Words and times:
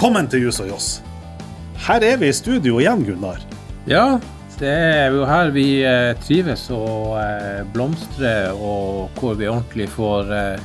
Velkommen 0.00 0.30
til 0.32 0.46
Jus 0.46 0.56
og 0.62 0.70
Joss. 0.70 0.84
Her 1.84 2.00
er 2.00 2.14
vi 2.22 2.30
i 2.30 2.32
studio 2.32 2.78
igjen, 2.80 3.02
Gunnar. 3.04 3.42
Ja, 3.84 4.14
det 4.56 4.70
er 4.70 5.12
jo 5.12 5.26
her 5.28 5.52
vi 5.52 5.64
eh, 5.84 6.14
trives 6.24 6.62
og 6.72 7.18
eh, 7.20 7.60
blomstrer, 7.74 8.56
og 8.56 9.12
hvor 9.20 9.36
vi 9.36 9.50
ordentlig 9.52 9.90
får 9.92 10.32
eh, 10.38 10.64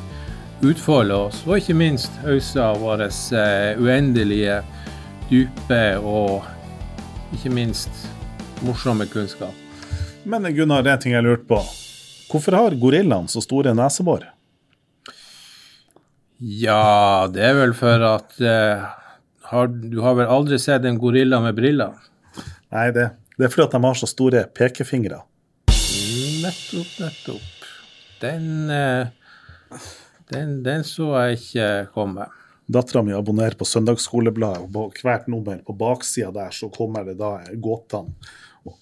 utfolde 0.64 1.20
oss. 1.26 1.44
Og 1.44 1.60
ikke 1.60 1.76
minst 1.76 2.16
hausa 2.24 2.70
av 2.70 2.80
vår 2.80 3.04
eh, 3.10 3.76
uendelige, 3.76 4.62
dype 5.28 5.84
og 6.00 6.48
ikke 7.36 7.52
minst 7.60 8.08
morsomme 8.64 9.12
kunnskap. 9.12 9.52
Men 10.24 10.48
Gunnar, 10.48 10.88
det 10.88 10.96
er 10.96 11.02
en 11.02 11.08
ting 11.10 11.20
jeg 11.20 11.28
lurte 11.28 11.50
på. 11.52 11.64
Hvorfor 12.32 12.64
har 12.64 12.80
gorillaen 12.80 13.28
så 13.28 13.44
store 13.44 13.76
nesebor? 13.76 14.30
Ja, 16.40 17.26
det 17.28 17.50
er 17.52 17.66
vel 17.66 17.76
for 17.76 18.14
at 18.16 18.40
eh, 18.40 18.94
har, 19.52 19.68
Du 19.68 20.00
har 20.02 20.16
vel 20.18 20.32
aldri 20.32 20.60
sett 20.60 20.86
en 20.86 21.00
gorilla 21.00 21.40
med 21.44 21.56
briller? 21.58 21.96
Nei, 22.74 22.90
det, 22.96 23.10
det 23.38 23.48
er 23.48 23.54
fordi 23.54 23.68
at 23.68 23.76
de 23.78 23.84
har 23.86 24.00
så 24.00 24.10
store 24.10 24.46
pekefingre. 24.58 25.22
Nettopp, 26.46 26.96
nettopp. 27.00 27.68
Den, 28.22 28.70
eh, 28.70 29.78
den, 30.32 30.58
den 30.66 30.84
så 30.88 31.12
jeg 31.20 31.40
ikke 31.40 31.70
komme. 31.96 32.28
Dattera 32.66 33.04
mi 33.06 33.14
abonnerer 33.14 33.58
på 33.60 33.68
Søndagsskolebladet, 33.70 34.66
og 34.66 34.72
på 34.74 35.06
hvert 35.06 35.28
nummer 35.30 35.60
på 35.66 35.76
baksida 35.78 36.32
der 36.34 36.54
så 36.56 36.72
kommer 36.74 37.06
det 37.06 37.20
da 37.20 37.38
gåtene. 37.62 38.16
Og, 38.66 38.80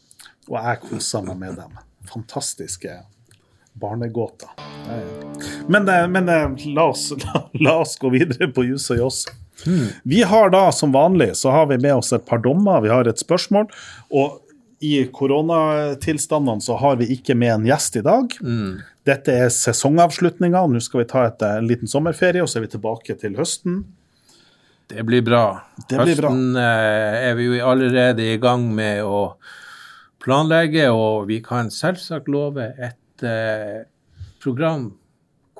og 0.48 0.56
jeg 0.60 0.84
koser 0.86 1.26
meg 1.28 1.42
med 1.42 1.60
dem. 1.60 1.82
Fantastiske 2.08 3.02
barnegåter. 3.74 4.50
Men, 5.68 5.90
eh, 5.90 6.08
men 6.08 6.30
eh, 6.30 6.50
la, 6.66 6.90
oss, 6.90 7.12
la, 7.12 7.48
la, 7.66 7.78
oss, 7.82 7.98
gå 8.00 8.12
videre 8.14 8.48
på 8.54 8.64
jus 8.70 8.90
og 8.94 9.02
joss. 9.04 9.26
Mm. 9.66 9.88
Vi 10.04 10.22
har 10.28 10.54
da 10.54 10.68
som 10.76 10.94
vanlig 10.96 11.34
så 11.40 11.52
har 11.56 11.68
vi 11.72 11.78
med 11.82 11.96
oss 11.96 12.14
et 12.16 12.26
par 12.26 12.42
dommer, 12.44 12.82
vi 12.84 12.92
har 12.92 13.08
et 13.10 13.22
spørsmål. 13.22 13.70
Og 14.14 14.40
i 14.84 14.98
koronatilstandene 15.16 16.62
så 16.62 16.76
har 16.82 16.98
vi 17.00 17.08
ikke 17.16 17.36
med 17.40 17.54
en 17.54 17.68
gjest 17.68 17.96
i 18.02 18.04
dag. 18.04 18.34
Mm. 18.44 18.82
Dette 19.08 19.36
er 19.46 19.52
sesongavslutninga. 19.54 20.66
Nå 20.68 20.82
skal 20.84 21.04
vi 21.04 21.10
ta 21.12 21.28
et, 21.30 21.44
en 21.48 21.68
liten 21.70 21.92
sommerferie, 21.92 22.44
og 22.44 22.52
så 22.52 22.60
er 22.60 22.66
vi 22.68 22.74
tilbake 22.76 23.16
til 23.20 23.38
høsten. 23.40 23.84
Det 24.92 25.06
blir 25.08 25.24
bra. 25.24 25.46
Det 25.88 25.98
blir 26.02 26.18
høsten 26.18 26.58
bra. 26.58 26.64
Eh, 26.64 27.20
er 27.30 27.38
vi 27.40 27.48
jo 27.48 27.62
allerede 27.68 28.28
i 28.34 28.40
gang 28.42 28.68
med 28.76 29.04
å 29.08 29.22
planlegge, 30.24 30.90
og 30.92 31.30
vi 31.32 31.40
kan 31.44 31.72
selvsagt 31.72 32.28
love 32.32 32.70
et 32.76 33.28
eh, 33.28 33.84
program 34.44 34.92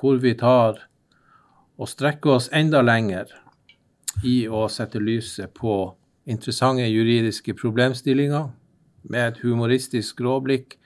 hvor 0.00 0.20
vi 0.20 0.34
tar 0.36 0.84
og 1.80 1.88
strekker 1.88 2.36
oss 2.36 2.50
enda 2.52 2.82
lenger 2.84 3.32
i 4.24 4.44
å 4.48 4.66
sette 4.72 5.00
lyset 5.02 5.52
på 5.54 5.94
interessante 6.24 6.86
juridiske 6.88 7.54
problemstillinger 7.58 8.48
med 9.12 9.28
et 9.28 9.42
humoristisk 9.44 10.22
råblikk. 10.24 10.78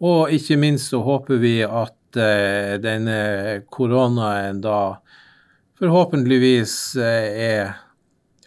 Og 0.00 0.32
ikke 0.32 0.56
minst 0.60 0.92
så 0.92 1.02
håper 1.04 1.40
vi 1.42 1.56
at 1.66 2.16
eh, 2.16 2.76
denne 2.80 3.18
koronaen 3.74 4.62
da 4.64 4.98
forhåpentligvis 5.78 6.74
eh, 7.02 7.28
er 7.48 7.74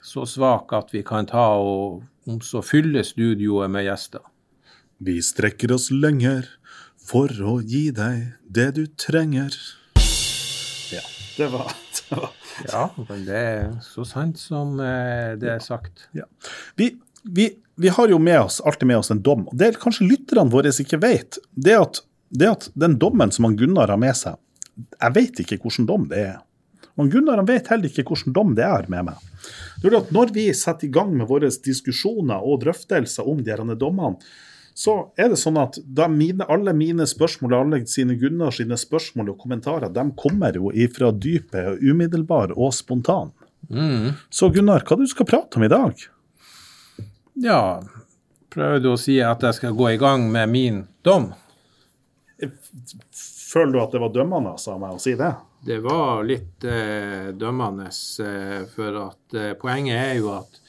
så 0.02 0.25
svak 0.27 0.73
at 0.75 0.89
vi 0.95 1.03
kan 1.07 1.29
ta 1.29 1.52
og 1.59 2.02
om 2.29 2.41
så 2.45 2.61
fylle 2.66 3.03
studioet 3.05 3.72
med 3.72 3.88
gjester. 3.88 4.23
Vi 5.02 5.17
strekker 5.25 5.73
oss 5.75 5.89
lenger 5.91 6.45
for 7.02 7.31
å 7.41 7.59
gi 7.61 7.89
deg 7.95 8.35
det 8.45 8.69
du 8.77 8.85
trenger. 8.99 9.55
Ja, 10.94 11.05
det 11.38 11.49
var, 11.53 11.73
det 11.97 12.22
var. 12.22 12.41
Ja, 12.67 12.89
men 12.97 13.25
det 13.27 13.39
er 13.39 13.72
så 13.85 14.06
sant 14.07 14.39
som 14.41 14.79
eh, 14.84 15.34
det 15.39 15.50
er 15.56 15.63
sagt. 15.63 16.07
Ja. 16.17 16.28
Vi, 16.79 16.91
vi, 17.23 17.50
vi, 17.75 17.89
har 17.89 18.12
jo 18.12 18.19
med 18.19 18.39
oss, 18.41 18.62
alltid 18.62 18.88
med 18.91 19.01
oss 19.01 19.12
en 19.13 19.23
dom. 19.23 19.47
og 19.47 19.57
Det 19.57 19.73
kanskje 19.81 20.09
lytterne 20.09 20.51
våre 20.51 20.73
ikke 20.84 21.01
vet. 21.01 21.40
Det 21.51 21.78
at, 21.78 22.01
det 22.29 22.50
at 22.50 22.69
den 22.73 22.97
dommen 23.01 23.34
som 23.34 23.50
han 23.50 23.57
Gunnar 23.59 23.94
har 23.94 24.01
med 24.01 24.17
seg, 24.17 24.40
jeg 24.75 25.16
vet 25.17 25.44
ikke 25.44 25.59
hvilken 25.61 25.90
dom 25.90 26.07
det 26.11 26.23
er. 26.31 26.40
Og 27.00 27.11
Gunnar 27.11 27.40
han 27.40 27.50
vet 27.50 27.69
heller 27.72 27.90
ikke 27.90 28.06
hvilken 28.07 28.35
dom 28.35 28.56
det 28.57 28.66
er 28.67 28.88
med 28.91 29.11
meg. 29.11 29.28
Det 29.81 29.90
er 29.90 29.97
at 30.01 30.13
Når 30.13 30.34
vi 30.35 30.47
setter 30.53 30.88
i 30.88 30.94
gang 30.94 31.13
med 31.17 31.29
våre 31.29 31.50
diskusjoner 31.50 32.44
og 32.45 32.61
drøftelser 32.66 33.28
om 33.28 33.41
de 33.45 33.75
dommene, 33.75 34.17
så 34.74 34.96
er 35.20 35.32
det 35.32 35.40
sånn 35.42 35.59
at 35.62 35.78
mine, 36.09 36.46
alle 36.48 36.74
mine 36.74 37.06
spørsmål 37.08 37.58
alle 37.58 37.82
sine 37.90 38.16
Gunnar 38.20 38.56
sine 38.56 38.78
spørsmål 38.80 39.34
og 39.34 39.44
kommentarer 39.44 39.92
de 39.94 40.06
kommer 40.18 40.56
jo 40.56 40.72
ifra 40.72 41.12
dypet, 41.12 41.82
umiddelbar 41.84 42.56
og 42.56 42.74
spontan. 42.76 43.34
Mm. 43.70 44.14
Så 44.30 44.50
Gunnar, 44.54 44.86
hva 44.88 44.98
du 45.00 45.06
skal 45.09 45.30
prate 45.30 45.59
om 45.59 45.68
i 45.68 45.72
dag? 45.72 46.08
Ja, 47.42 47.82
prøver 48.52 48.82
du 48.84 48.90
å 48.94 49.00
si 49.00 49.20
at 49.24 49.44
jeg 49.46 49.59
skal 49.59 49.78
gå 49.78 49.94
i 49.94 50.02
gang 50.02 50.28
med 50.32 50.52
min 50.52 50.84
dom? 51.06 51.32
Føler 53.52 53.74
du 53.76 53.80
at 53.84 53.94
det 53.94 54.02
var 54.02 54.14
dømmende 54.16 54.56
av 54.56 54.82
meg 54.82 54.96
å 54.96 55.02
si 55.02 55.16
det? 55.20 55.34
Det 55.62 55.78
var 55.84 56.24
litt 56.26 56.64
eh, 56.66 57.30
dømmende, 57.38 57.92
eh, 58.26 58.62
for 58.72 58.98
at 59.03 59.36
eh, 59.38 59.52
poenget 59.62 60.00
er 60.00 60.16
jo 60.18 60.32
at 60.34 60.60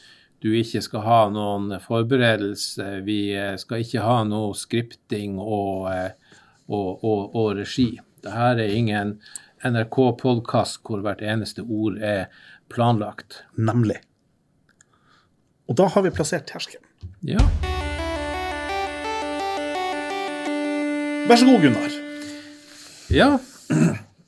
du 0.42 0.50
ikke 0.58 0.82
skal 0.82 1.04
ha 1.06 1.18
noen 1.30 1.76
forberedelse. 1.82 2.86
Vi 3.06 3.20
eh, 3.38 3.54
skal 3.60 3.84
ikke 3.84 4.02
ha 4.02 4.22
noe 4.26 4.56
skripting 4.58 5.36
og, 5.38 5.86
eh, 5.92 6.40
og, 6.66 7.04
og, 7.06 7.36
og 7.38 7.52
regi. 7.60 7.92
Dette 8.22 8.48
er 8.50 8.74
ingen 8.74 9.16
NRK-podkast 9.62 10.80
hvor 10.86 11.04
hvert 11.04 11.22
eneste 11.22 11.62
ord 11.62 12.00
er 12.02 12.26
planlagt. 12.72 13.44
Nemlig. 13.54 14.00
Og 15.70 15.78
da 15.78 15.86
har 15.94 16.02
vi 16.02 16.14
plassert 16.14 16.48
terskelen. 16.50 16.88
Ja. 17.22 17.38
Vær 21.30 21.38
så 21.38 21.46
god, 21.46 21.62
Gunnar. 21.62 21.94
Ja. 23.14 23.30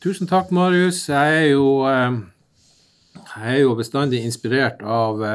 Tusen 0.04 0.30
takk, 0.30 0.54
Marius. 0.54 1.08
Jeg 1.10 1.42
er 1.42 1.50
jo, 1.56 1.66
eh, 1.90 2.22
jeg 3.34 3.58
er 3.58 3.60
jo 3.64 3.74
bestandig 3.82 4.22
inspirert 4.22 4.86
av 4.86 5.26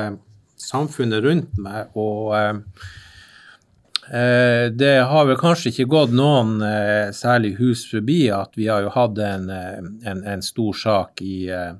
samfunnet 0.61 1.23
rundt 1.23 1.57
meg. 1.61 1.95
Og 1.97 2.35
eh, 4.11 4.67
det 4.75 4.95
har 5.09 5.27
vel 5.29 5.39
kanskje 5.39 5.71
ikke 5.73 5.89
gått 5.93 6.15
noen 6.15 6.61
eh, 6.65 7.09
særlig 7.15 7.55
hus 7.59 7.85
forbi 7.89 8.29
at 8.33 8.57
vi 8.59 8.69
har 8.71 8.85
jo 8.85 8.93
hatt 8.95 9.19
en, 9.23 9.49
eh, 9.53 9.79
en, 10.11 10.23
en 10.23 10.43
stor 10.45 10.73
sak 10.77 11.21
i, 11.25 11.49
eh, 11.53 11.73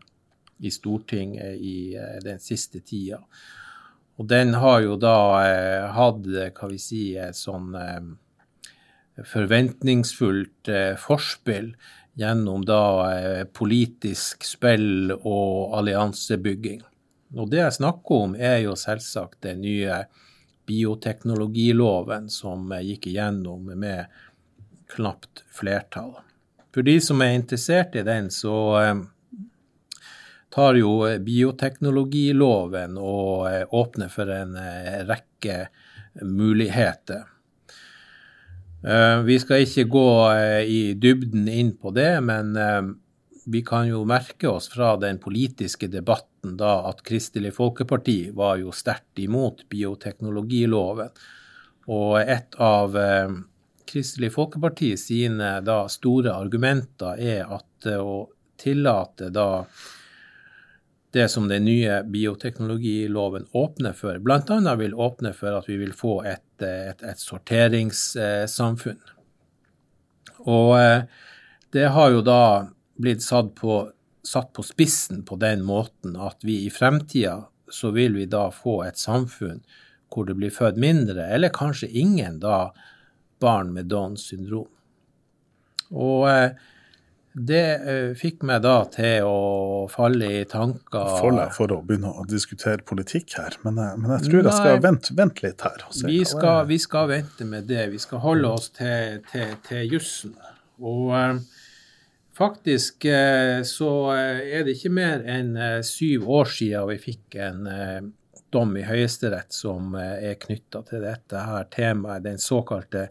i 0.60 0.72
Stortinget 0.74 1.60
i 1.60 1.96
eh, 1.98 2.18
den 2.26 2.40
siste 2.44 2.80
tida. 2.80 3.22
Og 4.20 4.28
den 4.28 4.54
har 4.60 4.82
jo 4.84 4.98
da 5.00 5.18
eh, 5.46 5.86
hatt, 5.96 6.26
hva 6.28 6.68
vi 6.72 6.80
si, 6.82 7.04
sånn 7.36 7.72
forventningsfullt 9.20 10.70
forspill 11.00 11.74
gjennom 12.20 12.64
da 12.68 12.84
politisk 13.56 14.46
spill 14.48 15.12
og 15.18 15.76
alliansebygging. 15.76 16.80
Og 17.38 17.50
det 17.52 17.62
jeg 17.62 17.78
snakker 17.78 18.24
om, 18.26 18.34
er 18.36 18.64
jo 18.64 18.74
selvsagt 18.80 19.44
den 19.46 19.62
nye 19.62 20.04
bioteknologiloven 20.70 22.30
som 22.34 22.72
gikk 22.82 23.10
igjennom 23.10 23.70
med 23.78 24.10
knapt 24.90 25.44
flertall. 25.54 26.18
For 26.74 26.86
de 26.86 26.98
som 27.02 27.22
er 27.26 27.38
interessert 27.38 27.96
i 27.98 28.06
den, 28.06 28.30
så 28.34 28.56
eh, 28.82 29.02
tar 30.54 30.78
jo 30.78 30.94
bioteknologiloven 31.26 32.98
og 33.02 33.50
eh, 33.50 33.66
åpner 33.66 34.14
for 34.14 34.30
en 34.34 34.56
eh, 34.60 35.02
rekke 35.10 35.66
muligheter. 36.26 37.28
Vi 39.28 39.36
skal 39.44 39.66
ikke 39.66 39.84
gå 39.92 40.10
i 40.72 40.94
dybden 40.96 41.50
inn 41.52 41.74
på 41.76 41.92
det, 41.92 42.22
men 42.24 42.54
vi 43.52 43.60
kan 43.68 43.90
jo 43.90 44.06
merke 44.08 44.48
oss 44.48 44.70
fra 44.72 44.94
den 45.00 45.20
politiske 45.20 45.90
debatten 45.92 46.29
da 46.42 46.74
at 46.90 47.04
Kristelig 47.04 47.54
Folkeparti 47.56 48.32
var 48.36 48.58
jo 48.62 48.74
sterkt 48.76 49.20
imot 49.20 49.66
bioteknologiloven. 49.70 51.12
Og 51.90 52.20
et 52.22 52.56
av 52.62 52.98
eh, 52.98 53.38
Kristelig 53.90 54.34
Folkeparti 54.36 54.94
sine 55.00 55.58
da 55.66 55.82
store 55.90 56.36
argumenter 56.38 57.20
er 57.20 57.48
at 57.50 57.90
eh, 57.90 58.00
å 58.00 58.30
tillate 58.60 59.32
da 59.34 59.66
det 61.12 61.26
som 61.34 61.48
den 61.50 61.66
nye 61.66 62.04
bioteknologiloven 62.06 63.48
åpner 63.58 63.96
for, 63.98 64.20
bl.a. 64.22 64.76
vil 64.78 64.94
åpne 64.94 65.32
for 65.34 65.58
at 65.58 65.70
vi 65.70 65.80
vil 65.82 65.94
få 65.98 66.20
et, 66.30 66.62
et, 66.62 67.02
et 67.02 67.24
sorteringssamfunn. 67.24 69.00
Og 70.46 70.76
eh, 70.78 71.08
det 71.74 71.88
har 71.96 72.14
jo 72.14 72.22
da 72.26 72.42
blitt 73.00 73.24
satt 73.26 73.56
på, 73.58 73.82
satt 74.26 74.52
på 74.54 74.64
spissen 74.68 75.24
på 75.26 75.38
den 75.40 75.62
måten 75.66 76.16
at 76.20 76.42
vi 76.44 76.66
i 76.66 76.70
fremtida 76.74 77.46
så 77.72 77.92
vil 77.96 78.16
vi 78.18 78.26
da 78.26 78.48
få 78.52 78.82
et 78.88 78.98
samfunn 79.00 79.62
hvor 80.10 80.26
det 80.26 80.34
blir 80.40 80.50
født 80.50 80.78
mindre, 80.82 81.28
eller 81.30 81.52
kanskje 81.54 81.88
ingen, 82.02 82.40
da 82.42 82.72
barn 83.40 83.70
med 83.76 83.86
Downs 83.92 84.24
syndrom. 84.32 84.66
Og 85.94 86.26
eh, 86.30 86.50
det 87.40 87.62
eh, 87.78 88.08
fikk 88.18 88.42
meg 88.50 88.64
da 88.66 88.74
til 88.92 89.28
å 89.30 89.86
falle 89.94 90.32
i 90.42 90.44
tanker 90.50 91.14
For, 91.22 91.38
for 91.56 91.76
å 91.78 91.80
begynne 91.86 92.10
å 92.20 92.26
diskutere 92.28 92.82
politikk 92.90 93.38
her, 93.38 93.56
men, 93.64 93.78
jeg- 93.78 94.02
men 94.02 94.16
jeg 94.18 94.26
tror 94.28 94.42
jeg 94.50 94.58
skal 94.58 94.82
vente, 94.84 95.16
vente 95.22 95.46
litt 95.46 95.62
her. 95.68 95.86
Vi 96.10 96.20
skal, 96.26 96.66
vi 96.74 96.80
skal 96.82 97.08
vente 97.14 97.46
med 97.46 97.70
det. 97.70 97.86
Vi 97.94 98.02
skal 98.02 98.20
holde 98.26 98.50
oss 98.58 98.70
til, 98.76 99.22
til, 99.32 99.54
til 99.70 99.94
jussen. 99.94 100.34
Og 100.82 101.14
eh, 101.16 101.40
faktisk 102.40 103.06
eh, 103.06 103.64
så 103.64 104.14
eh, 104.16 104.40
er 104.56 104.64
det 104.64 104.78
ikke 104.78 104.94
mer 104.96 105.26
enn 105.28 105.58
eh, 105.60 105.82
syv 105.86 106.30
år 106.40 106.48
siden 106.54 106.88
vi 106.94 106.98
fikk 107.04 107.36
en 107.44 107.68
dom 108.50 108.72
i 108.80 108.86
Høyesterett 108.88 109.54
som 109.54 109.94
er 110.00 110.40
knytta 110.42 110.82
til 110.88 111.04
dette 111.06 111.44
her 111.46 111.68
temaet, 111.70 112.24
den 112.24 112.40
såkalte 112.42 113.10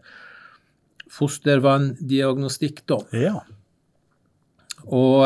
fostervanndiagnostikkdom. 1.09 3.05
Ja. 3.15 3.45
Og 4.83 5.23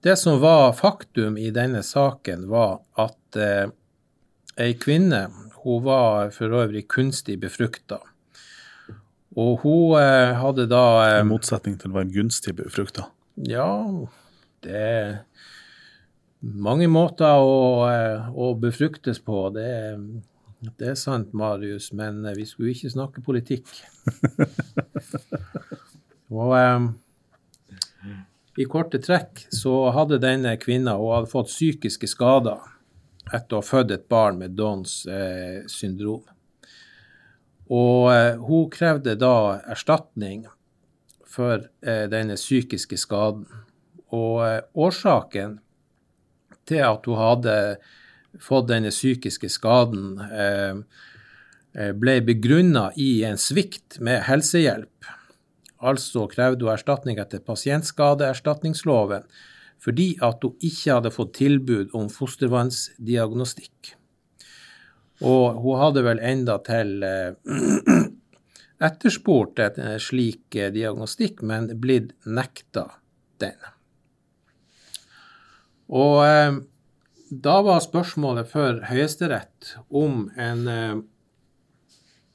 det 0.00 0.16
som 0.16 0.40
var 0.40 0.72
faktum 0.78 1.36
i 1.36 1.50
denne 1.52 1.82
saken, 1.84 2.48
var 2.48 2.80
at 2.96 3.36
ei 4.56 4.72
kvinne, 4.80 5.26
hun 5.60 5.84
var 5.84 6.32
for 6.32 6.56
øvrig 6.62 6.86
kunstig 6.88 7.36
befrukta. 7.44 8.00
Og 9.38 9.60
hun 9.62 10.00
eh, 10.00 10.32
hadde 10.40 10.66
da 10.70 10.84
I 11.04 11.10
eh, 11.20 11.26
motsetning 11.26 11.76
til 11.78 11.92
å 11.92 12.00
være 12.00 12.10
gunstig 12.16 12.56
befrukta. 12.58 13.06
Ja, 13.46 13.68
det 14.64 14.74
er 14.74 15.12
mange 16.40 16.88
måter 16.90 17.38
å, 17.38 17.86
eh, 17.90 18.30
å 18.34 18.54
befruktes 18.58 19.20
på. 19.22 19.44
Det, 19.54 19.68
det 20.80 20.90
er 20.92 20.98
sant, 20.98 21.30
Marius, 21.36 21.92
men 21.94 22.24
eh, 22.24 22.34
vi 22.38 22.48
skulle 22.48 22.74
ikke 22.74 22.90
snakke 22.90 23.22
politikk. 23.24 23.70
Og 26.40 26.56
eh, 26.58 26.90
i 28.58 28.66
korte 28.70 28.98
trekk 29.02 29.46
så 29.54 29.92
hadde 29.94 30.20
denne 30.22 30.56
kvinna 30.60 30.96
hun 30.98 31.14
hadde 31.14 31.30
fått 31.30 31.52
psykiske 31.52 32.10
skader 32.10 32.66
etter 33.30 33.56
å 33.56 33.60
ha 33.60 33.66
født 33.66 33.94
et 33.94 34.08
barn 34.10 34.40
med 34.40 34.56
Downs 34.58 35.04
eh, 35.06 35.62
syndrom. 35.70 36.24
Og 37.70 38.10
eh, 38.10 38.36
hun 38.42 38.70
krevde 38.72 39.14
da 39.18 39.60
erstatning 39.70 40.44
for 41.30 41.62
eh, 41.86 42.06
denne 42.10 42.34
psykiske 42.38 42.98
skaden. 42.98 43.46
Og 44.10 44.42
eh, 44.46 44.60
årsaken 44.74 45.60
til 46.66 46.82
at 46.86 47.06
hun 47.06 47.20
hadde 47.20 47.54
fått 48.42 48.68
denne 48.70 48.92
psykiske 48.94 49.48
skaden, 49.50 50.20
ble 51.98 52.12
begrunna 52.22 52.84
i 52.94 53.24
en 53.26 53.40
svikt 53.42 53.98
med 53.98 54.22
helsehjelp. 54.28 55.08
Altså 55.82 56.28
krevde 56.30 56.62
hun 56.62 56.70
erstatning 56.76 57.18
etter 57.18 57.42
pasientskadeerstatningsloven 57.42 59.26
fordi 59.82 60.12
at 60.22 60.44
hun 60.46 60.54
ikke 60.62 60.92
hadde 60.92 61.10
fått 61.14 61.32
tilbud 61.40 61.94
om 61.96 62.06
fostervannsdiagnostikk. 62.12 63.96
Og 65.20 65.60
hun 65.60 65.80
hadde 65.80 66.04
vel 66.06 66.22
enda 66.24 66.56
til 66.64 67.02
eh, 67.04 67.34
etterspurt 68.88 69.60
en 69.60 69.82
eh, 69.84 69.98
slik 70.00 70.56
eh, 70.56 70.72
diagnostikk, 70.72 71.42
men 71.44 71.68
blitt 71.80 72.14
nekta 72.24 72.86
den. 73.42 73.58
Og 75.90 76.24
eh, 76.24 76.60
da 77.30 77.60
var 77.66 77.84
spørsmålet 77.84 78.48
for 78.50 78.80
Høyesterett 78.88 79.74
om 79.92 80.24
en 80.40 80.66
eh, 80.70 80.96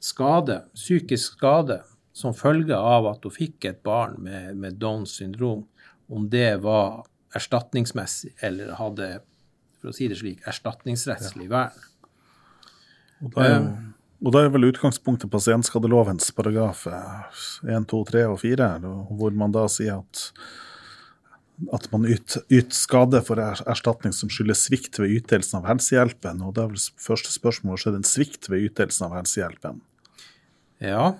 skade, 0.00 0.62
psykisk 0.76 1.40
skade, 1.40 1.82
som 2.16 2.32
følge 2.32 2.76
av 2.78 3.10
at 3.10 3.26
hun 3.26 3.34
fikk 3.34 3.66
et 3.68 3.82
barn 3.84 4.14
med, 4.24 4.54
med 4.56 4.78
Downs 4.80 5.18
syndrom, 5.18 5.66
om 6.08 6.30
det 6.32 6.62
var 6.62 7.04
erstatningsmessig 7.36 8.32
eller 8.46 8.72
hadde, 8.78 9.08
for 9.80 9.90
å 9.90 9.96
si 9.96 10.08
det 10.08 10.16
slik, 10.22 10.40
erstatningsrettslig 10.48 11.50
vern. 11.50 11.74
Og 13.24 13.32
da, 13.32 13.46
er, 13.48 13.66
og 14.20 14.34
da 14.34 14.44
er 14.44 14.52
vel 14.52 14.68
utgangspunktet 14.68 15.32
pasientskadelovens 15.32 16.28
paragraf 16.36 16.84
eh, 16.90 17.42
1, 17.72 17.88
2, 17.92 18.04
3 18.12 18.24
og 18.28 18.38
4, 18.42 18.70
hvor 19.16 19.36
man 19.36 19.54
da 19.56 19.66
sier 19.72 20.02
at 20.02 20.30
at 21.72 21.86
man 21.92 22.04
yter 22.04 22.42
yt 22.52 22.74
skade 22.76 23.22
for 23.24 23.40
er- 23.40 23.62
erstatning 23.64 24.12
som 24.12 24.28
skyldes 24.28 24.66
svikt 24.66 24.98
ved 25.00 25.14
ytelsen 25.22 25.62
av 25.62 25.70
helsehjelpen. 25.70 26.42
Og 26.44 26.52
da 26.56 26.66
er 26.66 26.74
vel 26.74 26.82
første 27.00 27.32
spørsmål 27.32 27.80
skjedde 27.80 28.02
en 28.02 28.08
svikt 28.08 28.50
ved 28.52 28.66
ytelsen 28.68 29.06
av 29.08 29.14
helsehjelpen. 29.16 29.80
Ja. 30.84 31.14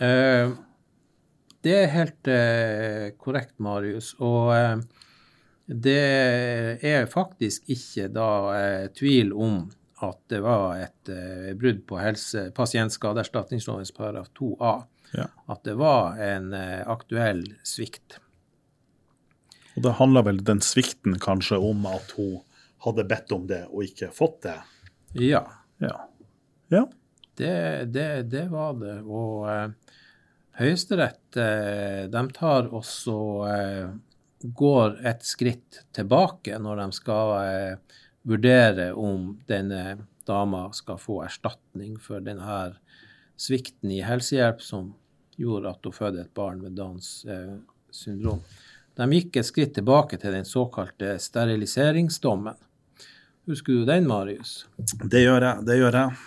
Eh, 0.00 0.54
det 1.60 1.74
er 1.76 1.92
helt 1.92 2.30
eh, 2.32 3.10
korrekt, 3.20 3.58
Marius. 3.60 4.14
Og 4.16 4.54
eh, 4.56 4.80
det 5.68 6.00
er 6.80 7.04
faktisk 7.12 7.68
ikke 7.70 8.08
da 8.14 8.30
eh, 8.56 8.86
tvil 8.96 9.34
om 9.36 9.66
at 10.06 10.18
det 10.32 10.40
var 10.44 10.78
et 10.80 11.10
eh, 11.12 11.52
brudd 11.58 11.82
på 11.88 11.98
helse, 12.00 12.48
pasientskadeerstatningslovens 12.56 13.92
paragraf 13.96 14.30
2a. 14.38 14.74
Ja. 15.12 15.26
At 15.50 15.64
det 15.66 15.74
var 15.80 16.18
en 16.22 16.52
eh, 16.56 16.82
aktuell 16.88 17.44
svikt. 17.66 18.18
Og 19.76 19.84
det 19.86 19.96
handla 20.00 20.22
vel 20.26 20.42
den 20.44 20.62
svikten 20.64 21.18
kanskje 21.22 21.58
om 21.62 21.86
at 21.90 22.14
hun 22.18 22.40
hadde 22.84 23.04
bedt 23.08 23.32
om 23.36 23.46
det 23.50 23.64
og 23.68 23.84
ikke 23.86 24.10
fått 24.14 24.42
det. 24.48 24.58
Ja, 25.20 25.44
Ja. 25.80 25.96
ja. 26.68 26.84
det, 27.36 27.92
det, 27.94 28.08
det 28.30 28.46
var 28.52 28.74
det. 28.80 29.00
Og 29.04 29.48
eh, 29.50 29.96
Høyesterett 30.60 31.36
eh, 31.40 32.06
de 32.12 32.22
tar 32.36 32.68
også 32.76 33.16
eh, 33.48 33.92
går 34.42 34.98
et 35.08 35.24
skritt 35.24 35.82
tilbake 35.96 36.58
når 36.60 36.82
de 36.82 36.86
skal 36.96 37.32
eh, 37.40 37.98
vurdere 38.22 38.92
om 38.92 39.34
denne 39.48 39.98
dama 40.28 40.68
skal 40.76 40.98
få 41.00 41.22
erstatning 41.24 41.96
for 42.00 42.22
denne 42.24 42.60
svikten 43.40 43.92
i 43.94 44.02
helsehjelp 44.04 44.60
som 44.62 44.92
gjorde 45.40 45.72
at 45.72 45.86
hun 45.86 45.96
fødte 45.96 46.26
et 46.26 46.34
barn 46.36 46.60
med 46.60 46.76
Downs 46.76 47.24
eh, 47.24 47.56
syndrom. 47.90 48.42
De 48.98 49.06
gikk 49.16 49.38
et 49.40 49.48
skritt 49.48 49.72
tilbake 49.78 50.18
til 50.20 50.34
den 50.36 50.44
såkalte 50.44 51.14
steriliseringsdommen. 51.22 52.58
Husker 53.48 53.80
du 53.80 53.86
den, 53.88 54.06
Marius? 54.06 54.66
Det 54.76 55.24
gjør 55.24 55.46
jeg. 55.46 55.64
Det 55.66 55.78
gjør 55.80 55.96
jeg. 55.96 56.18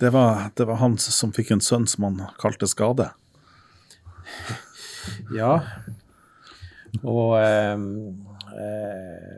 Det 0.00 0.12
var, 0.14 0.46
det 0.56 0.66
var 0.70 0.78
han 0.80 0.94
som 1.02 1.34
fikk 1.36 1.50
en 1.56 1.64
sønn 1.64 1.88
som 1.90 2.06
han 2.06 2.22
kalte 2.40 2.68
Skade. 2.70 3.10
Ja. 5.34 5.58
Og 7.02 7.34
eh, 7.40 7.82
eh, 8.54 9.34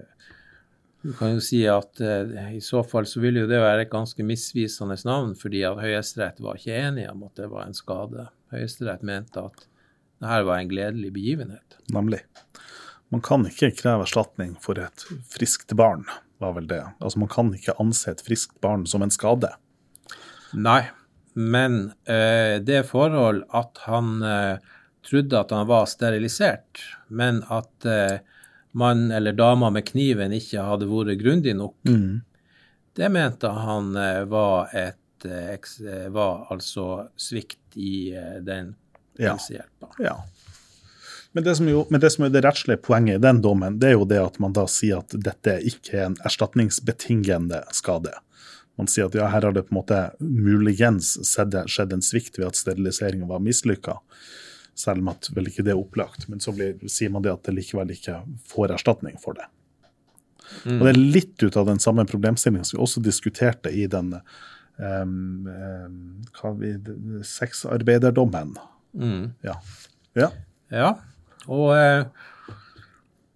du 1.03 1.11
kan 1.19 1.35
jo 1.35 1.43
si 1.43 1.65
at 1.67 2.01
eh, 2.01 2.55
i 2.57 2.63
så 2.63 2.85
fall 2.87 3.09
så 3.11 3.23
ville 3.23 3.43
jo 3.43 3.51
det 3.51 3.59
være 3.63 3.87
et 3.87 3.93
ganske 3.93 4.23
misvisende 4.27 4.97
navn, 5.09 5.35
fordi 5.39 5.65
at 5.67 5.81
Høyesterett 5.83 6.41
var 6.45 6.61
ikke 6.61 6.79
enig 6.79 7.09
om 7.11 7.25
at 7.27 7.39
det 7.41 7.51
var 7.51 7.67
en 7.67 7.77
skade. 7.77 8.29
Høyesterett 8.55 9.03
mente 9.07 9.43
at 9.43 9.67
det 10.23 10.31
her 10.31 10.47
var 10.47 10.61
en 10.61 10.71
gledelig 10.71 11.11
begivenhet. 11.17 11.79
Nemlig. 11.91 12.23
Man 13.13 13.25
kan 13.25 13.43
ikke 13.49 13.73
kreve 13.77 14.07
erstatning 14.07 14.55
for 14.63 14.79
et 14.81 15.03
friskt 15.29 15.75
barn, 15.77 16.07
var 16.41 16.55
vel 16.57 16.69
det. 16.71 16.85
Altså 17.03 17.21
Man 17.21 17.31
kan 17.33 17.51
ikke 17.57 17.75
anse 17.83 18.15
et 18.15 18.23
friskt 18.25 18.55
barn 18.63 18.87
som 18.87 19.03
en 19.03 19.13
skade. 19.13 19.51
Nei, 20.55 20.85
men 21.35 21.91
eh, 22.07 22.61
det 22.63 22.85
forhold 22.89 23.43
at 23.57 23.83
han 23.89 24.23
eh, 24.23 24.63
trodde 25.05 25.41
at 25.41 25.51
han 25.51 25.67
var 25.69 25.91
sterilisert, 25.91 26.85
men 27.09 27.43
at 27.51 27.89
eh, 27.89 28.23
mann 28.73 29.11
eller 29.11 29.33
dama 29.37 29.71
med 29.71 29.85
kniven 29.89 30.33
ikke 30.37 30.65
hadde 30.65 30.89
vært 30.89 31.19
grundig 31.21 31.55
nok, 31.57 31.77
det 32.97 33.09
mente 33.09 33.49
han 33.49 33.97
eh, 33.97 34.23
var 34.29 34.69
et 34.77 35.25
eh, 35.25 35.55
eh, 35.57 36.09
var 36.13 36.47
altså 36.53 37.09
svikt 37.17 37.77
i 37.77 38.13
den 38.41 38.75
Ja. 39.17 39.33
helsehjelpa. 39.35 39.91
Ja. 39.99 40.17
Men 41.33 41.45
det, 41.45 41.57
som 41.57 41.69
jo, 41.69 41.87
men 41.91 42.01
det 42.01 42.11
som 42.13 42.25
er 42.25 42.33
det 42.33 42.43
rettslige 42.45 42.81
poenget 42.85 43.17
i 43.17 43.23
den 43.23 43.41
dommen, 43.45 43.79
det 43.81 43.89
er 43.89 43.97
jo 43.97 44.05
det 44.09 44.21
at 44.21 44.39
man 44.41 44.53
da 44.53 44.67
sier 44.69 45.01
at 45.01 45.15
dette 45.17 45.55
ikke 45.69 45.97
er 45.97 46.05
en 46.11 46.17
erstatningsbetingende 46.29 47.63
skade. 47.73 48.13
Man 48.77 48.89
sier 48.89 49.09
at 49.09 49.17
ja, 49.17 49.29
her 49.33 49.47
har 49.47 49.53
det 49.57 49.67
på 49.69 49.73
en 49.75 49.81
måte 49.81 50.01
muligens 50.21 51.15
skjedd 51.29 51.93
en 51.93 52.05
svikt 52.05 52.37
ved 52.41 52.51
at 52.51 52.61
steriliseringen 52.61 53.29
var 53.29 53.41
mislykka, 53.45 53.99
selv 54.79 55.03
om 55.03 55.11
at 55.13 55.29
vel 55.35 55.49
ikke 55.51 55.65
det 55.67 55.75
er 55.75 55.81
opplagt. 55.81 56.29
Men 56.31 56.41
så 56.43 56.55
blir, 56.57 56.79
sier 56.91 57.13
man 57.13 57.25
det 57.25 57.33
at 57.35 57.45
det 57.49 57.57
likevel 57.57 57.93
ikke 57.95 58.23
får 58.51 58.77
erstatning 58.79 59.19
for 59.23 59.39
det. 59.39 59.49
Og 60.67 60.83
det 60.85 60.93
er 60.93 61.01
litt 61.01 61.43
ut 61.43 61.57
av 61.57 61.69
den 61.69 61.81
samme 61.81 62.05
problemstillingen 62.09 62.67
som 62.67 62.77
vi 62.77 62.85
også 62.85 63.03
diskuterte 63.05 63.71
i 63.73 63.87
den 63.91 64.13
um, 64.77 65.47
um, 65.49 66.59
vi, 66.61 66.75
sexarbeiderdommen. 67.27 68.57
Ja. 69.47 69.57
ja. 70.19 70.29
Ja, 70.73 70.93
og 71.53 71.75
eh, 71.77 72.07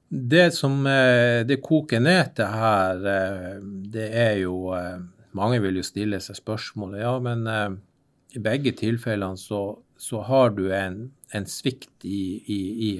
det 0.09 0.51
som 0.57 0.87
eh, 0.89 1.43
det 1.49 1.59
koker 1.65 2.01
ned 2.01 2.33
til 2.39 2.49
her, 2.49 3.03
eh, 3.13 3.59
det 3.93 4.09
er 4.09 4.41
jo 4.45 4.73
eh, 4.77 4.97
Mange 5.37 5.59
vil 5.61 5.77
jo 5.77 5.83
stille 5.85 6.17
seg 6.25 6.39
spørsmålet 6.39 7.03
ja, 7.03 7.11
men 7.21 7.43
eh, 7.45 7.75
i 8.39 8.41
begge 8.41 8.73
tilfellene 8.79 9.37
så 9.37 9.77
så 9.97 10.21
har 10.21 10.51
du 10.51 10.73
en, 10.75 11.11
en 11.35 11.47
svikt 11.51 12.05
i, 12.05 12.43
i, 12.47 12.61
i, 12.91 12.93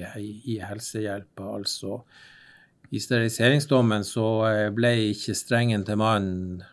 i 0.55 0.57
helsehjelpa. 0.59 1.45
Altså 1.59 2.01
i 2.89 2.99
steriliseringsdommen 3.03 4.05
så 4.07 4.27
eh, 4.47 4.65
ble 4.75 4.93
ikke 5.11 5.35
strengen 5.35 5.83
til 5.87 5.99
mannen 5.99 6.63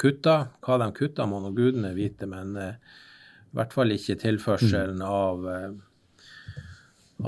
kutta. 0.00 0.36
Hva 0.64 0.78
de 0.82 0.90
kutta, 0.96 1.26
må 1.28 1.40
nå 1.42 1.52
gudene 1.56 1.92
vite, 1.96 2.28
men 2.30 2.54
uh, 2.56 2.76
i 3.50 3.58
hvert 3.58 3.74
fall 3.74 3.94
ikke 3.94 4.16
tilførselen 4.22 5.02
mm. 5.02 5.08
av, 5.08 5.44
uh, 5.44 6.54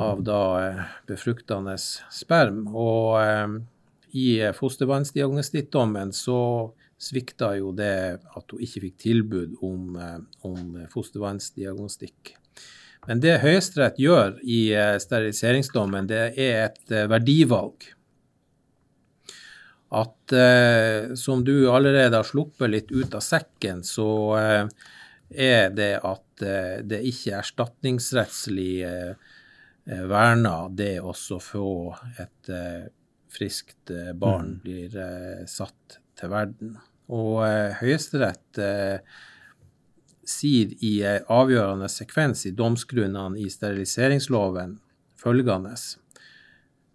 av 0.07 0.23
da 0.27 0.41
uh, 0.63 0.85
befruktende 1.09 1.77
sperm. 1.79 2.65
Og 2.73 3.61
i 4.17 4.41
fostervannsdiagnostikkdommen 4.57 6.15
så 6.17 6.41
svikta 6.97 7.53
jo 7.59 7.75
det 7.77 8.17
at 8.17 8.55
hun 8.55 8.63
ikke 8.65 8.87
fikk 8.87 8.99
tilbud 9.03 9.59
om, 9.67 9.99
om 10.49 10.79
fostervannsdiagnostikk. 10.95 12.33
Men 13.07 13.21
det 13.23 13.39
Høyesterett 13.43 14.01
gjør 14.03 14.41
i 14.43 14.61
steriliseringsdommen, 15.03 16.09
det 16.11 16.33
er 16.35 16.65
et 16.67 16.95
verdivalg 17.11 17.87
at 19.89 20.33
eh, 20.33 21.15
som 21.15 21.45
du 21.45 21.71
allerede 21.71 22.17
har 22.17 22.27
sluppet 22.27 22.71
litt 22.71 22.91
ut 22.91 23.15
av 23.15 23.23
sekken, 23.23 23.85
så 23.87 24.09
eh, 24.39 24.67
er 25.31 25.71
det 25.75 25.93
at 26.03 26.43
eh, 26.43 26.83
det 26.83 27.03
ikke 27.07 27.33
er 27.33 27.39
erstatningsrettslig 27.45 28.75
eh, 28.89 29.15
eh, 29.87 30.05
verna, 30.11 30.67
det 30.69 30.99
å 31.01 31.15
få 31.15 31.71
et 32.19 32.51
eh, 32.51 32.91
friskt 33.37 33.93
barn 34.17 34.57
mm. 34.57 34.61
blir 34.65 35.47
satt 35.51 35.99
til 36.17 36.31
verden. 36.33 36.77
Og 37.13 37.43
Høyesterett 37.83 38.59
sier 40.29 40.73
i 40.85 40.99
avgjørende 41.05 41.89
sekvens 41.93 42.47
i 42.47 42.55
domsgrunnene 42.57 43.39
i 43.41 43.49
steriliseringsloven 43.51 44.77
følgende. 45.21 45.75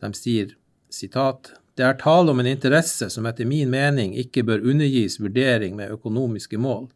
De 0.02 0.14
sier 0.18 0.56
sitat 0.92 1.54
det 1.80 1.86
er 1.88 1.96
tale 1.98 2.34
om 2.34 2.40
en 2.42 2.50
interesse 2.50 3.08
som 3.10 3.26
etter 3.26 3.48
min 3.48 3.70
mening 3.72 4.12
ikke 4.20 4.44
bør 4.46 4.66
undergis 4.74 5.16
vurdering 5.24 5.78
med 5.78 5.94
økonomiske 5.96 6.60
mål. 6.60 6.90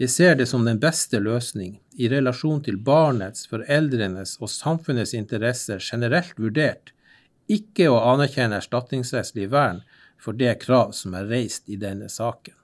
Jeg 0.00 0.10
ser 0.10 0.34
det 0.40 0.48
som 0.50 0.64
den 0.66 0.80
beste 0.82 1.20
løsning, 1.22 1.76
i 1.94 2.08
relasjon 2.10 2.64
til 2.64 2.80
barnets, 2.82 3.44
foreldrenes 3.46 4.38
og 4.40 4.50
samfunnets 4.50 5.12
interesser 5.14 5.78
generelt 5.78 6.34
vurdert, 6.40 6.90
ikke 7.46 7.90
å 7.92 8.00
anerkjenne 8.14 8.58
erstatningsrettslig 8.58 9.50
vern 9.52 9.84
for 10.18 10.34
det 10.34 10.56
krav 10.64 10.96
som 10.96 11.14
er 11.14 11.28
reist 11.30 11.68
i 11.68 11.78
denne 11.78 12.08
saken. 12.10 12.56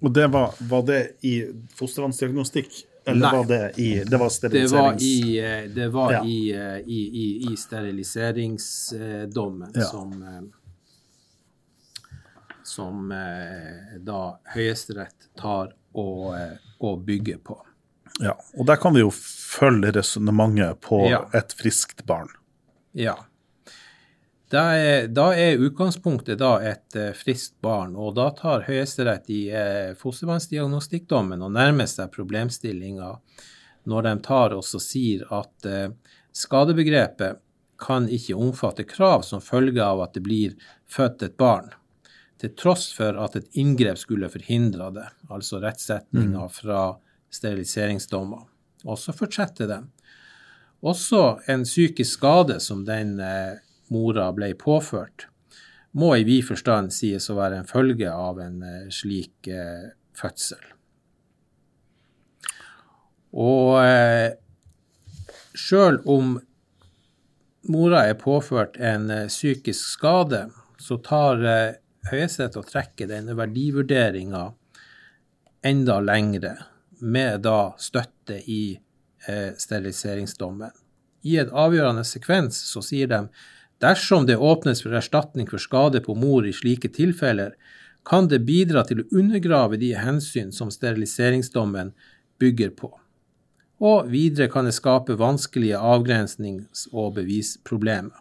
Og 0.00 0.12
det 0.12 0.26
var, 0.28 0.54
var 0.60 0.82
det 0.82 1.10
i 1.24 1.44
fostervannsdiagnostikk? 1.74 2.68
Eller 3.06 3.20
Nei. 3.20 3.32
var 3.38 3.44
det 3.46 3.72
i 3.78 4.02
Det 4.04 4.16
var 4.18 4.28
steriliserings... 4.34 4.72
Det 4.72 4.78
var 4.82 4.96
i, 5.02 5.38
eh, 5.38 5.64
det 5.74 5.88
var 5.94 6.12
Ja. 6.12 6.24
i, 6.26 6.50
eh, 6.52 6.78
i, 6.78 7.10
i, 7.22 7.52
i 7.52 7.56
steriliseringsdommen 7.56 9.70
Ja. 9.74 9.84
som 9.84 10.22
eh, 10.22 10.40
som 12.66 13.12
da 14.02 14.38
Høyesterett 14.54 15.28
tar 15.38 15.70
og, 15.94 16.34
og 16.82 17.04
bygger 17.06 17.36
på. 17.38 17.60
Ja, 18.20 18.32
og 18.58 18.66
der 18.66 18.76
kan 18.82 18.94
vi 18.96 19.00
jo 19.04 19.10
følge 19.14 19.92
resonnementet 19.94 20.80
på 20.82 21.04
Ja. 21.10 21.20
et 21.32 21.52
friskt 21.54 22.02
barn. 22.06 22.28
Ja. 22.92 23.14
Da 24.52 24.62
er, 24.78 25.08
da 25.10 25.32
er 25.34 25.58
utgangspunktet 25.58 26.38
da 26.38 26.52
et 26.62 26.94
eh, 26.94 27.10
friskt 27.18 27.56
barn, 27.64 27.96
og 27.98 28.14
da 28.14 28.28
tar 28.30 28.62
Høyesterett 28.68 29.26
i 29.34 29.40
eh, 29.50 29.96
fostervannsdiagnostikkdommen 29.98 31.42
og 31.42 31.56
nærmer 31.56 31.88
seg 31.90 32.12
problemstillinga 32.14 33.10
når 33.90 34.06
de 34.06 34.12
tar 34.22 34.54
og 34.54 34.62
sier 34.66 35.26
at 35.34 35.66
eh, 35.66 35.90
skadebegrepet 36.30 37.42
kan 37.82 38.06
ikke 38.06 38.38
omfatte 38.38 38.86
krav 38.88 39.26
som 39.26 39.42
følge 39.42 39.82
av 39.82 40.04
at 40.06 40.14
det 40.14 40.22
blir 40.24 40.54
født 40.86 41.26
et 41.26 41.36
barn, 41.36 41.72
til 42.38 42.54
tross 42.54 42.86
for 42.94 43.18
at 43.18 43.36
et 43.36 43.50
inngrep 43.58 43.98
skulle 43.98 44.30
forhindre 44.30 44.92
det, 44.94 45.10
altså 45.26 45.58
rettsetninga 45.60 46.46
fra 46.52 46.86
steriliseringsdommer. 47.34 48.46
Og 48.86 48.98
så 49.00 49.12
fortsetter 49.16 49.68
de. 49.70 49.82
Også 50.86 51.40
en 51.50 51.64
psykisk 51.66 52.20
skade 52.20 52.60
som 52.62 52.84
den 52.86 53.16
eh, 53.18 53.56
mora 53.92 54.30
ble 54.34 54.52
påført, 54.58 55.28
må 55.96 56.12
i 56.16 56.26
vid 56.28 56.44
forstand 56.44 56.92
sies 56.92 57.30
å 57.32 57.38
være 57.38 57.62
en 57.62 57.68
følge 57.68 58.10
av 58.12 58.40
en 58.42 58.60
eh, 58.66 58.88
slik 58.92 59.48
eh, 59.48 59.88
fødsel. 60.16 60.60
Og 63.36 63.78
eh, 63.80 64.36
sjøl 65.56 66.02
om 66.12 66.36
mora 67.72 68.04
er 68.10 68.20
påført 68.20 68.76
en 68.76 69.08
psykisk 69.28 69.96
skade, 69.96 70.46
så 70.78 71.00
tar 71.00 71.40
Høyesterett 72.06 72.54
og 72.60 72.68
trekker 72.68 73.08
denne 73.10 73.34
verdivurderinga 73.34 74.44
enda 75.66 75.96
lengre, 76.04 76.52
med 77.00 77.42
da 77.44 77.72
støtte 77.80 78.36
i 78.38 78.76
steriliseringsdommen. 79.26 80.70
I 81.26 81.40
et 81.42 81.50
avgjørende 81.50 82.04
sekvens 82.06 82.60
så 82.68 82.84
sier 82.84 83.10
de 83.10 83.18
dersom 83.82 84.26
det 84.26 84.36
åpnes 84.36 84.82
for 84.82 84.96
erstatning 84.96 85.48
for 85.50 85.62
skade 85.62 86.00
på 86.04 86.16
mor 86.18 86.46
i 86.46 86.54
slike 86.56 86.88
tilfeller, 86.96 87.54
kan 88.06 88.28
det 88.30 88.44
bidra 88.46 88.84
til 88.86 89.02
å 89.02 89.08
undergrave 89.18 89.78
de 89.80 89.92
hensyn 89.98 90.52
som 90.54 90.70
steriliseringsdommen 90.70 91.92
bygger 92.38 92.70
på. 92.78 92.92
Og 93.82 94.06
videre 94.08 94.48
kan 94.48 94.64
det 94.64 94.76
skape 94.76 95.18
vanskelige 95.20 95.80
avgrensnings- 95.80 96.86
og 96.92 97.16
bevisproblemer. 97.18 98.14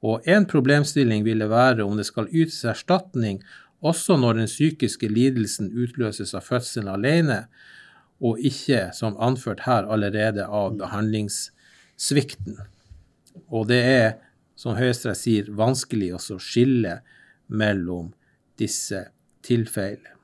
Og 0.00 0.24
en 0.24 0.46
problemstilling 0.48 1.26
ville 1.26 1.50
være 1.50 1.84
om 1.84 1.98
det 1.98 2.06
skal 2.08 2.30
ytes 2.32 2.62
erstatning 2.64 3.42
også 3.80 4.16
når 4.20 4.40
den 4.40 4.48
psykiske 4.48 5.08
lidelsen 5.08 5.70
utløses 5.72 6.34
av 6.36 6.44
fødselen 6.44 6.88
alene, 6.92 7.44
og 8.20 8.40
ikke, 8.44 8.90
som 8.92 9.16
anført 9.20 9.62
her, 9.64 9.86
allerede 9.88 10.44
av 10.44 10.74
behandlingssvikten. 10.80 12.58
Og 13.48 13.68
det 13.70 13.80
er, 13.80 14.10
som 14.60 14.76
Høyesterett 14.76 15.20
sier, 15.20 15.50
vanskelig 15.56 16.12
å 16.16 16.38
skille 16.38 17.00
mellom 17.48 18.10
disse 18.60 19.06
tilfellene. 19.46 20.16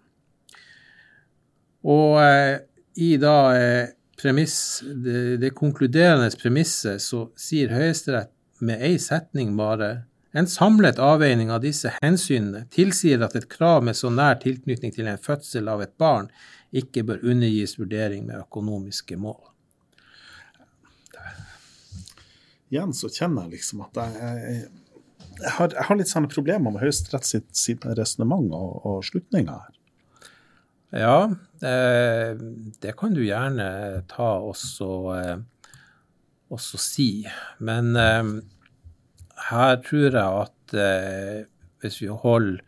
Og 1.87 2.19
eh, 2.21 2.59
i 2.99 3.14
da 3.23 3.37
eh, 3.57 3.95
premiss, 4.19 4.83
det, 4.83 5.38
det 5.40 5.55
konkluderende 5.57 6.28
premisset 6.40 7.02
så 7.02 7.28
sier 7.38 7.73
Høyesterett 7.73 8.33
med 8.66 8.83
ei 8.85 8.99
setning 9.00 9.55
bare 9.57 9.90
en 10.37 10.49
samlet 10.50 10.99
avveining 11.00 11.49
av 11.52 11.62
disse 11.64 11.93
hensynene 12.02 12.66
tilsier 12.73 13.23
at 13.25 13.37
et 13.38 13.49
krav 13.49 13.85
med 13.87 13.97
så 13.97 14.11
nær 14.12 14.37
tilknytning 14.43 14.93
til 14.93 15.09
en 15.09 15.21
fødsel 15.21 15.69
av 15.73 15.85
et 15.85 15.95
barn 16.00 16.28
ikke 16.76 17.07
bør 17.09 17.25
undergis 17.25 17.78
vurdering 17.78 18.26
med 18.26 18.43
økonomiske 18.43 19.16
mål. 19.21 19.40
Igjen 22.73 22.94
så 22.96 23.11
kjenner 23.12 23.46
jeg 23.46 23.61
liksom 23.61 23.85
at 23.87 23.99
jeg, 24.00 24.14
jeg, 24.18 24.61
jeg, 25.38 25.52
har, 25.58 25.70
jeg 25.70 25.87
har 25.88 25.99
litt 26.00 26.11
sånne 26.11 26.30
problemer 26.32 26.75
med 26.75 26.82
Høyesterett 26.82 27.28
sitt, 27.28 27.50
sitt 27.54 27.87
resonnement 27.99 28.49
og, 28.56 28.80
og 28.88 29.04
slutninger 29.06 29.54
her. 29.54 29.73
Ja, 30.96 31.18
eh, 31.66 32.38
det 32.82 32.94
kan 32.99 33.14
du 33.14 33.23
gjerne 33.25 33.68
ta 34.11 34.30
også, 34.38 34.90
eh, 35.16 35.73
også 36.54 36.80
si. 36.80 37.11
Men 37.58 37.94
eh, 38.00 38.32
her 39.50 39.76
tror 39.87 40.08
jeg 40.08 40.42
at 40.46 40.76
eh, 40.78 41.44
hvis 41.82 42.00
vi 42.02 42.11
holder 42.11 42.62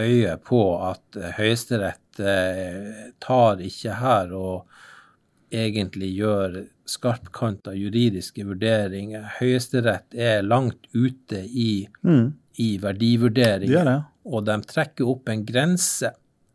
øye 0.00 0.36
på 0.42 0.60
at 0.82 1.20
Høyesterett 1.38 2.20
eh, 2.20 3.12
tar 3.22 3.62
ikke 3.62 4.00
her 4.00 4.32
og 4.34 5.54
egentlig 5.54 6.10
gjør 6.18 6.64
skarpkanta 6.88 7.74
juridiske 7.76 8.44
vurderinger. 8.46 9.24
Høyesterett 9.38 10.14
er 10.14 10.42
langt 10.44 10.88
ute 10.92 11.44
i, 11.44 11.88
Mm, 12.02 12.34
i 12.56 12.76
de 12.76 12.82
verdivurderinger 12.82 13.72
gjør 13.72 13.88
det. 13.90 14.00
og 14.24 14.44
de 14.46 14.58
trekker 14.68 15.08
opp 15.08 15.28
en 15.28 15.44
grense 15.46 16.12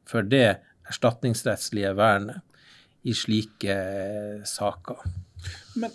for 0.10 0.22
det 0.22 0.60
erstatningsrettslige 0.90 1.94
vernet 1.98 2.42
i 3.04 3.14
slike 3.14 3.74
eh, 3.74 4.44
saker. 4.46 5.04
Men, 5.76 5.92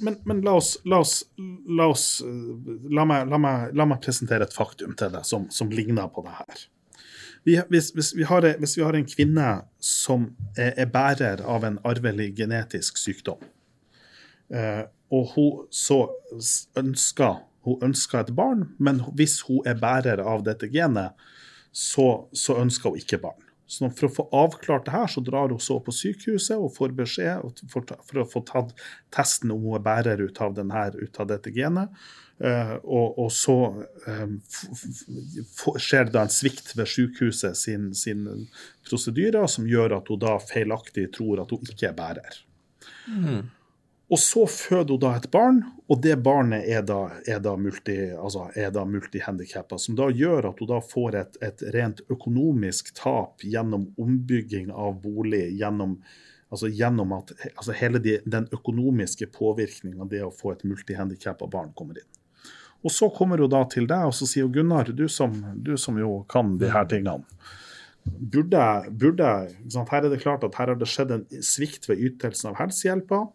men, 0.00 0.16
men 0.24 0.40
la 0.46 0.56
oss, 0.58 0.76
la 0.84 0.98
oss, 1.04 1.20
la 1.68 1.86
oss 1.90 2.20
eh, 2.24 2.72
la, 2.90 3.04
meg, 3.04 3.28
la, 3.30 3.38
meg, 3.38 3.76
la 3.76 3.86
meg 3.88 4.00
presentere 4.04 4.48
et 4.48 4.54
faktum 4.56 4.96
til 4.98 5.12
deg 5.14 5.26
som, 5.26 5.46
som 5.54 5.70
ligner 5.70 6.10
på 6.12 6.24
det 6.26 6.34
her. 6.38 6.64
Vi, 7.46 7.54
hvis, 7.70 7.92
hvis, 7.94 8.10
vi 8.18 8.26
har, 8.28 8.44
hvis 8.58 8.76
vi 8.76 8.82
har 8.84 8.96
en 8.98 9.06
kvinne 9.08 9.50
som 9.80 10.26
er, 10.56 10.74
er 10.74 10.90
bærer 10.92 11.44
av 11.46 11.64
en 11.64 11.78
arvelig 11.86 12.32
genetisk 12.36 12.98
sykdom, 13.00 13.40
og 14.48 15.32
hun 15.34 15.66
så 15.72 15.98
ønska 16.76 17.34
hun 17.68 17.90
ønsker 17.90 18.22
et 18.22 18.32
barn, 18.36 18.68
men 18.78 19.02
hvis 19.18 19.42
hun 19.48 19.66
er 19.68 19.78
bærer 19.80 20.22
av 20.24 20.44
dette 20.46 20.70
genet, 20.72 21.16
så, 21.74 22.28
så 22.32 22.58
ønsker 22.62 22.92
hun 22.92 23.02
ikke 23.02 23.20
barn. 23.22 23.44
Så 23.68 23.90
for 23.92 24.08
å 24.08 24.14
få 24.14 24.24
avklart 24.32 24.86
det 24.86 24.94
her, 24.94 25.10
så 25.12 25.20
drar 25.20 25.52
hun 25.52 25.60
så 25.60 25.76
på 25.84 25.92
sykehuset 25.92 26.56
og 26.56 26.72
får 26.72 26.94
beskjed 26.96 27.60
for, 27.68 27.84
å 28.16 28.24
få 28.30 28.40
tatt 28.48 28.72
testen 29.12 29.52
om 29.52 29.66
hun 29.66 29.76
er 29.76 29.84
bærer 29.84 30.22
ut 30.24 30.40
av, 30.40 30.54
denne, 30.56 30.86
ut 30.96 31.20
av 31.20 31.28
dette 31.28 31.52
genet. 31.52 31.92
Uh, 32.38 32.78
og, 32.86 33.18
og, 33.18 33.28
så 33.34 33.56
um, 34.06 34.36
skjer 35.82 36.06
det 36.06 36.14
da 36.14 36.22
en 36.22 36.32
svikt 36.32 36.70
ved 36.78 36.88
sykehuset 36.88 37.58
sin, 37.58 37.90
sin 37.98 38.22
prosedyrer 38.86 39.50
som 39.50 39.66
gjør 39.68 39.98
at 39.98 40.08
hun 40.08 40.22
da 40.22 40.36
feilaktig 40.40 41.08
tror 41.18 41.42
at 41.42 41.52
hun 41.52 41.66
ikke 41.66 41.90
er 41.90 41.98
bærer. 41.98 42.40
Mm. 43.10 43.42
Og 44.08 44.18
så 44.18 44.46
føder 44.48 44.94
hun 44.94 45.00
da 45.02 45.10
et 45.18 45.26
barn, 45.30 45.58
og 45.88 46.00
det 46.04 46.14
barnet 46.24 46.64
er 46.64 46.84
da, 46.88 47.00
er 47.28 47.42
da, 47.44 47.52
multi, 47.60 47.96
altså 48.16 48.46
multihandikappa. 48.88 49.76
Som 49.78 49.98
da 49.98 50.08
gjør 50.08 50.48
at 50.48 50.62
hun 50.62 50.70
da 50.70 50.78
får 50.80 51.18
et, 51.20 51.36
et, 51.44 51.64
rent 51.74 52.00
økonomisk 52.08 52.94
tap 52.96 53.44
gjennom 53.44 53.90
ombygging 54.00 54.72
av 54.72 54.96
bolig, 55.02 55.50
gjennom, 55.60 55.98
altså 56.48 56.72
gjennom 56.72 57.12
at 57.18 57.34
altså 57.50 57.76
hele 57.76 58.00
de, 58.00 58.16
den 58.24 58.48
økonomiske 58.48 59.28
påvirkninga 59.36 60.08
det 60.08 60.24
å 60.24 60.32
få 60.32 60.54
et 60.54 60.64
multihandikappa 60.64 61.50
barn 61.52 61.76
kommer 61.76 62.00
inn. 62.00 62.08
Og 62.80 62.94
så 62.94 63.10
kommer 63.12 63.42
hun 63.42 63.52
da 63.52 63.64
til 63.68 63.88
deg 63.90 64.08
og 64.08 64.16
så 64.16 64.24
sier 64.30 64.48
hun, 64.48 64.56
Gunnar, 64.56 64.88
du 64.88 65.04
som, 65.12 65.36
du 65.52 65.74
som 65.76 66.00
jo 66.00 66.22
kan 66.32 66.56
de 66.56 66.72
her 66.72 66.88
tingene. 66.88 67.26
Burde, 68.08 68.64
burde, 68.88 69.30
Her 69.90 70.04
er 70.04 70.08
det 70.08 70.22
klart 70.22 70.44
at 70.46 70.54
her 70.56 70.70
har 70.72 70.78
det 70.80 70.88
skjedd 70.88 71.10
en 71.12 71.26
svikt 71.44 71.90
ved 71.90 72.00
ytelsen 72.08 72.54
av 72.54 72.62
helsehjelpa. 72.62 73.26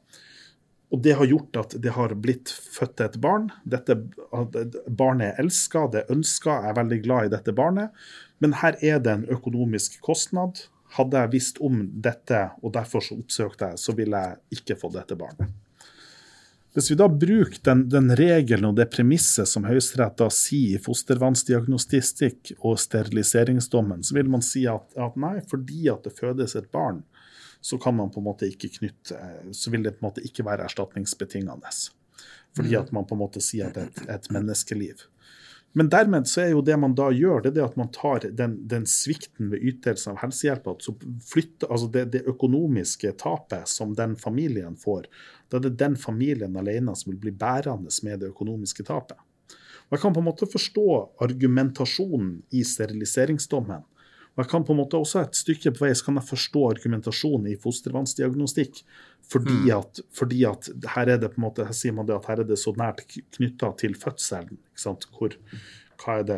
Og 0.94 1.02
det 1.02 1.16
har 1.18 1.26
gjort 1.26 1.58
at 1.58 1.74
det 1.82 1.96
har 1.96 2.14
blitt 2.22 2.52
født 2.54 3.02
et 3.02 3.16
barn. 3.22 3.48
Dette 3.66 3.96
barnet 4.30 5.32
er 5.32 5.42
elska, 5.42 5.88
det 5.90 6.04
er 6.04 6.14
ønska, 6.14 6.60
jeg 6.62 6.70
er 6.70 6.78
veldig 6.78 7.00
glad 7.08 7.26
i 7.26 7.34
dette 7.34 7.56
barnet. 7.58 8.06
Men 8.44 8.54
her 8.62 8.78
er 8.78 9.02
det 9.02 9.16
en 9.16 9.26
økonomisk 9.34 9.98
kostnad. 10.06 10.68
Hadde 10.94 11.24
jeg 11.24 11.34
visst 11.34 11.58
om 11.66 11.82
dette, 12.06 12.44
og 12.62 12.76
derfor 12.76 13.02
så 13.02 13.18
oppsøkte 13.18 13.72
jeg, 13.72 13.82
så 13.82 13.96
ville 13.98 14.22
jeg 14.22 14.60
ikke 14.60 14.78
få 14.78 14.94
dette 14.94 15.18
barnet. 15.18 15.50
Hvis 16.74 16.90
vi 16.90 16.98
da 16.98 17.06
bruker 17.10 17.60
den, 17.66 17.84
den 17.90 18.14
regelen 18.18 18.66
og 18.70 18.78
det 18.78 18.88
premisset 18.94 19.50
som 19.50 19.66
Høyesterett 19.66 20.22
sier 20.34 20.80
i 20.80 20.82
fostervannsdiagnostikk 20.82 22.56
og 22.60 22.80
steriliseringsdommen, 22.82 24.02
så 24.06 24.18
vil 24.18 24.30
man 24.34 24.46
si 24.46 24.66
at, 24.70 24.88
at 24.98 25.18
nei, 25.22 25.36
fordi 25.50 25.90
at 25.94 26.06
det 26.06 26.16
fødes 26.18 26.58
et 26.58 26.70
barn, 26.74 27.04
så 27.64 27.78
kan 27.80 27.96
man 27.96 28.12
på 28.12 28.20
en 28.20 28.28
måte 28.28 28.48
ikke 28.52 28.68
knytte 28.78 29.18
Så 29.56 29.72
vil 29.72 29.86
det 29.86 29.96
på 29.96 30.04
en 30.04 30.10
måte 30.10 30.24
ikke 30.28 30.44
være 30.44 30.66
erstatningsbetingende. 30.68 31.72
Fordi 32.56 32.76
mm. 32.76 32.82
at 32.82 32.92
man 32.92 33.08
på 33.08 33.16
en 33.16 33.22
måte 33.24 33.42
sier 33.42 33.72
at 33.72 33.78
det 33.78 33.86
er 33.86 33.92
et, 33.94 34.10
et 34.18 34.32
menneskeliv. 34.36 35.06
Men 35.74 35.90
dermed 35.90 36.28
så 36.30 36.44
er 36.44 36.52
jo 36.52 36.62
det 36.62 36.76
man 36.78 36.94
da 36.94 37.08
gjør, 37.10 37.48
det 37.48 37.58
er 37.58 37.66
at 37.66 37.78
man 37.80 37.90
tar 37.96 38.28
den, 38.38 38.60
den 38.70 38.84
svikten 38.90 39.50
ved 39.50 39.64
ytelse 39.72 40.12
av 40.12 40.20
helsehjelp, 40.22 40.68
altså 40.70 41.88
det, 41.96 42.04
det, 42.14 42.22
økonomiske 42.30 43.16
tapet 43.24 43.72
som 43.72 43.96
den 43.98 44.14
familien 44.20 44.76
får, 44.78 45.08
da 45.50 45.58
er 45.58 45.66
det 45.66 45.80
den 45.80 45.98
familien 45.98 46.60
alene 46.62 46.94
som 47.00 47.10
vil 47.10 47.24
bli 47.24 47.34
bærende 47.34 47.90
med 48.06 48.22
det 48.22 48.30
økonomiske 48.36 48.86
tapet. 48.86 49.18
Og 49.90 49.98
Jeg 49.98 50.04
kan 50.04 50.14
på 50.14 50.22
en 50.22 50.30
måte 50.30 50.50
forstå 50.50 50.88
argumentasjonen 51.26 52.36
i 52.54 52.62
steriliseringsdommen, 52.66 53.82
og 54.34 54.42
jeg 54.42 54.50
kan 54.50 54.64
på 54.66 54.74
en 54.74 54.80
måte 54.82 54.98
også 54.98 55.22
et 55.22 55.38
stykke 55.38 55.76
på 55.76 55.84
vei 55.86 55.92
så 55.94 56.08
kan 56.08 56.18
jeg 56.18 56.26
forstå 56.26 56.62
argumentasjonen 56.72 57.52
i 57.52 57.60
fostervannsdiagnostikk. 57.62 58.80
Fordi 59.30 59.60
mm. 59.60 59.70
at, 59.78 60.02
fordi 60.18 60.42
at, 60.50 60.70
her 60.96 61.12
er 61.14 61.20
det 61.22 61.30
på 61.36 61.40
en 61.40 61.46
måte, 61.46 61.68
her 61.68 61.78
sier 61.78 61.94
man 61.96 62.10
det 62.10 62.16
at 62.18 62.26
her 62.32 62.42
er 62.42 62.50
det 62.50 62.58
så 62.60 62.74
nært 62.78 63.06
knytta 63.38 63.70
til 63.80 63.94
fødselen. 64.00 64.58
ikke 64.58 64.84
sant, 64.84 65.06
hvor 65.14 65.38
hva 66.04 66.20
er 66.20 66.26
det 66.28 66.38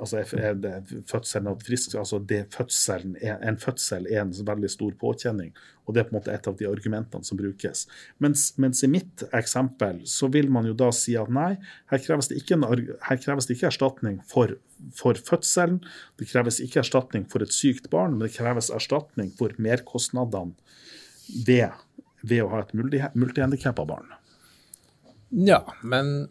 altså 0.00 0.22
er 0.22 0.56
det 0.60 0.74
fødselen 1.08 1.50
av 1.50 1.62
frisk, 1.64 1.94
altså 2.00 2.20
fødselen 2.52 3.16
En 3.22 3.58
fødsel 3.60 4.06
er 4.10 4.22
en 4.22 4.32
veldig 4.32 4.70
stor 4.72 4.92
påkjenning, 5.00 5.52
og 5.86 5.94
det 5.94 6.00
er 6.00 6.08
på 6.08 6.14
en 6.14 6.18
måte 6.18 6.32
et 6.34 6.48
av 6.48 6.56
de 6.56 6.68
argumentene 6.68 7.24
som 7.24 7.38
brukes. 7.38 7.86
Mens, 8.18 8.48
mens 8.56 8.82
i 8.84 8.90
mitt 8.90 9.24
eksempel 9.36 10.02
så 10.08 10.28
vil 10.32 10.50
man 10.52 10.66
jo 10.68 10.74
da 10.76 10.90
si 10.94 11.16
at 11.16 11.30
nei, 11.32 11.56
her 11.92 12.02
kreves 12.04 12.30
det 12.30 12.40
ikke, 12.40 12.58
en, 12.58 12.66
her 13.08 13.22
kreves 13.22 13.48
det 13.48 13.56
ikke 13.56 13.70
erstatning 13.70 14.20
for, 14.28 14.56
for 14.96 15.18
fødselen, 15.28 15.80
det 16.18 16.30
kreves 16.32 16.60
ikke 16.64 16.82
erstatning 16.84 17.26
for 17.32 17.44
et 17.44 17.54
sykt 17.54 17.90
barn, 17.92 18.16
men 18.16 18.28
det 18.28 18.36
kreves 18.36 18.72
erstatning 18.74 19.32
for 19.38 19.54
merkostnadene 19.62 20.56
ved, 21.46 21.74
ved 22.22 22.44
å 22.44 22.52
ha 22.54 22.62
et 22.64 22.72
multihandikappa 22.76 23.86
barn. 23.88 24.14
Ja, 25.30 25.64
men 25.82 26.28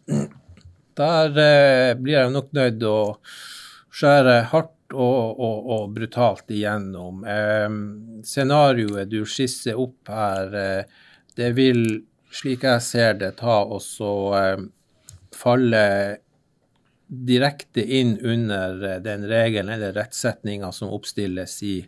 der 0.98 1.38
eh, 1.42 1.92
blir 1.98 2.20
jeg 2.20 2.34
nok 2.34 2.52
nødt 2.56 2.82
å 2.88 2.98
skjære 3.96 4.40
hardt 4.52 4.94
og, 4.94 5.40
og, 5.40 5.70
og 5.76 5.94
brutalt 5.96 6.50
igjennom. 6.52 7.24
Eh, 7.26 7.70
scenarioet 8.26 9.10
du 9.10 9.24
skisser 9.28 9.74
opp 9.80 10.08
her, 10.12 10.54
eh, 10.54 10.84
det 11.36 11.50
vil, 11.56 12.02
slik 12.32 12.64
jeg 12.64 12.82
ser 12.84 13.14
det, 13.20 13.32
ta 13.40 13.64
og 13.64 13.82
så 13.84 14.12
eh, 14.38 14.56
falle 15.36 15.84
direkte 17.06 17.84
inn 17.98 18.18
under 18.20 18.84
eh, 18.84 19.02
den 19.02 19.28
regelen 19.28 19.74
eller 19.76 19.92
rettsetninga 19.96 20.72
som 20.72 20.88
oppstilles 20.94 21.62
i 21.62 21.86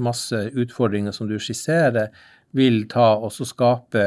masse 0.02 0.44
utfordringer 0.54 1.14
som 1.14 1.30
du 1.30 1.38
skisserer, 1.42 2.12
vil 2.56 2.84
ta 2.90 3.14
og 3.18 3.32
skape 3.34 4.04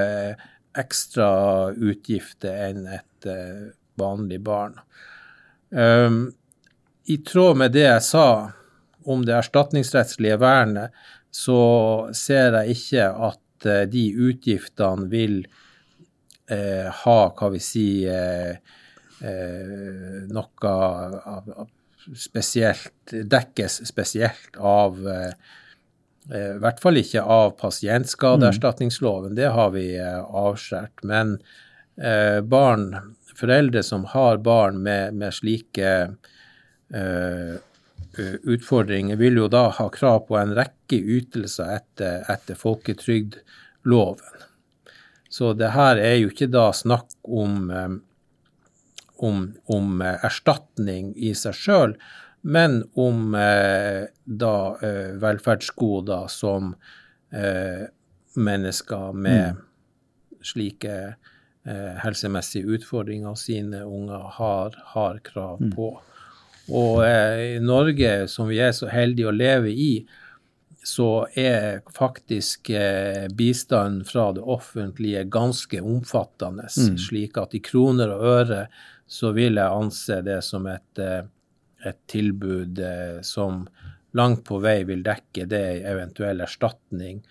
ekstra 0.80 1.32
utgifter 1.76 2.56
enn 2.70 2.86
et 2.90 3.28
vanlig 4.00 4.40
barn. 4.42 4.80
Um, 5.70 6.32
I 7.06 7.18
tråd 7.28 7.60
med 7.60 7.76
det 7.76 7.86
jeg 7.86 8.06
sa 8.08 8.28
om 9.06 9.26
det 9.26 9.36
erstatningsrettslige 9.38 10.40
vernet, 10.42 10.96
så 11.32 11.62
ser 12.16 12.60
jeg 12.60 12.76
ikke 12.76 13.08
at 13.32 13.68
eh, 13.68 13.84
de 13.90 14.06
utgiftene 14.30 15.08
vil 15.12 15.40
eh, 16.52 16.88
ha, 16.92 17.20
hva 17.38 17.50
vi 17.54 17.62
sier, 17.64 18.60
eh, 19.24 19.28
eh, 19.28 20.28
noe 20.32 20.74
av, 20.76 21.66
spesielt 22.18 23.12
Dekkes 23.12 23.82
spesielt 23.88 24.58
av, 24.58 25.00
eh, 25.08 25.34
I 26.32 26.60
hvert 26.62 26.80
fall 26.84 27.00
ikke 27.00 27.24
av 27.24 27.56
pasientskadeerstatningsloven, 27.60 29.34
det 29.36 29.50
har 29.56 29.72
vi 29.74 29.88
avskåret. 29.98 31.02
Men 31.04 31.40
barn, 32.48 32.84
foreldre 33.36 33.82
som 33.84 34.06
har 34.14 34.38
barn 34.46 34.78
med, 34.86 35.18
med 35.18 35.34
slike 35.34 35.90
utfordringer, 38.20 39.16
vil 39.16 39.38
jo 39.40 39.48
da 39.48 39.70
ha 39.78 39.86
krav 39.94 40.26
på 40.28 40.36
en 40.36 40.52
rekke 40.58 40.98
ytelser 41.00 41.78
etter, 41.78 42.26
etter 42.32 42.58
folketrygdloven. 42.60 44.42
Så 45.32 45.54
det 45.56 45.70
her 45.72 45.96
er 45.96 46.18
jo 46.20 46.32
ikke 46.34 46.50
da 46.52 46.66
snakk 46.76 47.14
om, 47.24 47.70
om, 49.16 49.38
om 49.72 50.04
erstatning 50.04 51.14
i 51.16 51.32
seg 51.40 51.56
sjøl, 51.56 51.96
men 52.42 52.84
om 52.94 53.36
eh, 53.36 54.08
da 54.26 54.56
eh, 54.82 55.14
velferdsgoder 55.22 56.28
som 56.28 56.74
eh, 57.30 57.86
mennesker 58.36 59.14
med 59.14 59.52
mm. 59.54 59.60
slike 60.42 60.96
eh, 61.66 61.92
helsemessige 62.02 62.78
utfordringer 62.78 63.36
sine 63.38 63.84
unger 63.86 64.26
har, 64.40 64.78
har 64.96 65.22
krav 65.26 65.62
mm. 65.62 65.76
Og 66.70 67.02
eh, 67.06 67.58
i 67.58 67.62
Norge, 67.64 68.28
som 68.32 68.50
vi 68.52 68.62
er 68.62 68.76
så 68.76 68.90
heldige 68.92 69.32
å 69.32 69.36
leve 69.36 69.72
i, 69.74 69.94
så 70.84 71.28
er 71.38 71.82
faktisk 71.94 72.72
eh, 72.74 73.28
bistanden 73.38 74.06
fra 74.06 74.32
det 74.34 74.42
offentlige 74.42 75.24
ganske 75.30 75.82
omfattende. 75.82 76.70
Mm. 76.78 76.98
Slik 77.02 77.38
at 77.38 77.54
i 77.58 77.62
kroner 77.64 78.14
og 78.16 78.26
øre 78.32 78.64
så 79.12 79.34
vil 79.36 79.60
jeg 79.60 79.82
anse 79.84 80.22
det 80.26 80.40
som 80.48 80.66
et, 80.72 81.02
eh, 81.02 81.26
et 81.86 82.00
tilbud 82.10 82.80
eh, 82.80 83.20
som 83.26 83.66
langt 84.18 84.44
på 84.48 84.60
vei 84.64 84.82
vil 84.88 85.04
dekke 85.06 85.46
det 85.50 85.62
en 85.76 85.86
eventuell 85.94 86.42
erstatning 86.44 87.22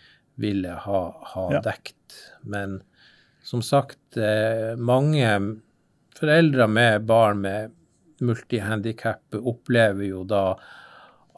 ville 0.41 0.77
ha, 0.87 1.01
ha 1.35 1.47
ja. 1.53 1.61
dekt. 1.65 2.17
Men 2.43 2.81
som 3.43 3.65
sagt, 3.67 4.17
eh, 4.17 4.77
mange 4.77 5.35
foreldre 6.17 6.69
med 6.69 7.05
barn 7.09 7.43
med 7.45 7.77
multihandikap 8.25 9.41
opplever 9.41 10.07
jo 10.09 10.25
da 10.29 10.45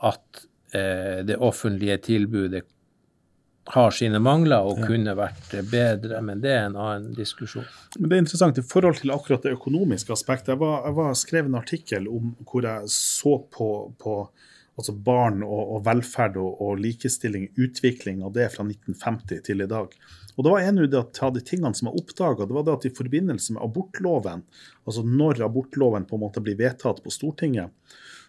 at 0.02 0.46
Eh, 0.72 1.24
det 1.24 1.36
offentlige 1.36 1.98
tilbudet 1.98 2.64
har 3.64 3.90
sine 3.90 4.18
mangler 4.18 4.64
og 4.64 4.78
ja. 4.80 4.86
kunne 4.88 5.12
vært 5.14 5.50
bedre, 5.68 6.22
men 6.24 6.40
det 6.40 6.50
er 6.50 6.62
en 6.70 6.78
annen 6.80 7.12
diskusjon. 7.14 7.66
Men 7.98 8.08
Det 8.08 8.16
er 8.16 8.22
interessant 8.24 8.58
i 8.58 8.64
forhold 8.64 9.02
til 9.02 9.12
akkurat 9.12 9.44
det 9.44 9.52
økonomiske 9.52 10.14
aspektet. 10.16 10.54
Jeg 10.54 10.62
var, 10.62 10.80
jeg 10.88 10.96
var 10.96 11.12
skrev 11.20 11.50
en 11.50 11.60
artikkel 11.60 12.08
om 12.08 12.32
hvor 12.48 12.64
jeg 12.64 12.88
så 12.94 13.36
på, 13.52 13.68
på 14.00 14.16
altså 14.80 14.96
barn 14.96 15.44
og, 15.44 15.76
og 15.76 15.84
velferd 15.86 16.40
og, 16.40 16.56
og, 16.56 16.80
likestilling, 16.80 17.50
utvikling 17.60 18.24
av 18.24 18.32
det 18.32 18.48
fra 18.56 18.64
1950 18.64 19.44
til 19.44 19.60
i 19.60 19.68
dag. 19.68 19.92
Og 20.36 20.44
det 20.44 20.52
var 20.52 20.60
En 20.60 20.78
av 20.78 21.34
de 21.34 21.40
tingene 21.44 21.74
som 21.74 21.90
jeg 21.90 22.00
oppdaga, 22.00 22.46
det 22.46 22.56
var 22.56 22.64
det 22.64 22.76
at 22.78 22.86
i 22.88 22.94
forbindelse 22.96 23.56
med 23.56 23.62
abortloven, 23.64 24.46
altså 24.86 25.04
når 25.04 25.44
abortloven 25.44 26.06
på 26.08 26.16
en 26.16 26.24
måte 26.24 26.40
blir 26.44 26.56
vedtatt 26.60 27.02
på 27.04 27.12
Stortinget, 27.12 27.70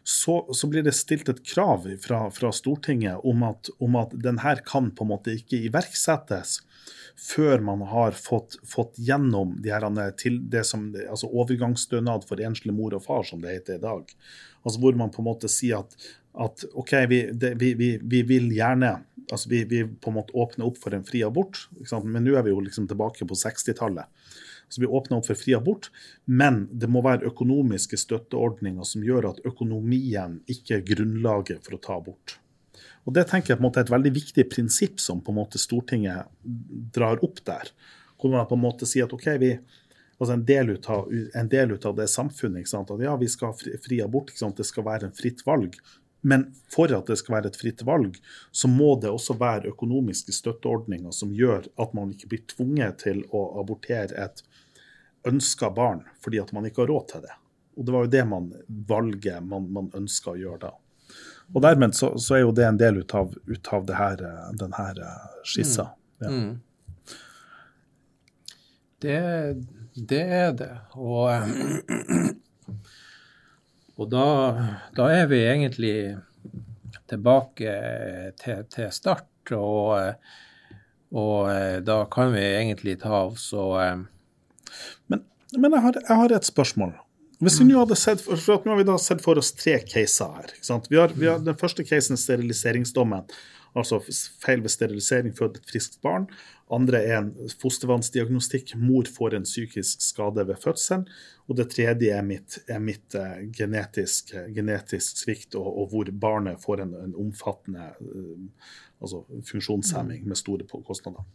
så, 0.04 0.42
så, 0.52 0.68
blir 0.68 0.84
det 0.84 0.92
stilt 0.98 1.30
et 1.32 1.40
krav 1.48 1.86
fra, 2.04 2.26
fra 2.32 2.52
Stortinget 2.52 3.24
om 3.24 3.46
at, 3.48 3.70
om 3.80 3.96
at 3.96 4.12
denne 4.20 4.56
kan 4.68 4.90
på 4.92 5.06
en 5.06 5.14
måte 5.14 5.36
ikke 5.38 5.62
iverksettes 5.70 6.58
før 7.16 7.62
man 7.64 7.86
har 7.88 8.18
fått, 8.18 8.58
fått 8.68 8.98
gjennom 9.00 9.56
de 9.64 9.72
her, 9.72 9.86
til 10.20 10.42
det 10.52 10.66
som, 10.68 10.90
altså 11.08 11.30
overgangsstønad 11.30 12.28
for 12.28 12.42
enslig 12.44 12.76
mor 12.76 12.98
og 12.98 13.06
far, 13.06 13.24
som 13.28 13.40
det 13.44 13.54
heter 13.54 13.80
i 13.80 13.84
dag. 13.86 14.12
Altså 14.64 14.82
Hvor 14.82 15.00
man 15.00 15.12
på 15.14 15.22
en 15.24 15.30
måte 15.30 15.52
sier 15.52 15.86
at, 15.86 15.96
at 16.34 16.64
OK, 16.74 16.94
vi, 17.10 17.20
det, 17.34 17.54
vi, 17.62 17.74
vi, 17.78 17.90
vi, 18.02 18.22
vil 18.26 18.50
gjerne 18.56 18.96
altså 19.32 19.50
vi, 19.50 19.64
vi 19.70 19.84
på 19.86 20.12
en 20.12 20.18
måte 20.18 20.36
åpner 20.38 20.66
opp 20.68 20.80
for 20.82 20.96
en 20.96 21.06
fri 21.06 21.22
abort, 21.26 21.68
men 22.04 22.26
nå 22.26 22.36
er 22.38 22.46
vi 22.46 22.54
jo 22.54 22.64
liksom 22.64 22.88
tilbake 22.90 23.28
på 23.30 23.38
60-tallet. 23.38 24.10
Så 24.70 24.82
vi 24.82 24.90
åpner 24.90 25.20
opp 25.20 25.28
for 25.30 25.38
fri 25.38 25.54
abort, 25.54 25.92
men 26.26 26.64
det 26.72 26.90
må 26.90 27.04
være 27.06 27.30
økonomiske 27.30 28.00
støtteordninger 28.02 28.88
som 28.88 29.06
gjør 29.06 29.30
at 29.30 29.44
økonomien 29.46 30.40
ikke 30.50 30.80
er 30.80 30.88
grunnlaget 30.88 31.62
for 31.66 31.78
å 31.78 31.84
ta 31.84 32.00
abort. 32.00 32.40
Og 33.04 33.14
Det 33.14 33.26
tenker 33.30 33.54
jeg 33.54 33.60
på 33.60 33.66
en 33.66 33.68
måte 33.68 33.82
er 33.82 33.88
et 33.88 33.94
veldig 33.94 34.14
viktig 34.16 34.48
prinsipp 34.50 35.02
som 35.04 35.22
på 35.22 35.34
en 35.34 35.42
måte 35.42 35.62
Stortinget 35.62 36.30
drar 36.96 37.22
opp 37.26 37.44
der. 37.46 37.70
Hvor 38.18 38.32
man 38.32 38.48
på 38.48 38.56
en 38.56 38.64
måte 38.64 38.88
sier 38.88 39.06
at 39.06 39.14
OK, 39.14 39.28
vi, 39.42 39.52
altså 40.16 40.38
en 40.38 40.46
del 40.48 40.72
av, 40.80 41.12
en 41.12 41.50
del 41.52 41.76
ut 41.76 41.86
av 41.86 41.98
det 41.98 42.08
samfunnet. 42.08 42.72
At 42.80 42.94
ja, 43.04 43.18
vi 43.20 43.28
skal 43.30 43.52
ha 43.52 43.58
fri, 43.60 43.76
fri 43.84 44.00
abort, 44.02 44.32
det 44.32 44.66
skal 44.66 44.88
være 44.88 45.10
en 45.10 45.18
fritt 45.18 45.44
valg. 45.46 45.76
Men 46.24 46.46
for 46.72 46.92
at 46.96 47.10
det 47.12 47.18
skal 47.20 47.36
være 47.36 47.52
et 47.52 47.60
fritt 47.60 47.82
valg, 47.84 48.16
så 48.52 48.70
må 48.72 48.94
det 49.04 49.12
også 49.12 49.36
være 49.40 49.74
økonomiske 49.74 50.32
støtteordninger 50.32 51.12
som 51.12 51.34
gjør 51.36 51.68
at 51.84 51.96
man 51.98 52.14
ikke 52.14 52.30
blir 52.32 52.46
tvunget 52.48 53.02
til 53.04 53.20
å 53.36 53.44
abortere 53.60 54.16
et 54.24 54.44
ønska 55.28 55.70
barn 55.76 56.06
fordi 56.24 56.40
at 56.40 56.54
man 56.56 56.68
ikke 56.70 56.86
har 56.86 56.94
råd 56.94 57.10
til 57.12 57.26
det. 57.26 57.36
Og 57.76 57.86
det 57.86 57.96
var 57.96 58.06
jo 58.06 58.14
det 58.16 58.24
man 58.30 58.50
valget 58.94 59.44
man, 59.44 59.68
man 59.76 59.92
ønska 60.00 60.32
å 60.32 60.40
gjøre 60.40 60.62
da. 60.68 60.74
Og 61.54 61.62
dermed 61.62 61.96
så, 61.98 62.14
så, 62.18 62.38
er 62.38 62.46
jo 62.46 62.54
det 62.56 62.66
en 62.70 62.80
del 62.80 63.02
ut 63.04 63.16
av, 63.20 63.34
ut 63.46 63.74
av 63.76 63.86
det 63.86 63.98
her, 63.98 64.24
den 64.60 64.74
her 64.78 65.02
eh, 65.04 65.26
skissa. 65.44 65.90
Mm. 66.24 66.24
Ja. 66.24 66.32
Mm. 66.32 66.54
Det, 69.04 69.20
det, 70.08 70.22
er 70.22 70.54
det. 70.56 70.72
Og, 70.96 71.28
og 74.00 74.10
da, 74.10 74.26
da, 74.98 75.10
er 75.14 75.28
vi 75.30 75.44
egentlig 75.46 75.98
tilbake 77.12 77.76
til, 78.42 78.66
til 78.74 78.90
start. 78.94 79.30
Og, 79.54 80.16
og, 81.14 81.40
da 81.86 81.98
kan 82.12 82.34
vi 82.34 82.42
egentlig 82.42 82.98
ta 83.04 83.12
av 83.26 83.36
så 83.38 83.68
men, 85.12 85.22
men 85.58 85.76
jeg, 85.76 85.82
har, 85.84 85.98
jeg, 86.00 86.18
har, 86.18 86.34
et 86.34 86.48
spørsmål. 86.48 86.94
Hvis 87.44 87.60
vi 87.60 87.68
nå 87.68 87.82
hadde 87.82 87.98
sett 88.00 88.24
for 88.24 88.64
nå 88.64 88.72
har 88.72 88.80
vi 88.80 88.88
da 88.88 88.96
sett 89.02 89.22
for 89.22 89.38
oss 89.38 89.52
tre 89.58 89.76
caser 89.84 90.32
her. 90.40 90.54
Vi 90.90 90.98
har, 90.98 91.14
vi 91.14 91.28
har, 91.28 91.44
den 91.44 91.60
første 91.60 91.86
casen 91.86 92.18
steriliseringsdommen. 92.18 93.28
Altså 93.74 93.98
feil 94.44 94.62
ved 94.62 94.70
sterilisering 94.70 95.34
født 95.38 95.58
et 95.58 95.70
friskt 95.70 95.98
barn. 96.06 96.28
Andre 96.74 97.00
er 97.06 97.18
en 97.20 97.32
fostervannsdiagnostikk. 97.62 98.76
Mor 98.80 99.10
får 99.10 99.36
en 99.38 99.48
psykisk 99.48 100.02
skade 100.06 100.46
ved 100.48 100.62
fødselen. 100.62 101.08
Og 101.50 101.58
det 101.58 101.68
tredje 101.74 102.14
er 102.14 102.24
mitt, 102.26 102.60
er 102.72 102.80
mitt 102.80 103.18
uh, 103.20 103.42
genetisk, 103.54 104.32
genetisk, 104.56 105.20
svikt, 105.26 105.58
og, 105.60 105.68
og, 105.68 105.90
hvor 105.92 106.12
barnet 106.22 106.62
får 106.64 106.86
en, 106.86 106.94
en 107.02 107.18
omfattende 107.26 107.90
uh, 108.00 108.70
altså 109.04 109.24
funksjonshemming 109.50 110.24
med 110.30 110.40
store 110.40 110.68
kostnader. 110.88 111.26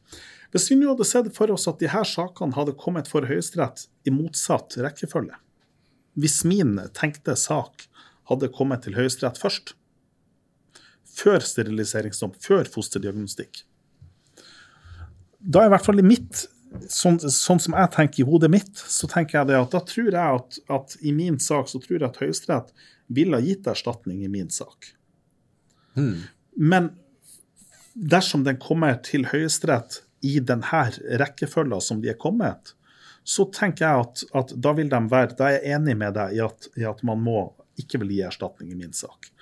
Hvis 0.54 0.70
vi 0.70 0.78
nå 0.78 0.88
hadde 0.94 1.06
sett 1.06 1.28
for 1.36 1.52
oss 1.52 1.68
at 1.68 1.84
her 1.92 2.08
sakene 2.08 2.56
hadde 2.56 2.76
kommet 2.80 3.10
for 3.10 3.28
Høyesterett 3.28 3.86
i 4.08 4.14
motsatt 4.14 4.78
rekkefølge, 4.80 5.36
hvis 6.18 6.40
min 6.48 6.78
tenkte 6.96 7.36
sak 7.38 7.84
hadde 8.30 8.50
kommet 8.54 8.86
til 8.86 8.96
Høyesterett 8.96 9.38
først, 9.40 9.74
før 11.18 11.42
steriliseringsdom, 11.44 12.36
før 12.42 12.68
fosterdiagnostikk, 12.70 13.64
da 15.38 15.62
er 15.62 15.70
i 15.70 15.74
hvert 15.76 15.86
fall 15.86 16.02
i 16.02 16.06
mitt 16.06 16.46
Sånn, 16.92 17.16
sånn, 17.16 17.56
som 17.64 17.72
jeg 17.72 17.88
tenker 17.94 18.20
i 18.20 18.24
hodet 18.28 18.50
mitt, 18.52 18.76
så 18.76 19.08
tenker 19.08 19.38
jeg 19.38 19.48
det 19.48 19.54
at 19.56 19.72
da 19.72 19.80
tror 19.88 20.10
jeg 20.12 20.20
at, 20.20 20.58
at 20.68 20.96
i 21.00 21.14
min 21.16 21.38
sak 21.40 21.70
så 21.70 21.78
tror 21.80 21.94
jeg 21.96 22.04
at 22.04 22.18
Høyesterett 22.20 22.74
ville 23.16 23.38
ha 23.38 23.40
gitt 23.40 23.70
erstatning 23.72 24.18
i 24.20 24.28
min 24.28 24.50
sak. 24.52 24.90
Hmm. 25.96 26.26
Men 26.52 26.90
dersom 27.94 28.44
den 28.44 28.60
kommer 28.60 29.00
til 29.00 29.24
Høyesterett 29.30 30.02
i 30.20 30.36
denne 30.44 30.82
rekkefølgen 31.22 31.80
som 31.82 32.04
de 32.04 32.12
er 32.12 32.20
kommet, 32.20 32.74
så 33.24 33.48
tenker 33.52 33.86
jeg 33.86 34.04
at, 34.04 34.26
at, 34.40 34.54
da 34.56 34.72
vil 34.76 34.92
de 34.92 35.00
være 35.10 35.36
Da 35.36 35.48
er 35.48 35.58
jeg 35.58 35.78
enig 35.78 35.96
med 36.00 36.14
deg 36.16 36.36
i 36.36 36.44
at, 36.44 36.68
i 36.80 36.86
at 36.88 37.00
man 37.06 37.20
må 37.24 37.40
ikke 37.78 38.00
vil 38.02 38.14
gi 38.14 38.22
erstatning 38.28 38.72
i 38.72 38.78
min 38.78 38.94
sak. 38.96 39.32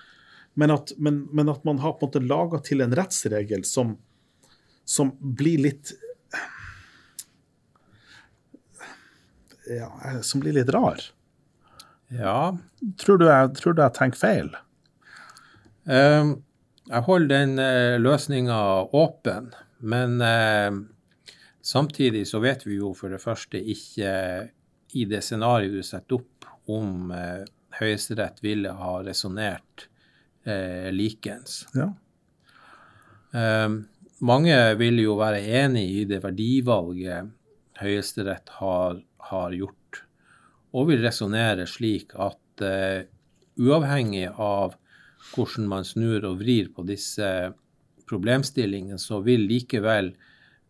Men 0.56 0.72
at, 0.72 0.92
men, 0.96 1.26
men 1.36 1.50
at 1.52 1.64
man 1.68 1.78
har 1.82 1.96
på 1.96 2.06
en 2.06 2.08
måte 2.08 2.24
laga 2.24 2.60
til 2.64 2.80
en 2.80 2.94
rettsregel 2.96 3.64
som, 3.68 3.96
som 4.88 5.12
blir 5.20 5.60
litt 5.66 5.92
ja, 9.66 9.90
Som 10.22 10.40
blir 10.44 10.54
litt 10.54 10.70
rar. 10.70 11.00
Ja. 12.14 12.56
Tror 13.02 13.18
du 13.18 13.26
jeg, 13.26 13.52
tror 13.58 13.74
du 13.74 13.82
jeg 13.82 13.96
tenker 13.96 14.20
feil? 14.20 14.50
Uh, 15.90 16.38
jeg 16.86 17.06
holder 17.08 17.32
den 17.32 17.58
uh, 17.58 17.96
løsninga 17.98 18.58
åpen, 18.94 19.50
men 19.82 20.22
uh, 20.22 20.78
samtidig 21.66 22.28
så 22.30 22.38
vet 22.44 22.62
vi 22.66 22.78
jo 22.78 22.92
for 22.94 23.10
det 23.10 23.18
første 23.22 23.58
ikke 23.58 24.14
i 24.96 25.04
det 25.10 25.20
scenarioet 25.26 25.74
du 25.74 25.82
setter 25.84 26.20
opp, 26.20 26.46
om 26.66 27.10
eh, 27.14 27.44
Høyesterett 27.78 28.40
ville 28.42 28.72
ha 28.74 28.92
resonnert 29.06 29.86
eh, 30.46 30.88
likens. 30.94 31.64
Ja. 31.74 31.90
Eh, 33.36 33.68
mange 34.26 34.60
vil 34.80 35.02
jo 35.02 35.18
være 35.20 35.42
enig 35.62 35.86
i 36.00 36.04
det 36.08 36.22
verdivalget 36.24 37.34
Høyesterett 37.76 38.48
har, 38.56 39.02
har 39.28 39.52
gjort, 39.52 40.02
og 40.72 40.88
vil 40.88 41.04
resonnere 41.04 41.66
slik 41.68 42.14
at 42.16 42.64
eh, 42.64 43.04
uavhengig 43.60 44.30
av 44.32 44.78
hvordan 45.34 45.68
man 45.68 45.84
snur 45.84 46.24
og 46.28 46.40
vrir 46.40 46.70
på 46.72 46.86
disse 46.88 47.28
problemstillingene, 48.08 48.98
så 48.98 49.20
vil 49.24 49.44
likevel 49.50 50.12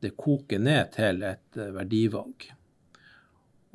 det 0.03 0.17
koke 0.19 0.59
ned 0.59 0.93
til 0.97 1.23
et 1.27 1.61
eh, 1.61 1.73
verdivalg. 1.75 2.49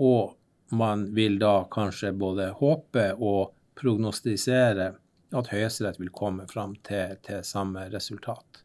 Og 0.02 0.36
man 0.78 1.10
vil 1.16 1.38
da 1.40 1.62
kanskje 1.72 2.14
både 2.16 2.52
håpe 2.58 3.12
og 3.18 3.54
prognostisere 3.78 4.92
at 5.38 5.52
Høyesterett 5.54 6.00
vil 6.02 6.12
komme 6.14 6.48
fram 6.50 6.76
til, 6.86 7.16
til 7.26 7.44
samme 7.48 7.88
resultat. 7.94 8.64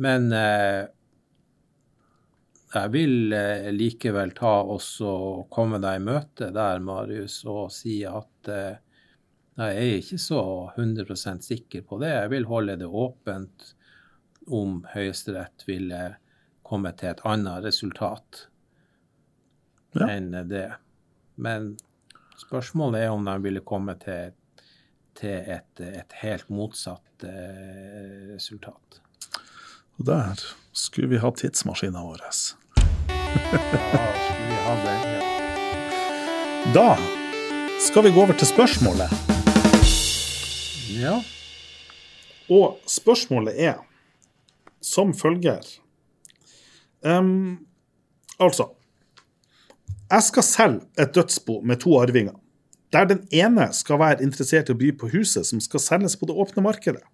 Men 0.00 0.30
eh, 0.32 0.86
jeg 2.70 2.92
vil 2.94 3.34
eh, 3.34 3.68
likevel 3.74 4.32
ta 4.36 4.60
også 4.62 5.10
komme 5.52 5.80
deg 5.82 5.98
i 5.98 6.04
møte 6.06 6.52
der, 6.54 6.80
Marius, 6.84 7.42
og 7.50 7.72
si 7.74 8.00
at 8.08 8.50
eh, 8.50 8.78
jeg 9.60 9.76
er 9.76 9.98
ikke 9.98 10.20
så 10.22 10.42
100% 10.78 11.44
sikker 11.44 11.84
på 11.84 11.98
det. 12.00 12.14
Jeg 12.14 12.32
vil 12.32 12.48
holde 12.48 12.78
det 12.80 12.88
åpent 12.88 13.74
om 14.48 14.80
Høyesterett 14.94 15.66
ville 15.68 16.00
komme 16.64 16.94
til 16.96 17.10
et 17.10 17.20
annet 17.28 17.64
resultat 17.66 18.46
ja. 19.98 20.06
enn 20.06 20.32
det. 20.48 20.68
Men 21.36 21.74
spørsmålet 22.40 23.04
er 23.04 23.12
om 23.12 23.26
de 23.26 23.36
ville 23.44 23.64
komme 23.66 23.96
til, 24.00 24.32
til 25.18 25.36
et, 25.56 25.80
et, 25.80 26.12
helt 26.22 26.48
motsatt 26.52 27.24
eh, 27.26 28.34
resultat. 28.34 29.00
Og 29.98 30.02
der 30.08 30.34
skulle 30.72 31.08
vi 31.10 31.18
ha 31.20 31.30
tidsmaskinen 31.36 31.98
vår. 31.98 32.20
ja, 32.24 32.30
skulle 32.32 32.58
vi 34.48 34.56
ha 34.66 34.74
den, 34.86 35.00
ja. 35.14 35.22
Da 36.74 36.90
skal 37.80 38.04
vi 38.04 38.10
gå 38.14 38.22
over 38.22 38.36
til 38.36 38.48
spørsmålet. 38.48 39.10
Ja. 41.00 41.20
Og 42.50 42.80
spørsmålet 42.90 43.56
er 43.62 43.78
som 44.80 45.12
følger 45.14 45.60
um, 47.04 47.58
Altså 48.40 48.70
Jeg 50.10 50.22
skal 50.26 50.42
selge 50.42 50.80
et 50.98 51.14
dødsbo 51.14 51.60
med 51.60 51.82
to 51.84 51.94
arvinger, 52.00 52.34
der 52.94 53.06
den 53.06 53.22
ene 53.30 53.70
skal 53.76 54.00
være 54.02 54.24
interessert 54.26 54.70
i 54.70 54.74
å 54.74 54.78
by 54.78 54.92
på 54.98 55.10
huset 55.12 55.46
som 55.46 55.62
skal 55.62 55.82
selges 55.82 56.16
på 56.18 56.26
det 56.26 56.34
åpne 56.34 56.64
markedet. 56.66 57.04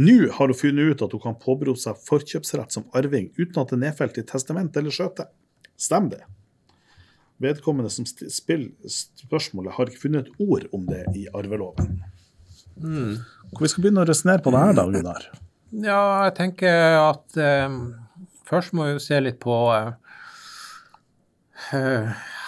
Nå 0.00 0.32
har 0.32 0.48
hun 0.48 0.56
funnet 0.56 0.94
ut 0.94 1.02
at 1.04 1.12
hun 1.12 1.20
kan 1.20 1.36
påberope 1.36 1.80
seg 1.80 1.98
forkjøpsrett 2.06 2.72
som 2.72 2.86
arving 2.96 3.28
uten 3.36 3.60
at 3.60 3.68
det 3.68 3.76
er 3.76 3.84
nedfelt 3.86 4.20
i 4.20 4.24
testament 4.24 4.76
eller 4.80 4.94
skjøte. 4.94 5.28
Stemmer 5.76 6.16
det? 6.16 6.22
Vedkommende 7.42 7.90
som 7.90 8.06
spiller 8.06 8.70
spørsmålet, 8.88 9.74
har 9.76 9.90
ikke 9.90 10.04
funnet 10.06 10.28
et 10.28 10.40
ord 10.40 10.64
om 10.72 10.86
det 10.88 11.04
i 11.18 11.26
arveloven. 11.34 11.98
Mm. 12.80 13.18
Hvor 13.50 13.66
vi 13.66 13.72
skal 13.72 13.84
begynne 13.84 14.04
å 14.04 14.08
resonnere 14.08 14.44
på 14.44 14.52
det 14.54 14.60
her, 14.62 14.76
da, 14.78 14.84
Gunnar? 14.94 15.26
Ja, 15.72 16.02
jeg 16.28 16.34
tenker 16.38 16.98
at 17.00 17.40
um, 17.66 17.78
først 18.48 18.72
må 18.76 18.86
vi 18.88 19.02
se 19.02 19.18
litt 19.20 19.40
på 19.42 19.56
uh, 19.74 19.92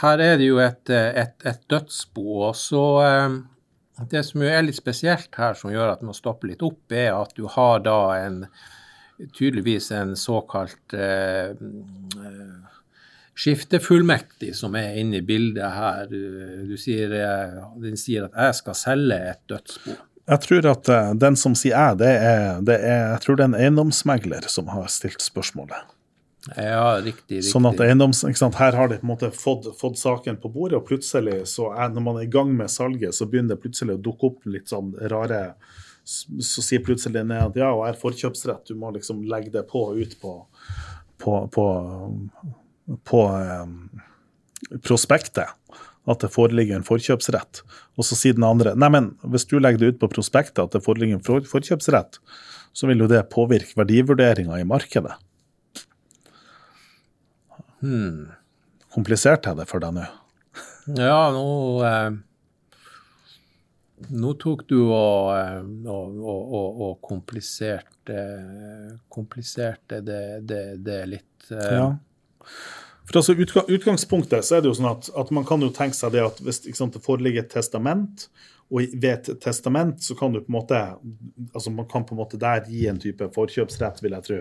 Her 0.01 0.23
er 0.23 0.39
det 0.41 0.49
jo 0.49 0.61
et, 0.63 0.91
et, 0.91 1.35
et 1.47 1.67
dødsbo. 1.71 2.53
så 2.59 2.85
um, 3.27 3.41
Det 4.11 4.25
som 4.27 4.43
er 4.43 4.65
litt 4.67 4.79
spesielt 4.79 5.35
her, 5.39 5.55
som 5.59 5.71
gjør 5.71 5.95
at 5.95 6.03
man 6.03 6.17
stopper 6.17 6.51
litt 6.51 6.65
opp, 6.67 6.83
er 6.91 7.13
at 7.15 7.35
du 7.37 7.47
har 7.51 7.85
da 7.85 7.99
en 8.19 8.45
tydeligvis 9.39 9.93
en 9.95 10.17
såkalt 10.19 10.95
eh, 10.99 11.53
skiftefullmektig 13.39 14.51
som 14.59 14.75
er 14.75 14.99
inne 14.99 15.21
i 15.21 15.27
bildet 15.27 15.71
her. 15.77 16.11
Du, 16.11 16.75
sier, 16.81 17.15
den 17.79 17.95
sier 18.01 18.27
at 18.27 18.35
jeg 18.35 18.59
skal 18.59 18.79
selge 18.79 19.21
et 19.31 19.43
dødsbo. 19.51 19.95
Jeg 20.25 20.41
tror 20.41 20.71
at 20.73 20.91
den 21.21 21.39
som 21.39 21.55
sier 21.59 21.77
jeg, 21.77 22.01
det 22.01 22.13
er, 22.17 22.63
det 22.67 22.81
er, 22.81 23.03
jeg 23.13 23.23
tror 23.23 23.39
det 23.39 23.47
er 23.47 23.53
en 23.53 23.59
eiendomsmegler 23.61 24.51
som 24.51 24.71
har 24.73 24.91
stilt 24.91 25.23
spørsmålet. 25.23 25.94
Ja, 26.53 26.99
riktig. 27.01 27.39
riktig. 27.39 27.47
Sånn 27.49 27.65
at 27.65 27.81
eiendoms, 27.81 28.21
Her 28.59 28.77
har 28.77 28.91
de 28.91 28.99
på 29.01 29.07
en 29.07 29.13
måte 29.15 29.31
fått, 29.33 29.71
fått, 29.81 29.97
saken 29.97 30.37
på 30.43 30.51
bordet, 30.53 30.77
og 30.77 30.87
plutselig, 30.89 31.47
så 31.49 31.71
er, 31.73 31.89
når 31.95 32.05
man 32.05 32.21
er 32.21 32.27
i 32.27 32.31
gang 32.31 32.53
med 32.57 32.69
salget, 32.71 33.17
så 33.17 33.27
begynner 33.27 33.55
det 33.55 33.63
plutselig 33.63 33.97
å 33.97 34.03
dukke 34.05 34.29
opp 34.29 34.45
litt 34.45 34.69
sånn 34.69 34.93
rare 35.11 35.55
Så 36.05 36.61
sier 36.61 36.83
plutselig 36.85 37.23
ned 37.25 37.41
at 37.41 37.57
ja, 37.57 37.71
og 37.73 37.87
er 37.89 37.97
forkjøpsrett, 37.97 38.67
du 38.69 38.77
må 38.77 38.91
liksom 38.93 39.23
legge 39.25 39.55
det 39.55 39.65
på 39.71 39.87
ut 39.97 40.19
på, 40.21 40.35
på, 41.17 41.39
på, 41.49 41.65
på 43.09 43.23
eh, 43.41 44.83
prospektet 44.85 45.49
at 46.05 46.21
det 46.21 46.29
foreligger 46.29 46.77
en 46.77 46.85
forkjøpsrett. 46.85 47.63
Og 47.97 48.05
så 48.05 48.19
sier 48.19 48.37
den 48.37 48.45
andre 48.45 48.75
nei, 48.77 48.91
men 48.93 49.15
hvis 49.33 49.49
du 49.49 49.57
legger 49.57 49.81
det 49.81 49.95
ut 49.95 50.03
på 50.03 50.13
prospektet 50.13 50.61
at 50.61 50.77
det 50.77 50.85
foreligger 50.85 51.17
en 51.17 51.47
forkjøpsrett, 51.49 52.21
så 52.75 52.91
vil 52.91 53.01
jo 53.01 53.09
det 53.09 53.23
påvirke 53.33 53.79
verdivurderinga 53.79 54.59
i 54.61 54.69
markedet. 54.69 55.17
Hmm. 57.85 58.31
Komplisert 58.95 59.47
er 59.51 59.59
det 59.59 59.67
for 59.69 59.83
deg 59.85 59.97
nå? 59.97 60.05
Ja, 60.97 61.19
nå 61.33 61.49
eh, 61.85 62.15
Nå 64.15 64.35
tok 64.41 64.65
du 64.69 64.79
og, 64.85 65.31
eh, 65.37 65.61
og, 65.89 66.17
og, 66.21 66.81
og 66.87 66.97
kompliserte, 67.05 68.17
kompliserte 69.13 70.01
det, 70.05 70.25
det, 70.49 70.65
det 70.85 70.99
litt. 71.09 71.47
Eh. 71.51 71.77
Ja. 71.79 71.87
For 73.05 73.21
altså 73.21 73.37
utgangspunktet 73.37 74.45
så 74.45 74.59
er 74.59 74.65
det 74.65 74.71
jo 74.71 74.77
sånn 74.79 74.91
at, 74.91 75.09
at 75.21 75.31
man 75.37 75.47
kan 75.49 75.63
jo 75.65 75.71
tenke 75.73 75.97
seg 75.97 76.15
det 76.17 76.25
at 76.25 76.41
hvis 76.45 76.63
sant, 76.77 76.97
det 76.97 77.05
foreligger 77.05 77.45
et 77.45 77.53
testament, 77.53 78.29
og 78.73 78.95
ved 78.97 79.11
et 79.13 79.33
testament 79.45 80.01
så 80.03 80.17
kan 80.19 80.33
du 80.33 80.41
på 80.41 80.49
en 80.49 80.57
måte 80.57 80.79
altså 81.53 81.73
man 81.73 81.89
kan 81.89 82.07
på 82.09 82.17
en 82.17 82.23
måte 82.23 82.41
der 82.41 82.65
gi 82.69 82.87
en 82.89 83.01
type 83.01 83.29
forkjøpsrett, 83.37 84.01
vil 84.05 84.17
jeg 84.17 84.29
tro. 84.29 84.39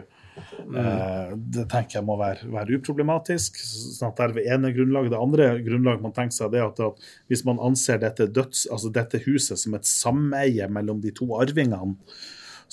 Mm. 0.66 0.76
Eh, 0.80 1.34
det 1.56 1.66
tenker 1.72 2.00
jeg 2.00 2.08
må 2.08 2.18
være, 2.20 2.48
være 2.54 2.80
uproblematisk. 2.80 3.58
sånn 3.62 4.12
at 4.12 4.20
Det 4.20 4.26
er 4.26 4.36
det 4.38 4.46
ene 4.56 4.74
grunnlaget. 4.76 5.14
Det 5.14 5.24
andre 5.26 5.50
grunnlaget 5.66 6.06
man 6.06 6.16
tenker 6.16 6.38
seg 6.38 6.54
det 6.56 6.64
at, 6.66 6.80
at 6.84 7.10
hvis 7.32 7.46
man 7.48 7.62
anser 7.64 8.02
dette, 8.02 8.30
døds, 8.34 8.68
altså 8.72 8.94
dette 8.94 9.22
huset 9.28 9.60
som 9.60 9.76
et 9.78 9.90
sameie 9.90 10.70
mellom 10.72 11.04
de 11.04 11.14
to 11.16 11.30
arvingene, 11.40 11.98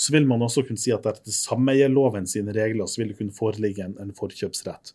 så 0.01 0.15
vil 0.15 0.25
man 0.25 0.41
også 0.41 0.63
kunne 0.65 0.81
si 0.81 0.93
at 0.95 1.05
etter 1.05 1.35
sameieloven 1.35 2.25
sine 2.31 2.55
regler 2.57 2.89
så 2.89 3.03
vil 3.03 3.11
det 3.11 3.19
kunne 3.19 3.37
foreligge 3.37 3.85
en, 3.85 3.97
en 4.01 4.15
forkjøpsrett. 4.17 4.95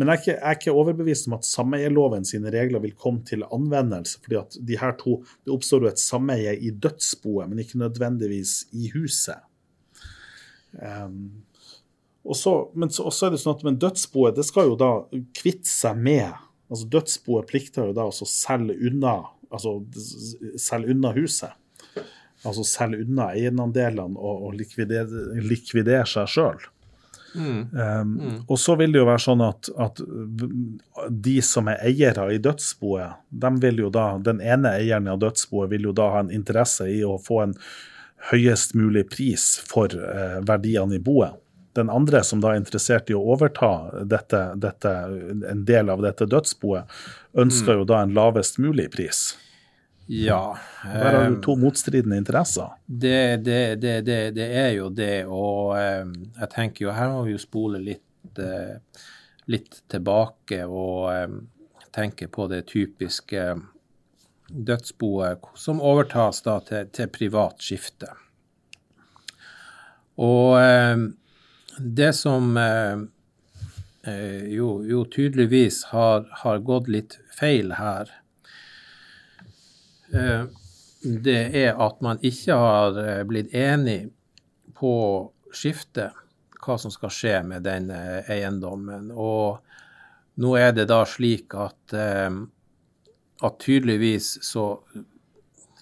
Men 0.00 0.08
jeg 0.08 0.14
er, 0.14 0.22
ikke, 0.22 0.32
jeg 0.32 0.40
er, 0.40 0.60
ikke, 0.60 0.76
overbevist 0.80 1.28
om 1.28 1.36
at 1.36 1.48
sameieloven 1.48 2.24
sine 2.28 2.52
regler 2.54 2.80
vil 2.84 2.94
komme 2.96 3.20
til 3.28 3.44
anvendelse. 3.52 4.22
fordi 4.24 4.38
at 4.40 4.56
de 4.70 4.78
her 4.80 4.96
to, 4.96 5.18
Det 5.44 5.52
oppstår 5.52 5.84
jo 5.84 5.90
et 5.90 6.00
sameie 6.00 6.56
i 6.56 6.70
dødsboet, 6.70 7.50
men 7.50 7.60
ikke 7.60 7.82
nødvendigvis 7.82 8.54
i 8.72 8.88
huset. 8.94 9.44
Um, 10.80 11.44
og 12.26 12.36
så, 12.36 12.52
men 12.74 12.90
så 12.90 13.06
er 13.26 13.32
det 13.32 13.38
sånn 13.42 13.54
at 13.54 13.64
men 13.66 13.78
dødsboet 13.80 14.36
det 14.38 14.46
skal 14.48 14.72
jo 14.72 14.76
da 14.80 14.90
kvitte 15.36 15.70
seg 15.70 15.98
med 16.02 16.34
altså 16.70 16.88
Dødsboet 16.90 17.50
plikter 17.50 17.90
jo 17.90 17.96
da 17.96 18.08
å 18.08 18.28
selge 18.28 18.76
unna, 18.88 19.18
altså 19.50 19.78
selge 20.58 20.94
unna 20.94 21.12
huset. 21.16 21.54
Altså 22.46 22.66
selge 22.66 23.02
unna 23.06 23.30
eiendelene 23.34 24.18
og, 24.18 24.48
og 24.48 24.56
likvidere, 24.58 25.28
likvidere 25.42 26.06
seg 26.10 26.30
sjøl. 26.30 26.66
Mm. 27.36 27.62
Um, 27.72 28.12
mm. 28.16 28.36
Og 28.48 28.58
så 28.60 28.76
vil 28.80 28.94
det 28.94 29.02
jo 29.02 29.08
være 29.08 29.24
sånn 29.26 29.42
at, 29.44 29.68
at, 29.82 30.00
de 31.10 31.34
som 31.44 31.68
er 31.68 31.82
eiere 31.84 32.30
i 32.32 32.40
dødsboet, 32.40 33.18
de 33.28 33.50
vil 33.60 33.82
jo 33.84 33.90
da, 33.92 34.06
den 34.24 34.40
ene 34.40 34.72
eieren 34.78 35.10
av 35.12 35.20
dødsboet 35.20 35.68
vil 35.74 35.90
jo 35.90 35.96
da 35.96 36.08
ha 36.14 36.22
en 36.24 36.32
interesse 36.32 36.88
i 36.88 37.02
å 37.04 37.18
få 37.20 37.42
en 37.44 37.58
høyest 38.30 38.72
mulig 38.78 39.04
pris 39.12 39.50
for 39.68 39.92
uh, 39.92 40.40
verdiene 40.48 40.96
i 40.96 41.02
boet. 41.02 41.36
Den 41.76 41.90
andre 41.92 42.22
som 42.24 42.40
da 42.40 42.54
er 42.54 42.60
interessert 42.62 43.10
i 43.12 43.16
å 43.16 43.22
overta 43.34 43.72
dette, 44.08 44.42
dette, 44.60 44.92
en 45.52 45.64
del 45.68 45.92
av 45.92 46.04
dette 46.04 46.28
dødsboet, 46.32 46.94
ønsker 47.36 47.74
mm. 47.74 47.80
jo 47.82 47.88
da 47.88 48.00
en 48.02 48.14
lavest 48.16 48.60
mulig 48.62 48.88
pris. 48.94 49.26
Ja. 50.06 50.58
Der 50.84 51.18
har 51.18 51.30
du 51.30 51.40
to 51.42 51.52
eh, 51.52 51.58
motstridende 51.58 52.16
interesser. 52.16 52.68
Det, 52.86 53.36
det, 53.36 53.74
det, 53.74 54.00
det, 54.36 54.46
er 54.46 54.70
jo 54.76 54.88
det. 54.88 55.26
Og 55.26 55.74
eh, 55.78 56.06
jeg 56.40 56.50
tenker 56.54 56.86
jo 56.86 56.94
her 56.94 57.10
må 57.10 57.24
vi 57.26 57.34
jo 57.34 57.42
spole 57.42 57.80
litt, 57.82 58.38
eh, 58.38 58.78
litt 59.50 59.82
tilbake 59.90 60.62
og 60.66 61.10
tenke 61.96 62.28
på 62.28 62.46
det 62.52 62.66
typiske 62.70 63.48
dødsboet 64.46 65.50
som 65.58 65.82
overtas 65.82 66.42
da 66.46 66.60
til, 66.62 66.86
til 66.94 67.10
privat 67.10 67.62
skifte. 67.66 68.12
Og 70.22 70.54
det 71.78 72.12
som 72.16 72.56
jo, 74.06 74.68
jo 74.86 75.00
tydeligvis 75.12 75.80
har, 75.90 76.24
har 76.42 76.60
gått 76.64 76.88
litt 76.88 77.18
feil 77.36 77.72
her, 77.76 78.12
Eh, 80.12 80.44
det 81.02 81.40
er 81.64 81.74
at 81.82 82.00
man 82.04 82.20
ikke 82.24 82.58
har 82.58 82.98
eh, 83.00 83.22
blitt 83.28 83.54
enig 83.54 84.08
på 84.76 84.92
skiftet, 85.54 86.14
hva 86.62 86.76
som 86.80 86.92
skal 86.92 87.12
skje 87.14 87.34
med 87.46 87.66
den 87.66 87.90
eh, 87.94 88.30
eiendommen. 88.32 89.10
Og 89.12 89.62
nå 90.42 90.54
er 90.60 90.74
det 90.76 90.88
da 90.90 91.02
slik 91.08 91.54
at, 91.56 91.94
at 91.96 93.54
tydeligvis 93.62 94.34
så 94.44 94.66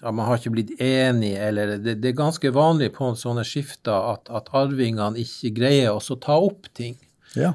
ja, 0.01 0.11
man 0.11 0.27
har 0.27 0.39
ikke 0.39 0.53
blitt 0.55 0.73
enig, 0.81 1.33
eller 1.39 1.75
det, 1.77 1.97
det 2.03 2.11
er 2.11 2.17
ganske 2.17 2.51
vanlig 2.55 2.91
på 2.95 3.11
sånne 3.19 3.45
skifter 3.47 4.11
at, 4.13 4.29
at 4.29 4.51
arvingene 4.55 5.21
ikke 5.21 5.53
greier 5.59 5.95
å 5.95 6.17
ta 6.21 6.39
opp 6.39 6.67
ting. 6.75 6.97
Ja. 7.35 7.53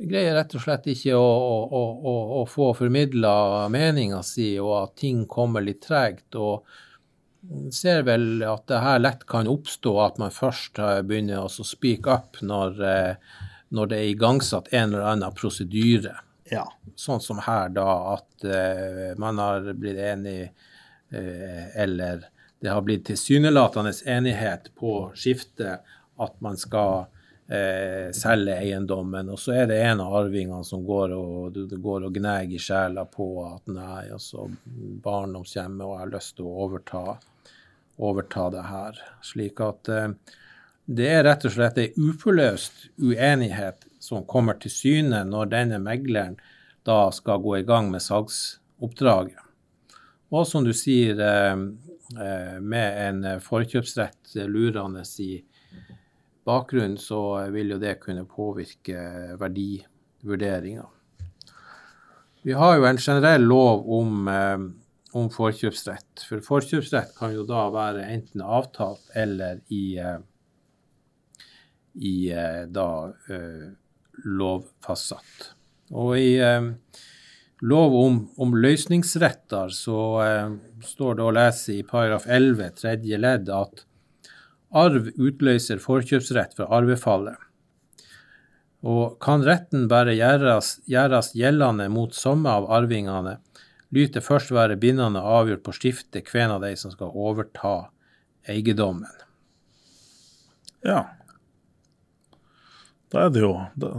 De 0.00 0.08
greier 0.08 0.36
rett 0.38 0.54
og 0.56 0.62
slett 0.64 0.86
ikke 0.88 1.18
å, 1.18 1.24
å, 1.26 1.80
å, 1.90 2.14
å 2.40 2.44
få 2.48 2.70
formidla 2.78 3.68
meninga 3.72 4.22
si, 4.24 4.54
og 4.62 4.76
at 4.78 4.94
ting 5.02 5.26
kommer 5.28 5.66
litt 5.66 5.82
tregt. 5.88 6.38
og 6.38 6.64
ser 7.72 8.02
vel 8.04 8.42
at 8.44 8.66
det 8.68 8.80
her 8.84 8.98
lett 9.00 9.26
kan 9.28 9.48
oppstå 9.48 9.94
at 10.04 10.18
man 10.20 10.32
først 10.34 10.80
begynner 11.08 11.46
å 11.46 11.64
speak 11.64 12.08
up 12.10 12.40
når, 12.44 12.80
eh, 12.84 13.14
når 13.72 13.90
det 13.90 14.00
er 14.00 14.10
igangsatt 14.12 14.72
en 14.72 14.92
eller 14.92 15.06
annen 15.14 15.36
prosedyre. 15.36 16.18
ja. 16.50 16.66
Sånn 16.96 17.20
som 17.22 17.38
her, 17.40 17.70
da, 17.72 18.16
at 18.16 18.44
uh, 18.44 19.14
man 19.16 19.38
har 19.38 19.70
blitt 19.78 19.96
enig, 20.02 20.50
eller 21.10 22.24
det 22.60 22.68
har 22.68 22.84
blitt 22.86 23.06
tilsynelatende 23.08 23.92
enighet 24.06 24.68
på 24.78 25.10
skiftet 25.14 25.80
at 26.20 26.34
man 26.44 26.58
skal 26.60 27.06
eh, 27.48 28.10
selge 28.12 28.58
eiendommen, 28.60 29.30
og 29.32 29.40
så 29.40 29.54
er 29.62 29.70
det 29.70 29.78
en 29.82 30.02
av 30.04 30.18
arvingene 30.20 30.64
som 30.68 30.84
går 30.86 31.14
og, 31.16 31.56
går 31.72 32.06
og 32.06 32.18
gneger 32.18 32.58
i 32.58 32.60
sjela 32.60 33.06
på 33.08 33.30
at 33.46 33.72
nei, 33.72 34.10
altså 34.12 34.44
barndomshjemmet, 35.06 35.86
og 35.86 35.94
jeg 35.94 36.04
har 36.04 36.14
lyst 36.14 36.36
til 36.36 36.50
å 36.50 36.54
overta, 36.66 37.04
overta 37.96 38.50
det 38.52 38.66
her. 38.68 39.02
Slik 39.24 39.64
at 39.64 39.92
det 40.90 41.06
er 41.08 41.24
rett 41.24 41.44
og 41.46 41.54
slett 41.54 41.78
ei 41.78 41.90
uforløst 41.96 42.88
uenighet 43.00 43.86
som 44.02 44.24
kommer 44.28 44.56
til 44.60 44.72
syne 44.74 45.24
når 45.28 45.52
denne 45.52 45.78
megleren 45.82 46.36
da 46.88 47.06
skal 47.14 47.42
gå 47.44 47.60
i 47.60 47.66
gang 47.68 47.92
med 47.92 48.02
salgsoppdraget. 48.02 49.49
Og 50.30 50.46
som 50.46 50.64
du 50.64 50.72
sier, 50.76 51.18
eh, 51.20 51.56
eh, 52.22 52.58
med 52.60 53.00
en 53.06 53.40
forkjøpsrett 53.42 54.36
lurende 54.46 55.02
i 55.18 55.42
bakgrunnen, 56.46 56.98
så 56.98 57.50
vil 57.50 57.74
jo 57.74 57.78
det 57.78 57.98
kunne 58.00 58.26
påvirke 58.26 59.36
verdivurderinga. 59.40 60.86
Vi 62.42 62.54
har 62.56 62.76
jo 62.78 62.86
en 62.88 62.98
generell 62.98 63.42
lov 63.42 63.84
om, 64.00 64.28
eh, 64.28 64.58
om, 65.12 65.28
forkjøpsrett. 65.28 66.24
For 66.28 66.40
forkjøpsrett 66.40 67.14
kan 67.18 67.34
jo 67.34 67.44
da 67.44 67.68
være 67.70 68.06
enten 68.06 68.40
avtalt 68.40 69.10
eller 69.14 69.60
i, 69.68 69.98
i 71.94 72.16
da 72.70 72.88
lovfastsatt. 74.24 75.50
Og 75.96 76.14
i 76.18 76.34
eh, 76.42 76.70
lov 77.60 77.94
om, 77.96 78.16
om 78.40 78.56
løsningsretter 78.56 79.72
så 79.74 80.00
eh, 80.24 80.56
står 80.84 81.18
det 81.18 81.24
å 81.26 81.34
lese 81.36 81.76
i 81.76 81.84
paragraf 81.86 82.26
11 82.26 82.74
tredje 82.80 83.20
ledd 83.20 83.52
at 83.52 83.84
arv 84.70 85.10
utløser 85.18 85.80
forkjøpsrett 85.82 86.56
for 86.56 86.72
arvefallet. 86.72 87.36
Og 88.80 89.18
kan 89.20 89.44
retten 89.44 89.88
bare 89.90 90.14
gjøres, 90.16 90.78
gjøres 90.88 91.34
gjeldende 91.36 91.90
mot 91.92 92.14
samme 92.16 92.48
av 92.48 92.70
arvingene, 92.72 93.36
lyter 93.92 94.24
først 94.24 94.54
være 94.54 94.78
bindende 94.80 95.20
avgjort 95.20 95.64
på 95.66 95.74
skiftet 95.76 96.30
hvem 96.32 96.54
av 96.56 96.64
de 96.64 96.72
som 96.80 96.92
skal 96.94 97.12
overta 97.12 97.90
eiendommen. 98.48 99.10
Ja. 100.86 101.02
Da, 103.10 103.26
er 103.26 103.34
det 103.34 103.42
jo, 103.42 103.52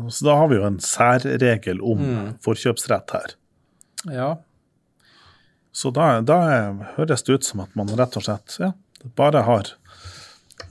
så 0.09 0.25
da 0.25 0.37
har 0.39 0.49
vi 0.49 0.57
jo 0.57 0.65
en 0.65 0.79
særregel 0.81 1.83
om 1.83 2.01
mm. 2.01 2.27
forkjøpsrett 2.41 3.13
her. 3.13 3.35
Ja. 4.09 4.31
Så 5.71 5.91
da, 5.95 6.21
da, 6.21 6.39
høres 6.97 7.23
det 7.23 7.33
ut 7.33 7.47
som 7.47 7.61
at 7.63 7.75
man 7.79 7.91
rett 7.95 8.17
og 8.19 8.25
slett 8.25 8.57
ja, 8.59 8.73
bare 9.15 9.43
har 9.47 9.69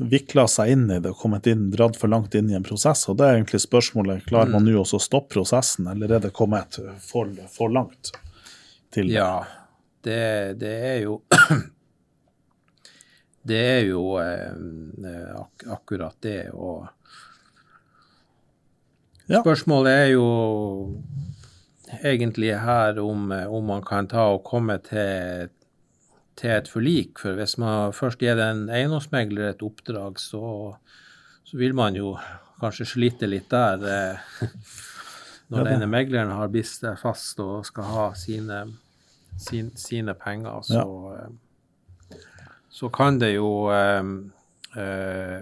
vikla 0.00 0.46
seg 0.48 0.72
inn 0.74 0.84
i 0.92 0.98
det 1.02 1.12
og 1.12 1.22
kommet 1.22 1.48
inn, 1.50 1.68
dratt 1.72 1.96
for 1.98 2.12
langt 2.12 2.34
inn 2.36 2.50
i 2.50 2.56
en 2.56 2.64
prosess. 2.64 3.06
Og 3.08 3.18
det 3.20 3.26
er 3.26 3.38
egentlig 3.38 3.62
spørsmålet 3.64 4.26
klarer 4.28 4.52
man 4.52 4.64
mm. 4.64 4.70
nå 4.72 4.82
også 4.82 5.00
å 5.00 5.04
stoppe 5.04 5.34
prosessen, 5.34 5.88
eller 5.90 6.16
er 6.16 6.24
det 6.26 6.34
kommet 6.36 6.78
for, 7.04 7.30
for 7.52 7.72
langt 7.72 8.12
til 8.94 9.10
Ja, 9.12 9.44
det, 10.04 10.60
det 10.60 10.74
er 10.92 10.98
jo 11.04 11.20
Det 13.50 13.56
er 13.56 13.86
jo 13.88 14.18
eh, 14.20 14.52
ak 15.40 15.64
akkurat 15.72 16.16
det. 16.20 16.50
og 16.52 16.84
ja. 19.30 19.40
Spørsmålet 19.40 19.92
er 19.94 20.08
jo 20.12 20.26
egentlig 22.02 22.52
her 22.62 22.98
om, 23.02 23.30
om, 23.30 23.64
man 23.66 23.82
kan 23.86 24.08
ta 24.10 24.28
og 24.34 24.44
komme 24.46 24.78
til, 24.86 25.50
til, 26.38 26.54
et 26.56 26.70
forlik. 26.70 27.18
For 27.22 27.38
hvis 27.38 27.56
man 27.60 27.94
først 27.96 28.22
gir 28.22 28.40
en 28.40 28.68
eiendomsmegler 28.68 29.50
et 29.50 29.64
oppdrag, 29.66 30.20
så, 30.20 30.76
så, 31.44 31.58
vil 31.58 31.74
man 31.74 31.98
jo 31.98 32.14
kanskje 32.60 32.88
slite 32.94 33.30
litt 33.30 33.50
der. 33.50 33.84
Eh, 33.84 34.48
når 35.50 35.64
ja, 35.64 35.68
denne 35.72 35.90
megleren 35.90 36.34
har 36.34 36.50
blitt 36.52 36.84
fast 37.00 37.40
og 37.42 37.64
skal 37.66 37.88
ha 37.90 38.08
sine, 38.14 38.64
sin, 39.38 39.72
sine 39.76 40.14
penger, 40.14 40.60
så, 40.66 40.82
ja. 40.82 41.24
Eh, 41.24 41.48
så 42.70 42.88
kan 42.94 43.18
det 43.18 43.32
jo 43.34 43.48
eh, 43.74 44.04
eh, 44.78 45.40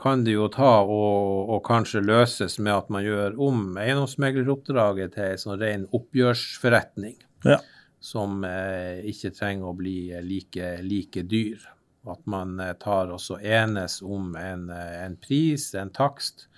kan 0.00 0.24
det 0.26 0.34
jo 0.34 0.48
ta 0.50 0.80
og, 0.82 1.50
og, 1.50 1.60
kanskje 1.66 2.02
løses 2.02 2.58
med 2.58 2.74
at 2.74 2.90
man 2.90 3.04
gjør 3.04 3.36
om 3.42 3.76
eiendomsmegleroppdraget 3.78 5.14
til 5.14 5.28
en 5.28 5.42
sånn 5.44 5.60
ren 5.60 5.86
oppgjørsforretning. 5.94 7.16
Ja. 7.46 7.60
Som 8.04 8.42
eh, 8.44 9.04
ikke 9.08 9.32
trenger 9.32 9.70
å 9.70 9.76
bli 9.78 9.98
like, 10.26 10.74
like 10.84 11.24
dyr. 11.30 11.62
At 12.10 12.26
man 12.28 12.58
eh, 12.60 12.74
tar 12.80 13.12
også 13.14 13.38
enes 13.40 14.00
om 14.02 14.34
en, 14.36 14.66
eh, 14.74 14.98
en, 15.06 15.16
pris, 15.16 15.70
en 15.78 15.92
takst, 15.94 16.48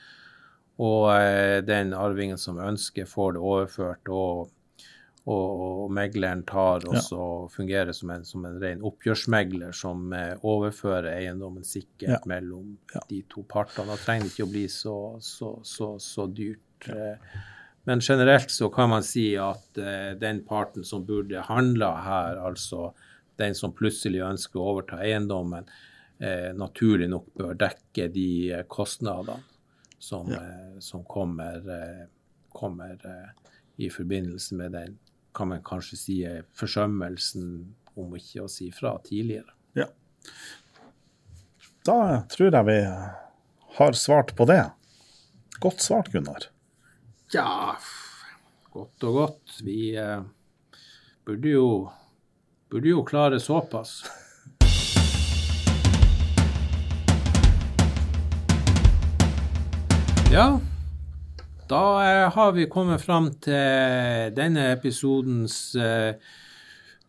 og 0.83 1.13
eh, 1.15 1.61
den 1.65 1.95
arvingen 1.97 2.41
som 2.41 2.59
ønsker, 2.61 3.07
får 3.09 3.37
det 3.37 3.45
overført. 3.53 4.09
og 4.09 4.51
og, 5.27 5.63
og 5.87 5.91
megleren 5.91 6.45
tar 6.47 6.85
også 6.87 7.17
ja. 7.19 7.49
fungerer 7.51 7.91
som 7.97 8.13
en, 8.15 8.25
som 8.25 8.45
en 8.47 8.61
ren 8.63 8.85
oppgjørsmegler 8.87 9.75
som 9.75 10.13
eh, 10.15 10.37
overfører 10.47 11.09
eiendommen 11.17 11.67
sikkert 11.67 12.13
ja. 12.13 12.21
mellom 12.31 12.77
ja. 12.95 13.03
de 13.11 13.25
to 13.33 13.43
partene. 13.51 13.91
Da 13.91 13.99
trenger 13.99 14.29
det 14.29 14.37
ikke 14.37 14.47
å 14.47 14.53
bli 14.53 14.63
så, 14.71 14.97
så, 15.19 15.51
så, 15.67 15.89
så 16.03 16.29
dyrt. 16.31 16.87
Eh, 16.95 17.35
men 17.91 18.03
generelt 18.03 18.55
så 18.55 18.69
kan 18.71 18.93
man 18.93 19.03
si 19.07 19.33
at 19.39 19.81
eh, 19.83 20.13
den 20.21 20.45
parten 20.47 20.87
som 20.87 21.03
burde 21.09 21.43
handla 21.49 21.91
her, 22.07 22.39
altså 22.47 22.93
den 23.43 23.59
som 23.59 23.75
plutselig 23.75 24.23
ønsker 24.29 24.63
å 24.63 24.69
overta 24.77 25.01
eiendommen, 25.03 25.67
eh, 26.23 26.53
naturlig 26.55 27.11
nok 27.11 27.33
bør 27.35 27.59
dekke 27.67 28.07
de 28.15 28.29
eh, 28.53 28.63
kostnadene 28.71 29.43
som, 29.99 30.31
eh, 30.31 30.79
som 30.79 31.03
kommer, 31.09 31.67
kommer 32.55 33.03
i 33.77 33.91
forbindelse 33.91 34.55
med 34.55 34.79
den 34.79 34.97
kan 35.37 35.49
man 35.49 35.63
kanskje 35.65 35.99
si 36.01 36.17
er 36.25 36.47
forsømmelsen, 36.57 37.51
om 37.97 38.15
ikke 38.17 38.47
å 38.47 38.51
si 38.51 38.71
fra, 38.73 38.95
tidligere. 39.05 39.53
Ja. 39.77 39.87
Da 41.85 41.99
tror 42.33 42.49
jeg 42.49 42.69
vi 42.69 42.79
har 43.77 43.99
svart 44.01 44.33
på 44.37 44.47
det. 44.49 44.63
Godt 45.61 45.85
svart, 45.85 46.09
Gunnar. 46.13 46.49
Ja, 47.35 47.77
godt 48.73 49.05
og 49.09 49.21
godt. 49.21 49.59
Vi 49.65 49.93
eh, 50.01 50.25
burde, 51.29 51.53
jo, 51.53 51.69
burde 52.73 52.95
jo 52.95 53.05
klare 53.05 53.41
såpass. 53.41 53.99
Ja, 60.33 60.49
da 61.69 62.09
eh, 62.09 62.31
har 62.31 62.53
vi 62.53 62.67
kommet 62.71 63.03
fram 63.03 63.31
til 63.43 64.33
denne 64.37 64.69
episodens 64.71 65.75
eh, 65.75 66.15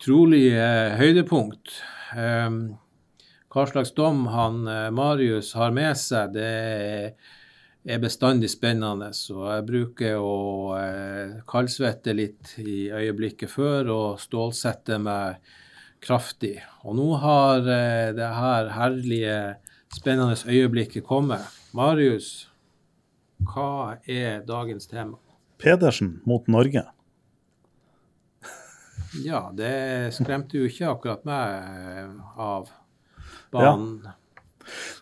trolige 0.02 0.62
eh, 0.62 0.96
høydepunkt. 0.98 1.76
Hva 2.18 3.66
slags 3.68 3.92
dom 3.98 4.24
han 4.32 4.62
Marius 4.96 5.50
har 5.58 5.74
med 5.76 5.98
seg, 6.00 6.38
det 6.38 6.48
er 7.84 8.00
bestandig 8.00 8.48
spennende. 8.54 9.10
Så 9.12 9.42
jeg 9.44 9.66
bruker 9.68 10.22
å 10.24 10.78
kaldsvette 11.50 12.16
litt 12.16 12.54
i 12.64 12.88
øyeblikket 12.88 13.52
før 13.52 13.92
og 13.92 14.22
stålsette 14.24 15.02
meg 15.04 15.42
kraftig. 16.06 16.56
Og 16.88 16.96
nå 17.02 17.10
har 17.20 17.66
det 18.16 18.32
her 18.40 18.72
herlige, 18.78 19.40
spennende 19.98 20.38
øyeblikket 20.48 21.04
kommet. 21.10 21.44
Marius, 21.76 22.48
hva 23.46 23.98
er 24.06 24.44
dagens 24.48 24.90
tema? 24.90 25.18
Pedersen 25.62 26.20
mot 26.26 26.48
Norge. 26.48 26.84
Ja, 29.24 29.48
det 29.56 30.14
skremte 30.18 30.60
jo 30.60 30.68
ikke 30.68 30.92
akkurat 30.92 31.26
meg 31.28 32.18
av 32.38 32.70
banen. 33.54 34.00
Ja. 34.06 34.16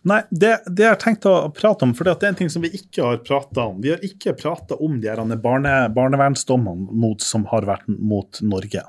Nei, 0.05 0.19
det, 0.29 0.51
det 0.69 0.85
jeg 0.85 0.93
har 0.93 0.99
tenkt 1.01 1.25
å 1.25 1.49
prate 1.55 1.87
om, 1.87 1.93
for 1.97 2.05
det 2.05 2.13
er 2.21 2.33
en 2.33 2.37
ting 2.37 2.51
som 2.53 2.61
vi 2.61 2.69
ikke 2.77 3.07
har 3.07 3.21
prata 3.25 3.65
om. 3.71 3.79
Vi 3.81 3.91
har 3.95 4.03
ikke 4.05 4.35
prata 4.37 4.77
om 4.77 4.99
de 5.01 5.39
barne, 5.41 5.73
barnevernsdommene 5.95 7.15
som 7.25 7.47
har 7.49 7.65
vært 7.67 7.89
mot 7.89 8.41
Norge. 8.45 8.85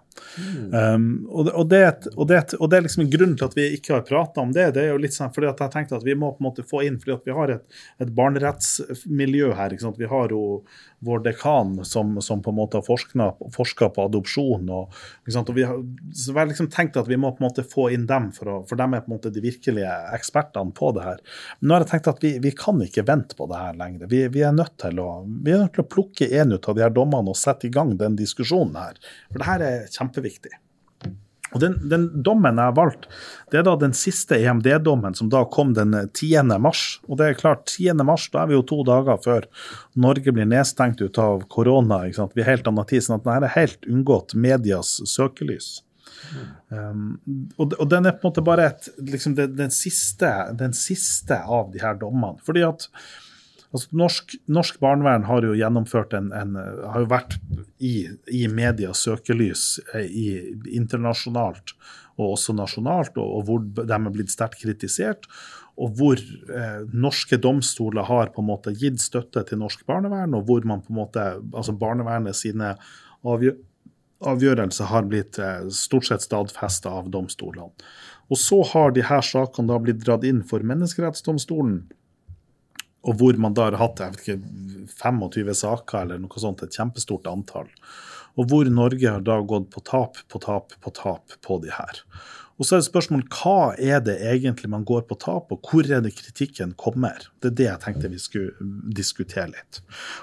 Um, 0.72 1.26
og, 1.28 1.48
og, 1.52 1.68
det, 1.70 1.82
og, 2.14 2.26
det, 2.28 2.40
og, 2.58 2.70
det, 2.70 2.78
er 2.78 2.86
liksom 2.86 3.06
grunnen 3.12 3.36
til 3.38 3.48
at 3.48 3.56
vi 3.56 3.68
ikke 3.76 3.94
har 3.96 4.04
prata 4.08 4.42
om 4.42 4.52
det. 4.54 4.68
Det 4.76 4.84
er 4.84 4.92
jo 4.92 5.00
litt 5.02 5.16
sånn 5.16 5.32
fordi 5.34 5.50
at 5.50 5.62
jeg 5.64 5.74
tenkte 5.74 5.98
at 5.98 6.06
vi 6.06 6.16
må 6.18 6.32
på 6.34 6.42
en 6.42 6.48
måte 6.48 6.66
få 6.66 6.82
inn 6.86 6.98
fordi 7.02 7.16
at 7.16 7.28
vi 7.28 7.36
har 7.36 7.54
et, 7.56 7.78
et 8.04 8.12
barnerettsmiljø 8.16 9.52
her. 9.56 9.72
ikke 9.74 9.86
sant? 9.86 10.00
Vi 10.00 10.10
har 10.10 10.34
jo 10.34 10.42
vår 11.06 11.22
dekan 11.26 11.84
som, 11.84 12.20
som 12.22 12.42
på 12.42 12.50
en 12.50 12.56
måte 12.56 12.80
har 12.80 12.86
forska 13.52 13.88
på 13.94 14.06
adopsjon. 14.08 14.68
og, 14.72 14.94
og 15.36 15.52
vi 15.54 15.66
har, 15.68 15.82
så 16.14 16.34
har 16.36 16.48
liksom 16.50 16.70
tenkt 16.72 16.96
at 16.96 17.08
vi 17.08 17.18
må 17.20 17.32
på 17.32 17.42
en 17.42 17.48
måte 17.48 17.64
få 17.66 17.88
inn 17.94 18.06
dem, 18.08 18.30
for, 18.34 18.50
å, 18.50 18.56
for 18.68 18.80
dem 18.80 18.96
er 18.96 19.04
på 19.04 19.10
en 19.10 19.16
måte 19.16 19.32
de 19.32 19.42
virkelige 19.44 19.92
ekspertene 20.16 20.74
på 20.76 20.92
det 20.96 21.04
her. 21.04 21.20
Men 21.60 21.68
nå 21.68 21.76
har 21.76 21.84
jeg 21.84 21.92
tenkt 21.92 22.10
at 22.14 22.24
vi, 22.24 22.32
vi 22.42 22.52
kan 22.56 22.80
ikke 22.82 23.06
vente 23.08 23.38
på 23.38 23.48
det 23.50 23.60
her 23.60 23.76
lenger. 23.78 24.10
Vi, 24.10 24.22
vi, 24.32 24.44
er 24.46 24.56
nødt 24.56 24.76
til 24.82 25.00
å, 25.02 25.10
vi 25.26 25.52
er 25.54 25.64
nødt 25.64 25.76
til 25.76 25.84
å 25.84 25.90
plukke 25.96 26.30
en 26.40 26.56
ut 26.56 26.70
av 26.70 26.78
de 26.78 26.86
her 26.86 26.94
dommene 26.96 27.32
og 27.32 27.40
sette 27.40 27.68
i 27.68 27.72
gang 27.72 27.94
den 28.00 28.18
diskusjonen 28.18 28.76
her. 28.80 29.00
For 29.30 29.42
det 29.42 29.50
her 29.50 29.66
er 29.66 29.86
kjempeviktig. 30.06 30.56
Og 31.54 31.62
den, 31.62 31.76
den, 31.88 32.08
dommen 32.26 32.58
jeg 32.58 32.68
har 32.68 32.74
valgt, 32.76 33.06
det 33.52 33.60
er 33.60 33.64
da 33.68 33.76
den 33.78 33.94
siste 33.96 34.36
EMD-dommen, 34.36 35.14
som 35.16 35.30
da 35.32 35.44
kom 35.48 35.72
den 35.76 35.94
10. 35.94 36.50
mars. 36.60 36.98
Og 37.06 37.20
det 37.20 37.30
er 37.30 37.38
klart, 37.38 37.70
10. 37.70 37.94
mars, 38.04 38.26
da 38.32 38.42
er 38.42 38.50
vi 38.50 38.56
jo 38.58 38.64
to 38.66 38.82
dager 38.86 39.20
før 39.24 39.46
Norge 39.94 40.34
blir 40.34 40.48
nedstengt 40.50 41.00
ut 41.00 41.20
av 41.22 41.46
korona. 41.52 42.02
ikke 42.04 42.18
sant? 42.18 42.34
Vi 42.36 42.42
er 42.44 42.50
helt 42.50 42.68
annet 42.68 42.90
tid, 42.90 43.06
sånn 43.06 43.20
at 43.20 43.28
dette 43.28 43.50
er 43.50 43.56
helt 43.60 43.88
unngått 43.88 44.34
medias 44.34 44.96
søkelys. 45.06 45.76
Um, 46.68 47.20
og, 47.60 47.76
og, 47.76 47.86
den 47.92 48.08
er 48.08 48.16
på 48.16 48.26
en 48.26 48.32
måte 48.32 48.42
bare 48.44 48.66
et, 48.72 48.88
liksom 48.98 49.36
den, 49.38 49.54
den, 49.54 49.70
siste, 49.74 50.30
den 50.58 50.74
siste 50.74 51.38
av 51.38 51.70
de 51.72 51.82
her 51.82 51.94
dommene. 52.00 52.42
fordi 52.46 52.66
at 52.66 52.88
Altså, 53.76 53.92
norsk, 53.98 54.36
norsk, 54.48 54.80
barnevern 54.80 55.26
har 55.28 55.44
jo 55.44 55.52
gjennomført 55.58 56.16
en, 56.16 56.30
en 56.32 56.56
har 56.56 57.02
jo 57.02 57.10
vært 57.10 57.36
i, 57.76 58.08
i 58.32 58.46
medias 58.48 59.02
søkelys 59.04 59.66
eh, 59.92 60.08
i, 60.08 60.26
internasjonalt 60.78 61.74
og 62.16 62.32
også 62.32 62.54
nasjonalt, 62.56 63.18
og, 63.20 63.28
og 63.36 63.46
hvor 63.46 63.64
de 63.76 63.92
er 63.92 64.12
blitt 64.14 64.32
sterkt 64.32 64.62
kritisert. 64.62 65.28
Og 65.76 65.92
hvor 65.98 66.16
eh, 66.16 66.86
norske 66.96 67.36
domstoler 67.36 68.06
har 68.08 68.32
på 68.32 68.40
en 68.40 68.48
måte 68.48 68.72
gitt 68.72 69.02
støtte 69.04 69.42
til 69.44 69.60
norsk 69.60 69.84
barnevern, 69.88 70.38
og 70.38 70.48
hvor 70.48 70.64
man 70.64 70.80
på 70.80 70.94
en 70.94 71.00
måte, 71.02 71.26
altså 71.52 71.76
barnevernet 71.76 72.38
sine 72.38 72.72
avgjør, 73.26 73.58
avgjørelser 74.24 74.88
har 74.88 75.04
blitt 75.10 75.36
eh, 75.42 75.68
stort 75.76 76.08
sett 76.08 76.24
stadfesta 76.24 76.94
av 77.02 77.10
domstolene. 77.12 77.68
Og 78.32 78.40
så 78.40 78.62
har 78.72 78.96
de 78.96 79.04
her 79.06 79.22
sakene 79.22 79.68
da 79.68 79.76
blitt 79.82 80.00
dratt 80.02 80.24
inn 80.26 80.40
for 80.48 80.64
Menneskerettsdomstolen 80.66 81.82
og 83.06 83.18
hvor 83.20 83.38
man 83.38 83.54
da 83.54 83.68
har 83.68 83.78
hatt 83.80 84.02
ikke, 84.08 84.38
25 84.96 85.54
saker 85.54 86.02
eller 86.02 86.20
noe 86.22 86.42
sånt, 86.42 86.64
et 86.64 86.74
kjempestort 86.74 87.28
antall. 87.30 87.70
Og 88.36 88.50
hvor 88.50 88.68
Norge 88.68 89.08
har 89.08 89.22
da 89.24 89.38
gått 89.46 89.70
på 89.72 89.82
tap 89.86 90.18
på 90.28 90.40
tap 90.42 90.74
på 90.82 90.92
tap 90.94 91.38
på 91.46 91.60
de 91.62 91.70
her. 91.72 92.02
Og 92.56 92.64
så 92.64 92.76
er 92.76 92.80
det 92.80 92.86
spørsmålet 92.88 93.34
hva 93.36 93.74
er 93.76 94.00
det 94.04 94.14
egentlig 94.24 94.70
man 94.72 94.84
går 94.88 95.02
på 95.10 95.18
tap, 95.20 95.50
og 95.52 95.68
hvor 95.68 95.84
er 95.92 96.00
det 96.04 96.14
kritikken 96.16 96.72
kommer? 96.80 97.26
Det 97.44 97.50
er 97.50 97.56
det 97.58 97.66
jeg 97.66 97.82
tenkte 97.82 98.10
vi 98.12 98.20
skulle 98.20 98.70
diskutere 98.96 99.50
litt. 99.52 99.80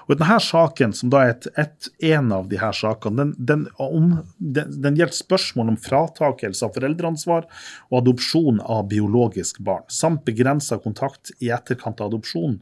Og 0.08 0.18
denne 0.18 0.40
saken, 0.42 0.96
som 0.98 1.12
da 1.14 1.22
er 1.28 1.36
et, 1.36 1.48
et, 1.62 1.90
en 2.10 2.34
av 2.34 2.50
de 2.50 2.58
her 2.58 2.74
sakene, 2.78 3.22
den, 3.22 3.36
den, 3.38 3.68
om, 3.78 4.16
den, 4.38 4.74
den 4.82 4.98
gjelder 4.98 5.20
spørsmål 5.20 5.74
om 5.76 5.80
fratakelse 5.86 6.66
av 6.66 6.74
foreldreansvar 6.78 7.46
og 7.92 8.00
adopsjon 8.02 8.64
av 8.66 8.88
biologisk 8.90 9.62
barn, 9.66 9.86
samt 9.94 10.26
begrensa 10.26 10.80
kontakt 10.82 11.36
i 11.38 11.54
etterkant 11.54 12.02
av 12.02 12.10
adopsjon. 12.10 12.58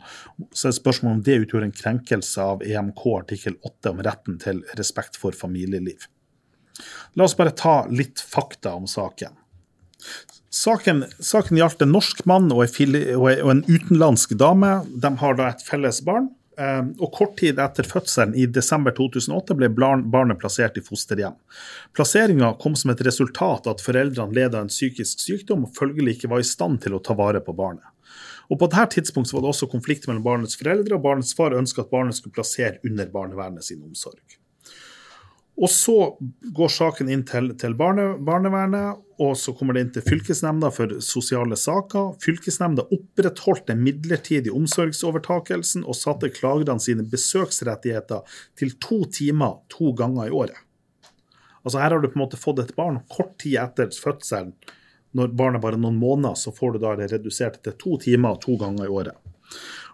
Så 0.52 0.68
er 0.68 0.76
det 0.76 0.82
spørsmål 0.82 1.16
om 1.16 1.26
det 1.28 1.40
utgjør 1.46 1.70
en 1.70 1.78
krenkelse 1.84 2.44
av 2.44 2.66
EMK 2.68 3.06
artikkel 3.22 3.56
8 3.64 3.96
om 3.96 4.04
retten 4.04 4.42
til 4.42 4.66
respekt 4.76 5.16
for 5.22 5.36
familieliv. 5.38 6.10
La 7.16 7.24
oss 7.24 7.38
bare 7.38 7.54
ta 7.56 7.86
litt 7.92 8.20
fakta 8.24 8.74
om 8.76 8.88
saken. 8.90 9.38
Saken, 10.52 11.06
saken 11.20 11.58
gjaldt 11.58 11.82
en 11.86 11.94
norsk 11.96 12.26
mann 12.28 12.52
og 12.52 12.66
en 12.84 13.64
utenlandsk 13.70 14.36
dame. 14.36 14.82
De 14.92 15.12
har 15.24 15.38
da 15.40 15.48
et 15.54 15.64
felles 15.64 16.02
barn. 16.04 16.28
Eh, 16.60 16.82
og 17.00 17.14
Kort 17.16 17.38
tid 17.40 17.60
etter 17.64 17.88
fødselen, 17.88 18.36
i 18.36 18.46
desember 18.52 18.92
2008, 18.98 19.56
ble 19.58 19.70
barnet 19.72 20.40
plassert 20.42 20.76
i 20.78 20.84
fosterhjem. 20.84 21.38
Plasseringa 21.96 22.52
kom 22.60 22.76
som 22.76 22.92
et 22.92 23.06
resultat 23.08 23.70
av 23.70 23.78
at 23.78 23.86
foreldrene 23.86 24.36
led 24.36 24.52
av 24.52 24.66
en 24.66 24.74
psykisk 24.74 25.24
sykdom 25.24 25.64
og 25.70 25.74
følgelig 25.78 26.18
ikke 26.18 26.34
var 26.34 26.44
i 26.44 26.52
stand 26.52 26.82
til 26.84 26.98
å 26.98 27.02
ta 27.04 27.16
vare 27.18 27.40
på 27.44 27.56
barnet. 27.56 27.88
Og 28.52 28.60
På 28.60 28.68
dette 28.68 28.98
tidspunktet 28.98 29.32
var 29.32 29.46
det 29.46 29.54
også 29.54 29.72
konflikt 29.72 30.10
mellom 30.10 30.26
barnets 30.26 30.60
foreldre, 30.60 30.98
og 30.98 31.06
barnets 31.06 31.32
far 31.38 31.56
ønsket 31.56 31.86
at 31.86 31.94
barnet 31.94 32.20
skulle 32.20 32.36
plassere 32.36 32.84
under 32.84 33.08
barnevernet 33.14 33.64
sin 33.64 33.80
omsorg. 33.80 34.41
Og 35.60 35.70
så 35.70 35.96
går 36.56 36.72
saken 36.74 37.10
inn 37.12 37.24
til, 37.28 37.52
til 37.60 37.76
barne, 37.78 38.16
barnevernet, 38.26 39.02
og 39.22 39.36
så 39.38 39.54
kommer 39.54 39.76
det 39.76 39.84
inn 39.84 39.92
til 39.94 40.06
fylkesnemnda 40.08 40.72
for 40.74 40.96
sosiale 41.06 41.58
saker. 41.60 42.16
Fylkesnemnda 42.24 42.88
opprettholdt 42.88 43.68
den 43.70 43.84
midlertidige 43.86 44.56
omsorgsovertakelsen 44.58 45.84
og 45.86 45.98
satte 46.00 46.32
klagerne 46.34 46.82
sine 46.82 47.06
besøksrettigheter 47.06 48.26
til 48.58 48.74
to 48.82 49.04
timer 49.14 49.60
to 49.70 49.94
ganger 49.98 50.32
i 50.32 50.36
året. 50.42 50.58
Altså 51.62 51.78
Her 51.78 51.94
har 51.94 52.02
du 52.02 52.10
på 52.10 52.18
en 52.18 52.24
måte 52.24 52.40
fått 52.42 52.64
et 52.64 52.76
barn 52.78 53.04
kort 53.12 53.36
tid 53.44 53.60
etter 53.62 53.92
fødselen. 53.94 54.56
Når 55.14 55.36
barnet 55.38 55.62
bare 55.62 55.76
er 55.76 55.84
noen 55.84 56.00
måneder, 56.00 56.40
så 56.40 56.54
får 56.56 56.74
du 56.74 56.82
da 56.82 56.96
det 56.98 57.12
redusert 57.12 57.60
til 57.62 57.76
to 57.78 57.98
timer 58.02 58.40
to 58.42 58.56
ganger 58.58 58.88
i 58.88 58.94
året. 58.96 59.18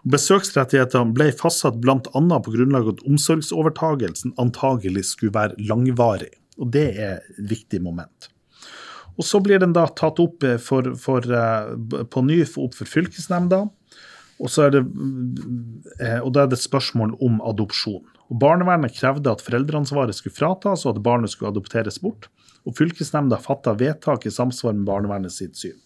Besøksrettighetene 0.06 1.14
ble 1.16 1.30
fastsatt 1.34 1.80
bl.a. 1.82 2.00
på 2.04 2.54
grunnlag 2.54 2.86
av 2.86 2.96
at 2.96 3.06
omsorgsovertagelsen 3.08 4.36
antagelig 4.38 5.08
skulle 5.12 5.34
være 5.34 5.58
langvarig. 5.70 6.34
Og 6.58 6.70
det 6.74 6.88
er 6.98 7.18
et 7.18 7.40
viktig 7.50 7.82
moment. 7.82 8.30
Og 9.18 9.26
Så 9.26 9.40
blir 9.42 9.58
den 9.58 9.74
da 9.74 9.88
tatt 9.90 10.20
opp 10.22 10.44
for, 10.62 10.92
for, 10.94 11.26
eh, 11.26 11.72
på 12.06 12.22
ny 12.22 12.42
opp 12.46 12.76
for 12.78 12.86
fylkesnemnda. 12.86 13.64
Og, 14.38 14.46
så 14.46 14.68
er 14.68 14.76
det, 14.76 14.84
eh, 15.98 16.20
og 16.22 16.30
da 16.34 16.44
er 16.44 16.50
det 16.50 16.60
et 16.60 16.68
spørsmål 16.68 17.16
om 17.24 17.40
adopsjon. 17.42 18.04
Og 18.28 18.38
Barnevernet 18.38 18.94
krevde 18.94 19.32
at 19.32 19.42
foreldreansvaret 19.42 20.14
skulle 20.14 20.36
fratas, 20.36 20.84
og 20.86 20.94
at 20.96 21.02
barnet 21.02 21.32
skulle 21.32 21.50
adopteres 21.50 21.98
bort. 21.98 22.28
Og 22.68 22.76
Fylkesnemnda 22.78 23.40
fatta 23.42 23.74
vedtak 23.74 24.26
i 24.28 24.34
samsvar 24.34 24.76
med 24.76 24.86
barnevernet 24.86 25.34
sitt 25.34 25.58
syn. 25.58 25.78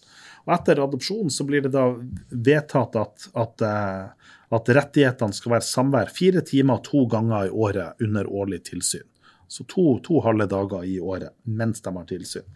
Og 0.43 0.53
Etter 0.57 0.81
adopsjon 0.83 1.31
så 1.31 1.45
blir 1.47 1.63
det 1.63 1.71
da 1.75 1.85
vedtatt 2.29 2.97
at, 2.99 3.29
at, 3.39 3.63
eh, 3.63 4.33
at 4.57 4.71
rettighetene 4.77 5.35
skal 5.35 5.55
være 5.55 5.67
samvær 5.67 6.11
fire 6.11 6.43
timer 6.45 6.81
to 6.83 7.05
ganger 7.11 7.47
i 7.47 7.53
året 7.53 8.03
under 8.03 8.27
årlig 8.27 8.63
tilsyn. 8.67 9.07
Så 9.47 9.63
to, 9.69 9.99
to 10.03 10.19
halve 10.25 10.47
dager 10.49 10.83
i 10.83 10.99
året 10.99 11.31
mens 11.43 11.83
de 11.85 11.95
har 11.95 12.09
tilsyn. 12.09 12.47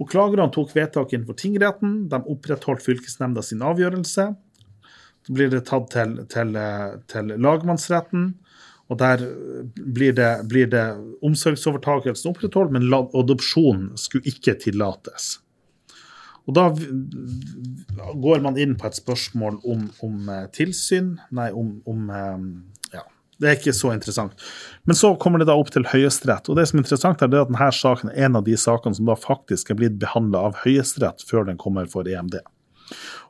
Og 0.00 0.08
Klagerne 0.10 0.48
tok 0.52 0.72
vedtak 0.74 1.12
innenfor 1.12 1.36
tingretten. 1.36 2.06
De 2.08 2.20
opprettholdt 2.32 2.84
fylkesnemnda 2.84 3.44
sin 3.44 3.64
avgjørelse. 3.64 4.30
Så 5.26 5.34
blir 5.36 5.50
det 5.52 5.66
tatt 5.68 5.90
til, 5.92 6.14
til, 6.32 6.56
til 7.12 7.34
lagmannsretten. 7.36 8.30
Og 8.90 8.98
der 8.98 9.22
blir 9.76 10.16
det, 10.16 10.30
blir 10.50 10.70
det 10.72 10.86
omsorgsovertakelsen 11.22 12.32
opprettholdt, 12.32 12.72
men 12.74 12.88
adopsjon 12.90 13.90
skulle 14.00 14.32
ikke 14.32 14.56
tillates. 14.64 15.36
Og 16.48 16.56
da 16.56 16.66
går 18.14 18.42
man 18.44 18.58
inn 18.60 18.76
på 18.78 18.88
et 18.88 18.98
spørsmål 18.98 19.60
om, 19.68 19.88
om 20.04 20.28
eh, 20.32 20.46
tilsyn, 20.56 21.14
nei, 21.36 21.50
om, 21.52 21.78
om, 21.90 22.06
eh, 22.14 22.94
Ja, 22.96 23.04
det 23.40 23.50
er 23.50 23.58
ikke 23.58 23.76
så 23.76 23.92
interessant. 23.94 24.36
Men 24.88 24.98
så 24.98 25.12
kommer 25.20 25.42
det 25.42 25.50
da 25.50 25.58
opp 25.60 25.72
til 25.74 25.86
Høyesterett. 25.90 26.48
Og 26.48 26.58
det 26.58 26.68
som 26.70 26.80
er 26.80 26.84
interessant, 26.84 27.22
er 27.22 27.30
at 27.30 27.50
denne 27.50 27.72
saken 27.76 28.12
er 28.14 28.28
en 28.28 28.40
av 28.40 28.46
de 28.48 28.56
sakene 28.58 28.96
som 28.96 29.10
da 29.10 29.18
faktisk 29.18 29.70
er 29.70 29.80
blitt 29.82 30.00
behandla 30.00 30.46
av 30.48 30.58
Høyesterett 30.64 31.24
før 31.28 31.46
den 31.50 31.60
kommer 31.60 31.90
for 31.90 32.08
EMD. 32.08 32.40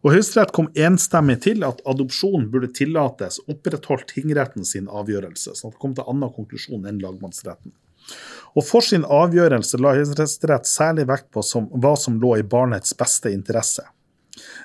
Og 0.01 0.15
Høyesterett 0.15 0.55
kom 0.57 0.71
enstemmig 0.79 1.43
til 1.45 1.65
at 1.67 1.83
adopsjon 1.89 2.49
burde 2.53 2.71
tillates, 2.77 3.41
opprettholdt 3.51 4.09
tingretten 4.15 4.65
sin 4.65 4.89
avgjørelse. 4.89 5.53
Så 5.59 5.73
det 5.73 5.81
kom 5.83 5.93
til 5.97 6.09
annen 6.09 6.33
konklusjon 6.33 6.89
enn 6.89 7.03
lagmannsretten. 7.03 7.75
Og 8.59 8.67
For 8.67 8.83
sin 8.83 9.07
avgjørelse 9.07 9.79
la 9.79 9.95
Høyesterett 9.95 10.67
særlig 10.67 11.07
vekt 11.11 11.31
på 11.35 11.45
som, 11.47 11.69
hva 11.71 11.95
som 11.99 12.19
lå 12.23 12.37
i 12.41 12.47
barnets 12.47 12.97
beste 12.99 13.31
interesse. 13.31 13.87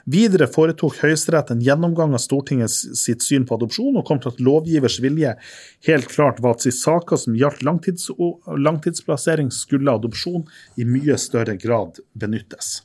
Videre 0.09 0.45
foretok 0.51 0.99
Høyesterett 1.01 1.51
en 1.51 1.61
gjennomgang 1.65 2.13
av 2.13 2.21
Stortingets 2.21 2.77
sitt 2.99 3.25
syn 3.25 3.47
på 3.49 3.57
adopsjon, 3.57 3.97
og 3.97 4.05
kom 4.07 4.21
til 4.21 4.33
at 4.33 4.41
lovgivers 4.43 4.99
vilje 5.03 5.33
helt 5.87 6.09
klart 6.11 6.41
var 6.45 6.57
at 6.57 6.67
i 6.69 6.73
saker 6.73 7.19
som 7.19 7.37
gjaldt 7.37 7.65
langtids 7.65 8.11
langtidsplassering, 8.67 9.51
skulle 9.53 9.97
adopsjon 9.97 10.45
i 10.77 10.85
mye 10.87 11.17
større 11.21 11.57
grad 11.61 12.01
benyttes. 12.13 12.79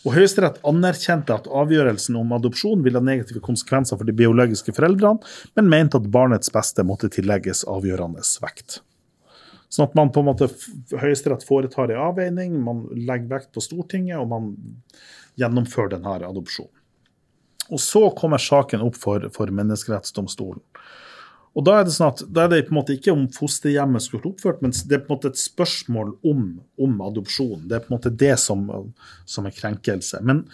Og 0.00 0.14
Høyesterett 0.16 0.62
anerkjente 0.64 1.34
at 1.34 1.48
avgjørelsen 1.62 2.16
om 2.16 2.30
adopsjon 2.32 2.82
ville 2.84 2.98
ha 2.98 3.04
negative 3.04 3.42
konsekvenser 3.44 4.00
for 4.00 4.08
de 4.08 4.16
biologiske 4.16 4.72
foreldrene, 4.76 5.20
men 5.58 5.72
mente 5.72 6.00
at 6.00 6.08
barnets 6.12 6.52
beste 6.54 6.86
måtte 6.88 7.12
tillegges 7.12 7.66
avgjørende 7.68 8.24
vekt. 8.42 8.80
Sånn 9.70 9.86
at 9.86 9.94
man 9.94 10.10
på 10.10 10.22
en 10.22 10.28
måte 10.32 10.48
Høyesterett 10.98 11.46
foretar 11.46 11.92
en 11.92 12.04
avveining, 12.08 12.56
man 12.64 12.84
legger 12.96 13.36
vekt 13.36 13.52
på 13.54 13.62
Stortinget, 13.62 14.18
og 14.18 14.30
man 14.32 14.52
gjennomfører 15.38 15.94
denne 15.94 16.16
adopsjonen. 16.26 16.74
Og 17.70 17.78
så 17.78 18.08
kommer 18.18 18.42
saken 18.42 18.82
opp 18.82 18.96
for, 18.98 19.28
for 19.30 19.52
Menneskerettsdomstolen. 19.54 20.62
Og 21.58 21.64
da 21.66 21.80
er 21.80 21.86
det 21.86 21.94
sånn 21.94 22.12
at 22.12 22.22
da 22.30 22.44
er 22.44 22.50
det 22.52 22.64
på 22.68 22.74
en 22.74 22.78
måte 22.78 22.94
ikke 22.94 23.14
om 23.14 23.24
fosterhjemmet 23.34 24.04
skulle 24.04 24.20
vært 24.20 24.32
oppført, 24.32 24.60
men 24.62 24.74
det 24.74 24.96
er 24.96 25.02
på 25.02 25.10
en 25.10 25.16
måte 25.16 25.30
et 25.32 25.40
spørsmål 25.40 26.12
om, 26.30 26.44
om 26.82 27.00
adopsjon. 27.06 27.64
Det 27.66 27.78
er 27.78 27.84
på 27.84 27.90
en 27.90 27.96
måte 27.96 28.12
det 28.22 28.36
som, 28.42 28.66
som 29.26 29.46
er 29.46 29.54
krenkelse. 29.56 30.22
Men 30.26 30.44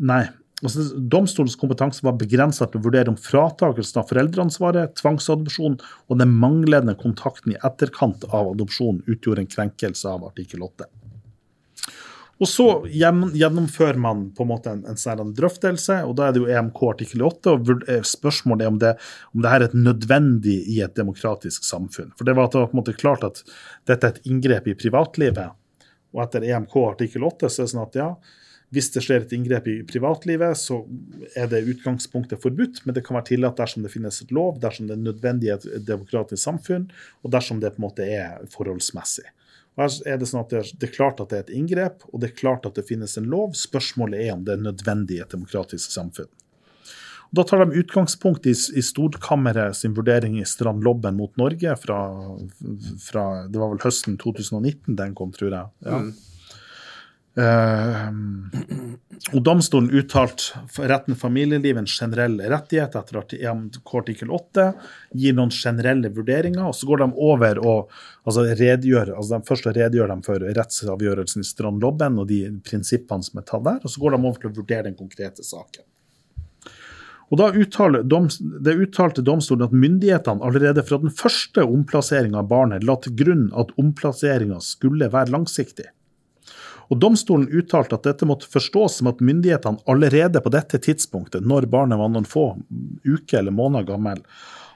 nei. 0.00 0.24
Altså, 0.62 0.84
domstolens 0.96 1.56
kompetanse 1.58 2.04
var 2.06 2.14
begrensa 2.20 2.68
til 2.70 2.78
å 2.78 2.84
vurdere 2.86 3.10
om 3.10 3.18
fratakelsen 3.18 4.00
av 4.00 4.10
foreldreansvaret, 4.12 4.94
tvangsadopsjon 5.00 5.80
og 5.82 6.20
den 6.20 6.36
manglende 6.40 6.94
kontakten 7.00 7.56
i 7.56 7.60
etterkant 7.66 8.22
av 8.30 8.52
adopsjonen 8.52 9.02
utgjorde 9.10 9.44
en 9.44 9.50
krenkelse 9.50 10.12
av 10.12 10.28
artikkel 10.28 10.62
8. 10.64 10.86
Og 12.42 12.48
så 12.50 12.66
gjennomfører 12.90 13.98
man 14.02 14.24
på 14.34 14.42
en 14.42 14.50
måte 14.50 14.72
en, 14.74 14.82
en 14.90 14.98
sånn 14.98 15.34
drøftelse, 15.38 16.00
og 16.06 16.16
da 16.18 16.26
er 16.26 16.34
det 16.34 16.42
jo 16.42 16.48
EMK 16.50 16.80
artikkel 16.88 17.22
8. 17.28 17.52
og 17.52 17.84
eh, 17.90 18.00
Spørsmålet 18.06 18.66
er 18.66 18.72
om 18.72 18.80
det, 18.82 18.94
om 19.32 19.44
det 19.44 19.52
her 19.52 19.66
er 19.66 19.76
nødvendig 19.78 20.56
i 20.74 20.80
et 20.84 20.96
demokratisk 20.98 21.66
samfunn. 21.66 22.10
For 22.18 22.26
Det 22.26 22.34
var 22.34 22.50
på 22.50 22.64
en 22.66 22.80
måte 22.80 22.96
klart 22.98 23.26
at 23.26 23.44
dette 23.86 24.08
er 24.08 24.16
et 24.16 24.26
inngrep 24.30 24.66
i 24.70 24.78
privatlivet. 24.78 25.54
Og 26.14 26.24
etter 26.26 26.46
EMK 26.50 26.74
artikkel 26.88 27.26
8 27.26 27.50
så 27.50 27.62
er 27.62 27.68
det 27.68 27.74
sånn 27.74 27.86
at 27.86 28.00
ja, 28.02 28.10
hvis 28.74 28.90
det 28.94 29.04
skjer 29.04 29.22
et 29.24 29.32
inngrep 29.36 29.68
i 29.70 29.76
privatlivet, 29.86 30.58
så 30.58 30.80
er 31.38 31.48
det 31.50 31.62
utgangspunktet 31.70 32.42
forbudt, 32.42 32.82
men 32.84 32.96
det 32.96 33.04
kan 33.06 33.18
være 33.18 33.30
tillatt 33.30 33.60
dersom 33.60 33.86
det 33.86 33.92
finnes 33.94 34.20
et 34.24 34.34
lov, 34.34 34.58
dersom 34.62 34.90
det 34.90 34.96
er 34.96 35.06
nødvendig 35.06 35.50
i 35.50 35.54
et 35.54 35.66
demokratisk 35.86 36.42
samfunn, 36.42 36.88
og 37.22 37.34
dersom 37.34 37.62
det 37.62 37.74
på 37.74 37.82
en 37.82 37.86
måte 37.86 38.08
er 38.08 38.44
forholdsmessig. 38.54 39.26
Her 39.78 39.90
er 40.06 40.18
det 40.20 40.28
sånn 40.30 40.44
at 40.44 40.52
det 40.54 40.62
det 40.78 40.88
er, 40.88 40.94
klart 40.94 41.20
at 41.22 41.32
det 41.32 41.38
er 41.38 41.46
et 41.48 41.54
inngrep, 41.56 42.04
og 42.12 42.22
det 42.22 42.30
er 42.30 42.38
klart 42.38 42.66
at 42.68 42.76
det 42.78 42.86
finnes 42.86 43.16
en 43.18 43.26
lov. 43.30 43.56
Spørsmålet 43.58 44.22
er 44.22 44.36
om 44.36 44.44
det 44.46 44.54
er 44.54 44.66
nødvendig 44.68 45.18
i 45.18 45.24
et 45.24 45.34
demokratisk 45.34 45.90
samfunn. 45.90 46.30
Da 47.34 47.42
tar 47.42 47.64
de 47.64 47.80
utgangspunkt 47.80 48.46
i, 48.46 48.52
i 48.54 48.82
Storkammeret 48.84 49.74
sin 49.74 49.96
vurdering 49.96 50.36
i 50.38 50.46
Strandlobben 50.46 51.16
mot 51.18 51.34
Norge 51.40 51.74
fra, 51.82 51.98
fra, 53.02 53.24
Det 53.50 53.58
var 53.58 53.72
vel 53.72 53.82
høsten 53.82 54.14
2019 54.20 54.94
den 55.00 55.16
kom, 55.18 55.32
tror 55.34 55.50
jeg. 55.50 55.72
Ja. 55.88 55.98
Mm. 56.04 56.12
Uh, 57.34 58.12
og 59.34 59.40
Domstolen 59.42 59.88
uttalte 59.96 60.60
retten 60.86 61.16
familieliv 61.18 61.80
en 61.80 61.88
generell 61.88 62.36
rettighet 62.38 62.94
etter 62.98 63.18
artikkel 63.18 64.30
8, 64.36 64.66
gir 65.18 65.34
noen 65.34 65.50
generelle 65.54 66.12
vurderinger, 66.14 66.68
og 66.68 66.76
så 66.78 66.86
går 66.90 67.02
de 67.02 67.08
over 67.26 67.58
og 67.62 67.96
altså 68.22 68.44
redegjør 68.50 69.14
altså 69.16 69.38
de 69.38 69.48
Først 69.48 69.66
redegjør 69.70 70.12
de 70.12 70.18
for 70.26 70.46
rettsavgjørelsen 70.60 71.42
i 71.42 71.48
Strandlobben 71.48 72.20
og 72.22 72.28
de 72.30 72.44
prinsippene 72.68 73.26
som 73.26 73.42
er 73.42 73.48
tatt 73.48 73.66
der, 73.66 73.82
og 73.82 73.90
så 73.90 74.04
går 74.04 74.14
de 74.14 74.22
over 74.22 74.38
til 74.38 74.52
å 74.52 74.56
vurdere 74.60 74.86
den 74.90 74.98
konkrete 74.98 75.46
saken. 75.46 75.86
Og 77.32 77.40
da 77.40 77.48
uttaler 77.56 78.04
dom, 78.06 78.28
det 78.62 78.76
uttalte 78.78 79.24
domstolen 79.24 79.66
at 79.66 79.74
myndighetene 79.74 80.44
allerede 80.44 80.84
fra 80.86 81.00
den 81.02 81.10
første 81.10 81.64
omplasseringa 81.64 82.44
av 82.44 82.50
barnet 82.52 82.84
la 82.86 82.94
til 83.00 83.16
grunn 83.18 83.48
at 83.58 83.72
omplasseringa 83.80 84.60
skulle 84.62 85.08
være 85.10 85.32
langsiktig. 85.34 85.88
Og 86.94 87.00
Domstolen 87.02 87.48
uttalte 87.50 87.96
at 87.98 88.04
dette 88.06 88.26
måtte 88.28 88.46
forstås 88.46 89.00
som 89.00 89.08
at 89.10 89.22
myndighetene 89.24 89.82
allerede 89.90 90.38
på 90.44 90.52
dette 90.54 90.78
tidspunktet, 90.78 91.42
når 91.42 91.66
barnet 91.72 91.98
var 91.98 92.12
noen 92.12 92.28
få 92.28 92.52
uker 93.02 93.40
eller 93.40 93.54
måneder 93.54 93.88
gammel, 93.88 94.20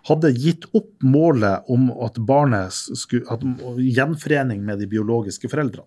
hadde 0.09 0.33
gitt 0.35 0.67
opp 0.75 0.91
målet 1.07 1.69
om 1.71 1.93
at 2.03 2.19
barnet 2.27 2.75
skulle 2.75 3.29
at 3.31 3.45
gjenforening 3.79 4.65
med 4.67 4.83
de 4.83 4.89
biologiske 4.91 5.51
foreldrene. 5.53 5.87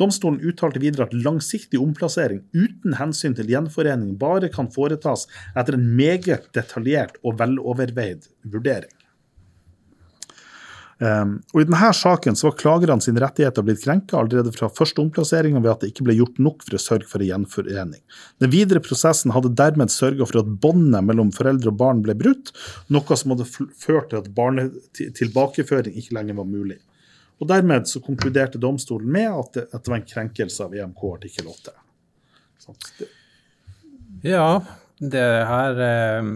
Domstolen 0.00 0.40
uttalte 0.42 0.80
videre 0.82 1.06
at 1.06 1.14
langsiktig 1.14 1.78
omplassering 1.78 2.40
uten 2.56 2.96
hensyn 2.98 3.36
til 3.38 3.52
gjenforening 3.52 4.16
bare 4.18 4.50
kan 4.50 4.70
foretas 4.72 5.28
etter 5.52 5.76
en 5.76 5.84
meget 5.94 6.48
detaljert 6.56 7.20
og 7.22 7.36
veloverveid 7.38 8.26
vurdering. 8.50 8.90
Um, 11.02 11.32
og 11.50 11.64
I 11.64 11.66
denne 11.66 11.88
saken 11.98 12.36
så 12.38 12.46
var 12.46 12.58
klagerne 12.60 13.02
sine 13.02 13.18
rettigheter 13.24 13.64
blitt 13.66 13.80
krenka 13.82 14.20
allerede 14.20 14.52
fra 14.54 14.68
første 14.70 15.02
omplassering 15.02 15.56
ved 15.56 15.70
at 15.72 15.82
det 15.82 15.88
ikke 15.90 16.04
ble 16.06 16.14
gjort 16.14 16.38
nok 16.38 16.62
for 16.62 16.76
å 16.78 16.80
sørge 16.84 17.08
for 17.10 17.24
en 17.24 17.30
gjenforening. 17.30 17.98
Den 18.38 18.52
videre 18.52 18.82
prosessen 18.84 19.34
hadde 19.34 19.50
dermed 19.58 19.90
sørga 19.90 20.28
for 20.28 20.42
at 20.44 20.52
båndet 20.62 21.02
mellom 21.08 21.32
foreldre 21.34 21.72
og 21.72 21.80
barn 21.80 22.04
ble 22.06 22.14
brutt, 22.20 22.52
noe 22.94 23.18
som 23.18 23.34
hadde 23.34 23.48
ført 23.50 24.12
til 24.12 24.20
at 24.20 24.30
barnetilbakeføring 24.36 25.98
ikke 25.98 26.14
lenger 26.20 26.38
var 26.38 26.50
mulig. 26.52 26.78
Og 27.42 27.50
Dermed 27.50 27.90
så 27.90 27.98
konkluderte 28.04 28.62
domstolen 28.62 29.10
med 29.10 29.26
at 29.26 29.58
det, 29.58 29.66
at 29.72 29.82
det 29.82 29.90
var 29.90 29.98
en 29.98 30.08
krenkelse 30.14 30.68
av 30.68 30.78
EMK 30.78 31.04
artikkel 31.16 31.50
8. 31.50 31.76
Ja, 34.22 34.48
det 35.02 35.28
her 35.50 35.86
eh, 35.90 36.34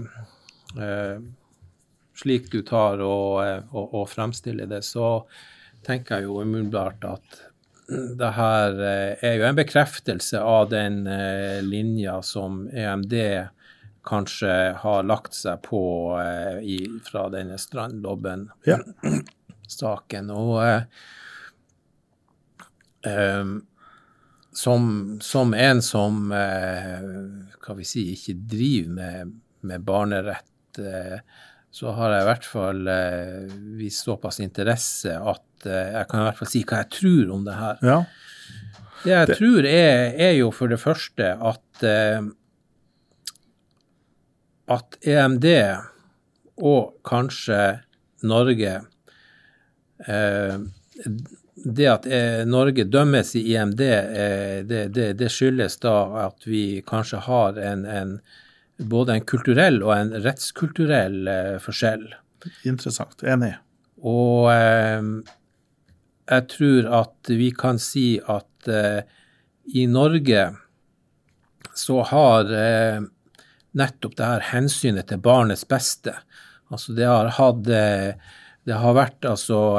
eh 0.82 1.18
slik 2.16 2.52
du 2.52 2.62
tar 2.62 3.00
og, 3.04 3.44
eh, 3.44 3.62
og, 3.72 3.94
og 3.94 4.08
fremstiller 4.10 4.66
det, 4.70 4.84
så 4.84 5.26
tenker 5.86 6.14
jeg 6.16 6.24
jo 6.28 6.42
umiddelbart 6.42 7.04
at 7.08 7.42
det 7.86 8.32
her 8.34 8.70
eh, 8.82 9.16
er 9.22 9.34
jo 9.38 9.44
en 9.46 9.56
bekreftelse 9.58 10.40
av 10.40 10.70
den 10.72 11.06
eh, 11.06 11.62
linja 11.64 12.22
som 12.26 12.68
EMD 12.72 13.14
kanskje 14.06 14.76
har 14.80 15.02
lagt 15.02 15.34
seg 15.34 15.62
på 15.66 16.14
i, 16.62 16.88
fra 17.02 17.28
denne 17.32 17.58
Strandlobben-saken. 17.58 20.28
Ja. 20.30 20.34
Og 20.38 20.62
um, 23.02 23.66
som, 24.54 25.18
som, 25.18 25.54
en 25.58 25.82
som 25.82 26.30
hva 26.30 27.74
vi 27.80 27.82
si, 27.82 28.14
ikke 28.14 28.38
driver 28.46 28.94
med, 28.94 29.34
med 29.66 29.82
barnerett, 29.90 30.78
så 31.76 31.92
har 31.92 32.14
jeg 32.14 32.24
i 32.24 32.28
hvert 32.30 32.46
fall 32.48 32.86
eh, 32.88 33.56
vist 33.76 34.06
såpass 34.06 34.40
interesse 34.40 35.12
at 35.12 35.66
eh, 35.68 35.92
jeg 35.98 36.08
kan 36.08 36.22
i 36.22 36.28
hvert 36.30 36.38
fall 36.38 36.48
si 36.48 36.62
hva 36.64 36.80
jeg 36.80 36.92
tror 36.96 37.34
om 37.34 37.44
det 37.44 37.56
her. 37.58 37.82
Ja. 37.84 37.98
Det 39.02 39.12
jeg 39.12 39.28
det. 39.28 39.36
tror 39.38 39.68
er, 39.68 39.98
er, 40.28 40.32
jo 40.38 40.48
for 40.56 40.72
det 40.72 40.80
første 40.80 41.34
at 41.50 41.84
eh, 41.84 42.30
at 44.72 44.96
EMD 45.06 45.46
og 46.64 46.96
kanskje 47.06 47.60
Norge 48.26 48.72
eh, 50.08 50.56
det 51.66 51.86
at 51.90 52.06
eh, 52.06 52.42
Norge 52.48 52.84
dømmes 52.84 53.34
i 53.36 53.44
EMD, 53.54 53.80
eh, 53.80 54.58
det, 54.64 54.82
det, 54.94 55.12
det, 55.20 55.28
skyldes 55.32 55.78
da 55.82 55.96
at 56.26 56.46
vi 56.46 56.82
kanskje 56.86 57.22
har 57.26 57.58
en, 57.58 57.84
en 57.84 58.18
både 58.78 59.16
en 59.16 59.26
kulturell 59.28 59.82
og 59.84 59.94
en 59.96 60.12
rettskulturell 60.24 61.22
eh, 61.30 61.54
forskjell. 61.62 62.08
Interessant. 62.68 63.22
Enig. 63.26 63.54
Og 64.04 64.50
eh, 64.52 65.02
jeg 66.26 66.46
tror 66.52 66.88
at 67.00 67.32
vi 67.32 67.50
kan 67.56 67.80
si 67.82 68.16
at 68.20 68.70
eh, 68.70 69.02
i 69.76 69.86
Norge 69.90 70.48
så 71.76 72.00
har 72.10 72.50
eh, 72.54 73.04
nettopp 73.76 74.16
det 74.16 74.32
her 74.32 74.48
hensynet 74.52 75.10
til 75.10 75.22
barnets 75.22 75.66
beste 75.68 76.14
Altså 76.72 76.96
det 76.96 77.06
har 77.06 77.28
hatt 77.36 77.60
det 77.62 78.74
har 78.74 78.94
vært 78.96 79.22
altså 79.28 79.78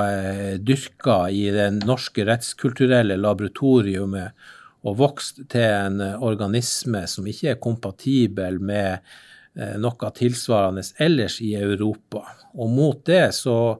dyrka 0.64 1.18
i 1.28 1.50
det 1.52 1.66
norske 1.82 2.24
rettskulturelle 2.24 3.18
laboratoriumet 3.20 4.46
og 4.86 4.98
vokst 5.00 5.42
til 5.52 5.66
en 5.66 6.02
eh, 6.04 6.20
organisme 6.24 7.06
som 7.10 7.28
ikke 7.28 7.54
er 7.54 7.62
kompatibel 7.64 8.60
med 8.64 9.00
eh, 9.58 9.76
noe 9.82 10.12
tilsvarende 10.16 10.86
ellers 11.04 11.40
i 11.42 11.54
Europa. 11.60 12.24
Og 12.58 12.70
mot 12.74 13.02
det 13.08 13.32
så 13.38 13.78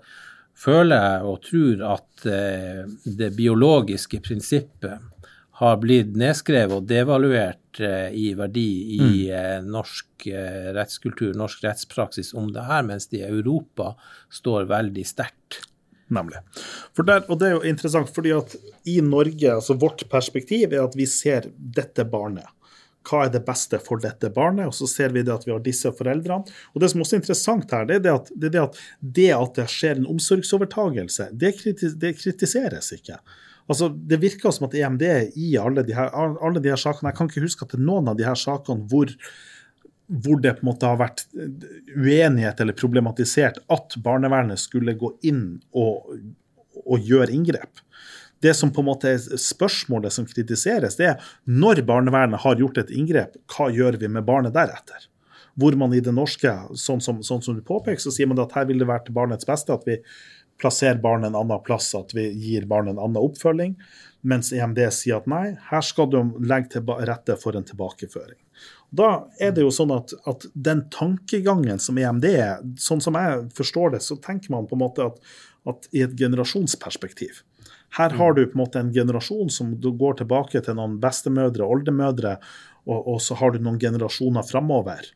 føler 0.58 1.04
jeg 1.04 1.30
og 1.30 1.38
tror 1.46 1.86
at 1.94 2.28
eh, 2.32 2.82
det 3.06 3.32
biologiske 3.38 4.22
prinsippet 4.26 5.06
har 5.58 5.80
blitt 5.82 6.12
nedskrevet 6.18 6.76
og 6.76 6.86
devaluert 6.86 7.80
i 7.82 8.28
verdi 8.38 8.70
i 8.94 9.08
mm. 9.30 9.66
norsk 9.70 10.28
rettskultur, 10.74 11.32
norsk 11.38 11.64
rettspraksis 11.66 12.30
om 12.38 12.52
det 12.54 12.66
her, 12.66 12.86
mens 12.86 13.10
det 13.10 13.24
i 13.24 13.26
Europa 13.26 13.96
står 14.34 14.70
veldig 14.70 15.06
sterkt 15.06 15.60
nemlig. 16.14 16.42
Der, 16.98 17.24
og 17.28 17.40
det 17.40 17.48
er 17.48 17.56
jo 17.58 17.64
interessant, 17.68 18.12
fordi 18.14 18.34
at 18.36 18.56
i 18.88 19.00
Norge, 19.04 19.54
altså 19.54 19.78
vårt 19.80 20.06
perspektiv 20.12 20.74
er 20.74 20.86
at 20.86 20.96
vi 20.98 21.08
ser 21.10 21.50
dette 21.56 22.06
barnet. 22.08 22.48
Hva 23.08 23.24
er 23.24 23.32
det 23.32 23.46
beste 23.48 23.80
for 23.80 24.02
dette 24.04 24.30
barnet? 24.36 24.68
Og 24.68 24.76
så 24.76 24.88
ser 24.92 25.14
vi 25.16 25.24
det 25.24 25.32
at 25.32 25.46
vi 25.48 25.54
har 25.54 25.64
disse 25.64 25.92
foreldrene. 25.96 26.44
Og 26.74 26.84
det 26.84 26.92
som 26.92 27.04
også 27.04 27.16
er 27.16 27.22
interessant 27.22 27.72
her, 27.72 27.88
det 27.88 28.00
er 28.00 28.04
det 28.04 28.14
at 28.14 28.32
det, 28.36 28.54
det, 28.56 28.64
at, 28.66 28.80
det, 29.00 29.28
at 29.36 29.60
det 29.62 29.68
skjer 29.72 30.02
en 30.02 30.10
omsorgsovertagelse, 30.12 31.30
det, 31.32 31.54
kritis, 31.62 31.96
det 32.02 32.18
kritiseres 32.20 32.92
ikke. 32.98 33.22
Altså, 33.68 33.90
Det 33.90 34.20
virker 34.22 34.52
som 34.52 34.68
at 34.68 34.76
EMD 34.76 35.06
i 35.36 35.54
alle 35.60 35.84
de, 35.88 35.96
her, 35.96 36.12
alle 36.16 36.64
de 36.64 36.72
her 36.72 36.80
sakene 36.80 37.12
Jeg 37.12 37.18
kan 37.18 37.32
ikke 37.32 37.44
huske 37.44 37.66
at 37.66 37.74
det 37.76 37.80
er 37.82 37.88
noen 37.88 38.12
av 38.12 38.20
de 38.20 38.28
her 38.28 38.40
sakene 38.40 38.88
hvor 38.92 39.12
hvor 40.08 40.40
det 40.42 40.54
på 40.58 40.64
en 40.64 40.70
måte 40.70 40.88
har 40.88 41.00
vært 41.02 41.26
uenighet 41.96 42.62
eller 42.64 42.78
problematisert 42.78 43.60
at 43.74 43.98
barnevernet 44.04 44.60
skulle 44.62 44.96
gå 45.00 45.12
inn 45.28 45.60
og, 45.76 46.14
og 46.86 47.04
gjøre 47.04 47.34
inngrep. 47.36 47.84
Det 48.40 48.54
som 48.54 48.72
på 48.72 48.84
en 48.84 48.90
måte 48.92 49.12
er 49.12 49.42
spørsmålet 49.42 50.14
som 50.14 50.28
kritiseres, 50.30 50.96
det 51.00 51.10
er 51.12 51.30
når 51.50 51.82
barnevernet 51.88 52.44
har 52.44 52.60
gjort 52.62 52.80
et 52.84 52.94
inngrep, 52.94 53.36
hva 53.52 53.70
gjør 53.74 53.98
vi 54.00 54.10
med 54.14 54.28
barnet 54.28 54.56
deretter? 54.56 55.10
Hvor 55.58 55.74
man 55.74 55.94
i 55.98 56.04
det 56.06 56.14
norske, 56.14 56.52
sånn 56.78 57.02
som, 57.02 57.24
sånn 57.26 57.42
som 57.42 57.58
du 57.58 57.64
påpeker, 57.66 58.00
så 58.02 58.14
sier 58.14 58.30
man 58.30 58.40
at 58.44 58.54
her 58.54 58.68
vil 58.70 58.84
det 58.84 58.88
være 58.88 59.08
til 59.08 59.18
barnets 59.18 59.48
beste 59.50 59.74
at 59.74 59.88
vi 59.90 59.98
plasserer 60.62 61.02
barnet 61.02 61.32
en 61.32 61.40
annen 61.42 61.64
plass, 61.66 61.90
at 61.98 62.14
vi 62.18 62.28
gir 62.30 62.66
barnet 62.70 62.96
en 62.96 63.02
annen 63.02 63.22
oppfølging. 63.22 63.74
Mens 64.28 64.52
EMD 64.54 64.80
sier 64.94 65.20
at 65.20 65.30
nei, 65.30 65.56
her 65.70 65.84
skal 65.86 66.10
du 66.14 66.20
legge 66.42 66.76
til 66.76 66.94
rette 67.10 67.38
for 67.42 67.58
en 67.58 67.66
tilbakeføring. 67.66 68.38
Da 68.90 69.28
er 69.44 69.52
det 69.52 69.66
jo 69.66 69.74
sånn 69.74 69.92
at, 69.92 70.14
at, 70.30 70.46
den 70.54 70.86
tankegangen 70.94 71.82
som 71.84 71.98
EMD 72.00 72.28
er, 72.30 72.64
sånn 72.80 73.04
som 73.04 73.18
jeg 73.20 73.44
forstår 73.58 73.98
det, 73.98 74.02
så 74.06 74.16
tenker 74.24 74.54
man 74.54 74.68
på 74.70 74.78
en 74.78 74.84
måte 74.86 75.10
at, 75.10 75.20
at 75.68 75.90
i 75.92 76.06
et 76.06 76.16
generasjonsperspektiv. 76.20 77.44
Her 77.98 78.16
har 78.20 78.34
du 78.36 78.46
på 78.46 78.56
en 78.56 78.64
måte 78.64 78.80
en 78.80 78.94
generasjon 78.96 79.52
som 79.52 79.76
går 79.82 80.20
tilbake 80.22 80.62
til 80.64 80.80
noen 80.80 80.98
bestemødre 81.04 81.66
og 81.66 81.80
oldemødre, 81.80 82.38
og, 82.88 83.00
og 83.00 83.22
så 83.24 83.36
har 83.40 83.54
du 83.54 83.62
noen 83.64 83.80
generasjoner 83.82 84.48
framover. 84.48 85.12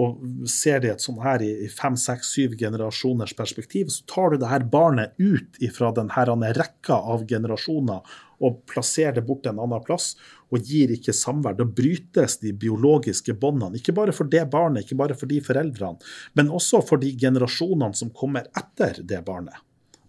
Og 0.00 0.22
ser 0.48 0.80
det 0.80 0.94
et 0.94 1.04
sånn 1.04 1.20
her 1.20 1.42
i 1.44 1.68
fem, 1.68 1.98
seks, 2.00 2.30
syv 2.32 2.54
generasjoners 2.60 3.34
perspektiv, 3.36 3.90
så 3.92 4.06
tar 4.08 4.32
du 4.32 4.40
det 4.40 4.48
her 4.48 4.64
barnet 4.64 5.18
ut 5.20 5.58
fra 5.76 5.90
denne 5.92 6.52
rekka 6.56 6.96
av 6.96 7.26
generasjoner 7.28 8.14
og 8.42 8.62
plasserer 8.70 9.16
det 9.16 9.24
bort 9.26 9.44
til 9.44 9.54
en 9.54 9.62
annen 9.64 9.82
plass, 9.86 10.12
og 10.52 10.66
gir 10.66 10.92
ikke 10.92 11.14
samvær. 11.16 11.56
Da 11.56 11.64
brytes 11.64 12.38
de 12.42 12.52
biologiske 12.52 13.36
båndene. 13.40 13.80
Ikke 13.80 13.94
bare 13.96 14.14
for 14.16 14.28
det 14.28 14.44
barnet, 14.52 14.84
ikke 14.84 14.98
bare 15.00 15.16
for 15.18 15.30
de 15.30 15.40
foreldrene, 15.44 16.12
men 16.38 16.52
også 16.52 16.82
for 16.88 17.02
de 17.02 17.12
generasjonene 17.18 17.96
som 17.98 18.12
kommer 18.14 18.48
etter 18.58 19.00
det 19.06 19.22
barnet. 19.26 19.56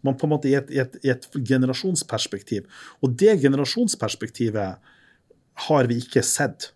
Man 0.04 0.18
på 0.20 0.28
en 0.28 0.34
måte 0.34 0.50
i 0.52 0.58
et, 0.60 0.72
et, 0.76 0.98
et 1.08 1.28
generasjonsperspektiv. 1.48 2.66
Og 3.06 3.14
det 3.20 3.38
generasjonsperspektivet 3.46 4.90
har 5.68 5.88
vi 5.88 6.02
ikke 6.02 6.26
sett 6.26 6.74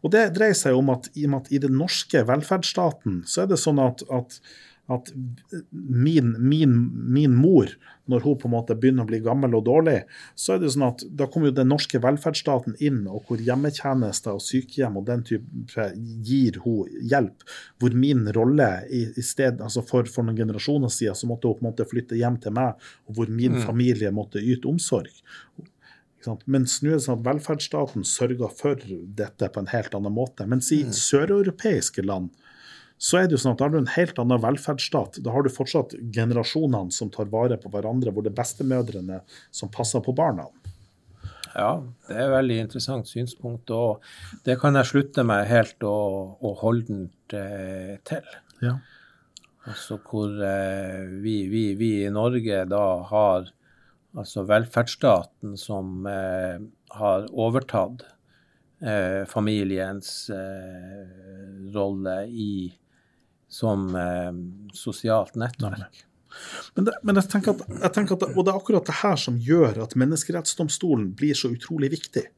og 0.00 0.12
Det 0.14 0.30
dreier 0.36 0.56
seg 0.56 0.76
om 0.76 0.90
at 0.94 1.10
i, 1.12 1.26
at 1.28 1.50
i 1.52 1.60
den 1.60 1.76
norske 1.76 2.22
velferdsstaten 2.28 3.22
så 3.28 3.44
er 3.44 3.50
det 3.50 3.60
sånn 3.60 3.80
at, 3.82 4.04
at, 4.08 4.38
at 4.90 5.10
min, 5.70 6.32
min, 6.38 6.74
min, 7.14 7.34
mor, 7.36 7.70
når 8.10 8.24
hun 8.24 8.38
på 8.40 8.48
en 8.48 8.54
måte 8.56 8.74
begynner 8.74 9.06
å 9.06 9.10
bli 9.10 9.20
gammel 9.22 9.54
og 9.54 9.64
dårlig, 9.68 10.00
så 10.34 10.56
er 10.56 10.62
det 10.62 10.72
sånn 10.74 10.88
at 10.88 11.04
da 11.16 11.28
kommer 11.30 11.50
jo 11.50 11.58
den 11.60 11.70
norske 11.70 12.00
velferdsstaten 12.02 12.74
inn, 12.82 13.04
og 13.06 13.28
hvor 13.28 13.42
hjemmetjenester 13.46 14.38
og 14.38 14.44
sykehjem 14.44 14.98
og 14.98 15.06
den 15.06 15.22
type 15.28 15.86
gir 16.26 16.58
hun 16.64 16.90
hjelp. 17.12 17.46
Hvor 17.78 17.94
min 17.94 18.26
rolle 18.34 18.70
i, 18.90 19.04
i 19.14 19.26
sted, 19.26 19.62
altså 19.62 19.84
for, 19.86 20.10
for, 20.10 20.26
noen 20.26 20.42
generasjoner 20.42 20.90
siden 20.92 21.18
så 21.18 21.30
måtte 21.30 21.50
hun 21.50 21.60
på 21.60 21.66
en 21.66 21.70
måte 21.70 21.88
flytte 21.90 22.18
hjem 22.18 22.40
til 22.42 22.56
meg, 22.58 22.90
og 23.06 23.20
hvor 23.20 23.30
min 23.30 23.60
mm. 23.60 23.64
familie 23.68 24.10
måtte 24.14 24.42
yte 24.42 24.70
omsorg. 24.70 25.14
Mens 26.50 26.80
nå 26.82 26.90
er 26.90 26.98
det 26.98 27.06
sånn 27.06 27.22
at 27.22 27.26
velferdsstaten 27.30 28.04
sørger 28.04 28.50
for 28.52 28.82
dette 29.16 29.48
på 29.48 29.62
en 29.62 29.70
helt 29.72 29.94
annen 29.96 30.12
måte. 30.12 30.44
Mens 30.50 30.68
i 30.74 30.82
mm. 30.84 30.92
søreuropeiske 30.96 32.04
land 32.04 32.34
så 33.00 33.16
er 33.16 33.28
det 33.28 33.38
jo 33.38 33.40
sånn 33.40 33.54
at 33.54 33.60
da 33.62 33.66
har 33.66 33.72
du 33.72 33.78
en 33.80 33.94
helt 33.94 34.18
annen 34.20 34.42
velferdsstat. 34.42 35.22
Da 35.24 35.32
har 35.32 35.44
du 35.46 35.48
fortsatt 35.52 35.94
generasjonene 36.12 36.92
som 36.92 37.08
tar 37.12 37.30
vare 37.32 37.56
på 37.60 37.72
hverandre, 37.72 38.12
hvor 38.12 38.26
det 38.26 38.34
er 38.34 38.40
bestemødrene 38.42 39.22
som 39.56 39.72
passer 39.72 40.04
på 40.04 40.12
barna. 40.16 40.50
Ja, 41.54 41.80
det 42.06 42.14
er 42.14 42.26
et 42.26 42.34
veldig 42.34 42.58
interessant 42.66 43.08
synspunkt, 43.10 43.72
og 43.74 44.04
det 44.46 44.58
kan 44.60 44.76
jeg 44.78 44.90
slutte 44.90 45.24
meg 45.26 45.48
helt 45.50 45.86
og, 45.86 46.36
og 46.44 46.60
holdent 46.60 47.34
eh, 47.34 47.96
til. 48.06 48.28
Ja. 48.62 48.76
Altså 49.68 49.98
hvor 50.04 50.36
eh, 50.44 51.08
vi, 51.24 51.34
vi, 51.50 51.64
vi, 51.80 51.90
i 52.04 52.12
Norge 52.12 52.62
da 52.70 52.84
har 53.10 53.48
altså 54.18 54.44
velferdsstaten 54.46 55.56
som 55.60 56.06
eh, 56.08 56.60
har 56.96 57.26
overtatt 57.32 58.04
eh, 58.82 59.26
familiens 59.30 60.30
eh, 60.34 61.04
rolle 61.74 62.16
i, 62.28 62.52
som 63.50 63.90
eh, 63.98 64.32
sosialt 64.76 65.36
nettverk. 65.40 66.04
Men, 66.76 66.86
det, 66.86 66.92
men 67.02 67.18
jeg, 67.18 67.26
tenker 67.32 67.56
at, 67.56 67.64
jeg 67.74 67.92
tenker 67.96 68.14
at, 68.14 68.28
Og 68.36 68.44
det 68.46 68.52
er 68.52 68.58
akkurat 68.60 68.86
det 68.86 69.00
her 69.00 69.16
som 69.18 69.38
gjør 69.42 69.80
at 69.82 69.96
Menneskerettsdomstolen 69.98 71.08
blir 71.18 71.34
så 71.34 71.50
utrolig 71.50 71.90
viktig. 71.96 72.28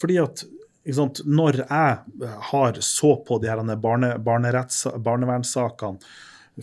Fordi 0.00 0.16
at 0.22 0.46
sant, 0.96 1.20
når 1.26 1.60
jeg 1.66 2.30
har 2.52 2.80
så 2.80 3.12
på 3.26 3.38
de 3.42 3.50
her 3.50 3.60
barne, 3.82 4.14
barnevernssakene 4.22 6.16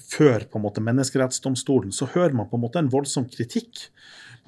før 0.10 0.48
på 0.50 0.58
en 0.58 0.64
måte 0.64 0.82
menneskerettsdomstolen, 0.82 1.92
så 1.94 2.08
hører 2.16 2.34
man 2.34 2.48
på 2.50 2.58
en 2.58 2.64
måte 2.64 2.82
en 2.82 2.90
voldsom 2.90 3.28
kritikk 3.30 3.92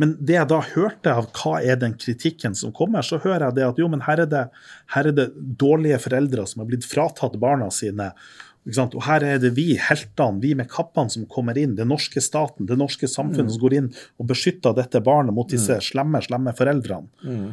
men 0.02 0.16
det 0.20 0.36
jeg 0.36 0.50
da 0.52 0.60
hørte 0.74 1.14
av 1.14 1.30
hva 1.38 1.60
er 1.64 1.78
den 1.80 1.96
kritikken 2.00 2.56
som 2.58 2.74
kommer, 2.76 3.06
så 3.06 3.20
hører 3.24 3.48
jeg 3.48 3.58
det 3.60 3.68
at 3.70 3.78
jo, 3.80 3.88
men 3.92 4.04
her 4.04 4.26
er 4.26 4.32
det, 4.32 4.44
her 4.92 5.08
er 5.08 5.16
det 5.16 5.30
dårlige 5.36 6.02
foreldre 6.04 6.44
som 6.50 6.64
har 6.64 6.70
blitt 6.72 6.88
fratatt 6.88 7.38
barna 7.40 7.70
sine. 7.72 8.12
Og 8.66 9.02
her 9.06 9.24
er 9.24 9.42
det 9.44 9.52
vi, 9.58 9.76
heltene, 9.78 10.42
vi 10.42 10.56
med 10.58 10.70
kappene 10.72 11.14
som 11.14 11.28
kommer 11.30 11.58
inn, 11.62 11.76
den 11.78 11.92
norske 11.92 12.22
staten, 12.24 12.66
det 12.66 12.80
norske 12.80 13.10
samfunnet 13.10 13.52
mm. 13.52 13.54
som 13.54 13.62
går 13.62 13.76
inn 13.78 13.92
og 14.18 14.32
beskytter 14.32 14.74
dette 14.78 15.04
barnet 15.06 15.36
mot 15.38 15.52
disse 15.52 15.78
mm. 15.78 15.86
slemme, 15.86 16.22
slemme 16.26 16.56
foreldrene. 16.58 17.12
Mm. 17.22 17.52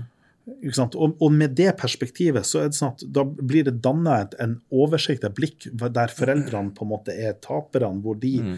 Og, 0.73 1.05
og, 1.13 1.29
med 1.31 1.53
det 1.55 1.69
perspektivet 1.79 2.49
så 2.49 2.63
er 2.63 2.73
det 2.73 2.79
sånn 2.79 2.97
at 2.97 3.05
da 3.15 3.23
blir 3.29 3.69
det 3.69 3.77
danna 3.85 4.25
en 4.43 4.57
oversikt, 4.75 5.23
et 5.29 5.37
blikk, 5.37 5.69
der 5.71 6.11
foreldrene 6.11 6.73
på 6.75 6.87
en 6.87 6.91
måte 6.97 7.15
er 7.15 7.37
taperne, 7.45 8.01
hvor 8.03 8.19
de 8.19 8.39
mm 8.41 8.57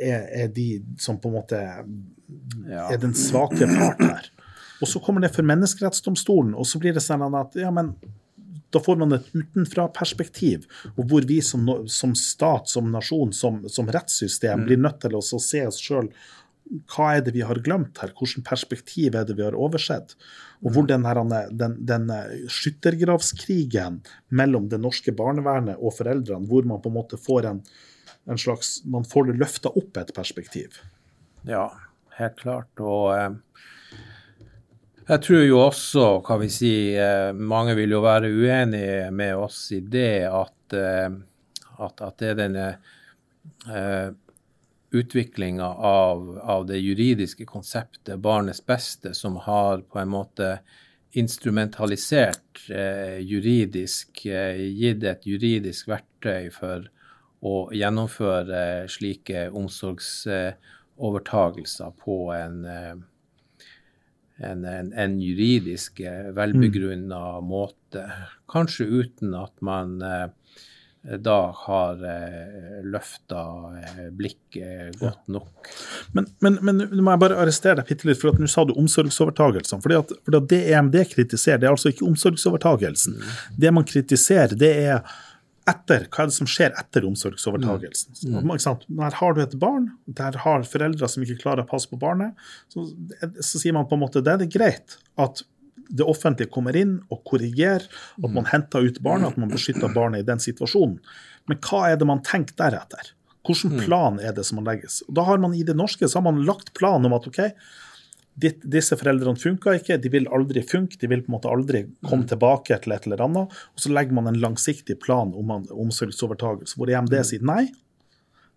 er, 0.00 0.44
er, 0.44 0.48
de 0.48 0.82
som 1.00 1.18
på 1.20 1.30
en 1.30 1.36
måte 1.36 1.58
er 1.58 3.00
den 3.00 3.14
svake 3.16 3.68
part 3.68 4.02
her. 4.02 4.30
Og 4.82 4.90
så 4.90 5.00
kommer 5.02 5.22
det 5.22 5.32
for 5.34 5.46
Menneskerettsdomstolen, 5.46 6.56
og 6.58 6.66
så 6.66 6.80
blir 6.82 6.96
det 6.96 7.04
sånn 7.04 7.22
at 7.28 7.56
ja, 7.60 7.70
men 7.74 7.92
da 8.72 8.80
får 8.82 9.00
man 9.02 9.16
et 9.18 9.26
utenfra-perspektiv, 9.36 10.68
og 10.96 11.08
hvor 11.10 11.26
vi 11.28 11.40
som, 11.44 11.66
som, 11.86 12.14
stat, 12.18 12.70
som 12.72 12.88
nasjon, 12.92 13.34
som, 13.36 13.62
som 13.68 13.90
rettssystem 13.92 14.62
mm. 14.62 14.68
blir 14.68 14.80
nødt 14.80 15.02
til 15.04 15.18
å 15.18 15.22
se 15.22 15.66
oss 15.68 15.82
sjøl 15.82 16.12
hva 16.92 17.08
er 17.16 17.24
det 17.26 17.34
vi 17.34 17.42
har 17.44 17.58
glemt 17.64 18.00
her, 18.00 18.12
hvilket 18.16 18.46
perspektiv 18.46 19.16
er 19.18 19.26
det 19.28 19.36
vi 19.36 19.44
har 19.44 19.56
oversett? 19.58 20.14
Og 20.62 20.72
hvor 20.74 20.86
den, 20.88 21.04
her, 21.04 21.20
den, 21.50 21.74
den 21.84 22.06
skyttergravskrigen 22.48 24.00
mellom 24.30 24.68
det 24.72 24.80
norske 24.80 25.12
barnevernet 25.16 25.80
og 25.80 25.96
foreldrene, 25.98 26.48
hvor 26.48 26.66
man 26.68 26.80
på 26.82 26.92
en 26.92 26.96
måte 26.96 27.18
får 27.20 27.50
en, 27.50 27.62
en 28.30 28.38
slags 28.38 28.80
Man 28.86 29.04
får 29.04 29.30
det 29.30 29.38
løfta 29.42 29.72
opp 29.74 29.98
et 29.98 30.14
perspektiv. 30.14 30.78
Ja, 31.48 31.66
helt 32.16 32.38
klart. 32.40 32.70
Og 32.78 33.10
eh, 33.16 33.34
jeg 35.08 35.22
tror 35.24 35.44
jo 35.44 35.60
også, 35.60 36.06
kan 36.26 36.40
vi 36.42 36.48
si, 36.52 36.72
eh, 36.96 37.32
mange 37.34 37.74
vil 37.78 37.96
jo 37.96 38.02
være 38.04 38.30
uenige 38.30 39.10
med 39.10 39.36
oss 39.36 39.72
i 39.74 39.80
det 39.80 40.24
at, 40.28 40.76
eh, 40.78 41.10
at, 41.78 42.00
at 42.00 42.18
det 42.20 42.28
er 42.30 42.38
denne 42.38 42.66
uh, 43.66 44.12
utviklinga 44.92 45.66
av, 45.88 46.38
av, 46.38 46.66
det 46.68 46.78
juridiske 46.78 47.46
konseptet 47.48 48.20
barnets 48.22 48.60
beste 48.62 49.14
som 49.18 49.36
har 49.42 49.82
på 49.88 49.98
en 49.98 50.12
måte 50.12 50.60
instrumentalisert 51.18 52.62
uh, 52.70 53.18
juridisk, 53.18 54.22
uh, 54.28 54.54
gitt 54.54 55.02
et 55.08 55.26
juridisk 55.26 55.88
verktøy 55.90 56.52
for 56.54 56.86
å 57.42 57.66
gjennomføre 57.74 58.86
slike 58.90 59.48
omsorgsovertagelser 59.58 61.90
på 61.98 62.32
en, 62.36 62.64
eh, 62.64 62.94
en, 64.42 64.64
en, 64.64 64.92
en 64.92 65.18
juridisk 65.20 66.00
eh, 66.00 66.30
velbegrunna 66.36 67.24
mm. 67.38 67.48
måte. 67.48 68.06
Kanskje 68.52 68.86
uten 68.86 69.34
at 69.38 69.54
man 69.64 69.98
eh, 70.02 70.28
da 71.18 71.38
har 71.64 72.04
eh, 72.06 72.82
løfta 72.86 73.40
blikket 74.14 75.00
godt 75.00 75.32
nok. 75.34 75.72
Men, 76.12 76.28
men, 76.44 76.60
men 76.62 76.84
nå 76.84 77.02
må 77.02 77.14
jeg 77.14 77.22
bare 77.24 77.40
arrestere 77.42 77.80
deg 77.80 77.90
bitte 77.90 78.06
litt, 78.10 78.20
for 78.20 78.30
at 78.30 78.38
nå 78.42 78.50
sa 78.50 78.66
du 78.68 78.74
omsorgsovertagelsen. 78.78 79.82
Fordi 79.82 79.98
at, 79.98 80.14
fordi 80.22 80.40
at 80.42 80.48
det 80.52 80.62
EMD 80.70 81.02
kritiserer, 81.16 81.62
det 81.62 81.70
er 81.70 81.74
altså 81.74 81.90
ikke 81.90 82.06
omsorgsovertagelsen. 82.06 83.18
Mm. 83.18 83.36
Det 83.66 83.74
man 83.80 83.88
kritiserer, 83.88 84.54
det 84.58 84.72
er 84.84 85.20
etter, 85.70 86.08
hva 86.10 86.24
er 86.24 86.30
det 86.30 86.34
som 86.34 86.48
skjer 86.50 86.74
etter 86.80 87.04
omsorgsovertagelsen. 87.06 88.16
Mm. 88.26 88.50
Mm. 88.50 89.00
Her 89.02 89.16
har 89.20 89.36
du 89.36 89.40
et 89.44 89.56
barn, 89.62 89.88
der 90.06 90.38
har 90.42 90.66
foreldre 90.66 91.08
som 91.10 91.22
ikke 91.24 91.40
klarer 91.44 91.62
å 91.62 91.70
passe 91.70 91.90
på 91.90 92.00
barnet. 92.00 92.38
Så, 92.72 92.88
så 93.38 93.60
sier 93.62 93.76
man 93.76 93.86
på 93.90 93.98
en 93.98 94.02
måte 94.02 94.24
det 94.24 94.34
er 94.34 94.42
det 94.42 94.50
greit 94.54 94.98
at 95.22 95.44
det 95.92 96.06
offentlige 96.08 96.50
kommer 96.52 96.76
inn 96.78 96.96
og 97.12 97.22
korrigerer, 97.28 97.84
at 97.84 98.28
man 98.28 98.46
mm. 98.46 98.50
henter 98.52 98.86
ut 98.88 99.00
barnet, 99.04 99.34
at 99.34 99.40
man 99.40 99.52
beskytter 99.56 99.92
barnet 99.94 100.24
i 100.24 100.28
den 100.28 100.42
situasjonen. 100.42 100.98
Men 101.50 101.60
hva 101.66 101.86
er 101.90 101.98
det 102.00 102.08
man 102.08 102.22
tenker 102.26 102.56
deretter? 102.58 103.12
Hvilken 103.46 103.74
mm. 103.74 103.84
plan 103.86 104.20
er 104.22 104.34
det 104.36 104.46
som 104.46 104.60
man 104.60 104.68
legges? 104.70 105.00
Og 105.08 105.16
da 105.18 105.26
har 105.26 105.40
man 105.42 105.54
I 105.58 105.64
det 105.66 105.74
norske 105.78 106.06
så 106.06 106.20
har 106.20 106.26
man 106.28 106.44
lagt 106.46 106.72
plan 106.78 107.02
om 107.06 107.16
at 107.16 107.26
OK, 107.28 107.40
disse 108.34 108.96
foreldrene 108.96 109.36
funka 109.36 109.74
ikke, 109.76 109.98
de 110.00 110.10
vil 110.12 110.26
aldri 110.32 110.62
funke, 110.64 110.96
de 111.00 111.08
vil 111.10 111.20
på 111.24 111.30
en 111.30 111.36
måte 111.36 111.52
aldri 111.52 111.84
komme 112.00 112.24
mm. 112.24 112.30
tilbake 112.32 112.78
til 112.80 112.94
et 112.94 113.06
eller 113.06 113.24
annet. 113.26 113.56
Og 113.76 113.84
så 113.84 113.92
legger 113.92 114.16
man 114.16 114.30
en 114.30 114.40
langsiktig 114.40 114.98
plan 115.02 115.34
om 115.36 115.52
omsorgsovertakelse, 115.60 116.78
hvor 116.78 116.90
EMD 116.90 117.12
mm. 117.18 117.26
sier 117.28 117.44
nei. 117.46 117.66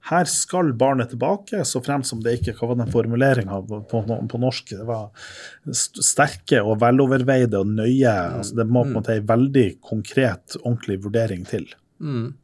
Her 0.06 0.30
skal 0.30 0.70
barnet 0.78 1.10
tilbake, 1.10 1.64
så 1.66 1.82
fremt 1.82 2.06
som 2.06 2.20
det 2.22 2.38
ikke 2.38 2.54
hva 2.60 2.70
var 2.72 2.78
den 2.84 2.92
formuleringa 2.94 3.58
på, 3.66 4.02
på, 4.06 4.40
norsk. 4.42 4.76
Det 4.78 4.86
var 4.86 5.10
sterke 5.74 6.62
og 6.62 6.78
veloverveide 6.84 7.64
og 7.64 7.72
nøye. 7.74 8.14
Mm. 8.14 8.40
altså 8.40 8.60
Det 8.62 8.68
må 8.70 8.86
på 8.86 8.92
en 8.94 8.98
måte 9.00 9.18
en 9.18 9.30
veldig 9.34 9.68
konkret, 9.82 10.60
ordentlig 10.62 11.00
vurdering 11.08 11.44
til. 11.50 11.66
Mm. 12.00 12.36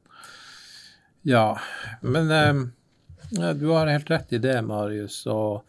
Ja, 1.30 1.46
men 2.02 2.34
eh, 2.34 3.54
du 3.54 3.70
har 3.70 3.94
helt 3.94 4.10
rett 4.10 4.34
i 4.34 4.42
det, 4.42 4.58
Marius. 4.66 5.22
Og, 5.30 5.62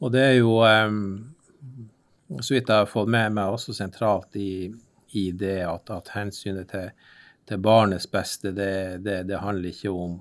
og 0.00 0.12
det 0.14 0.22
er 0.24 0.36
jo, 0.38 0.56
um, 0.64 2.40
så 2.40 2.54
vidt 2.54 2.70
jeg 2.70 2.84
har 2.84 2.90
fått 2.90 3.10
med 3.12 3.36
meg, 3.36 3.52
også 3.52 3.74
sentralt 3.76 4.36
i, 4.40 4.70
i 5.16 5.30
det 5.36 5.60
at, 5.66 5.92
at 5.92 6.12
hensynet 6.14 6.70
til, 6.72 6.90
til, 7.48 7.62
barnets 7.62 8.08
beste, 8.10 8.54
det, 8.56 9.02
det, 9.04 9.22
det 9.28 9.42
handler 9.42 9.74
ikke 9.74 9.92
om, 9.92 10.18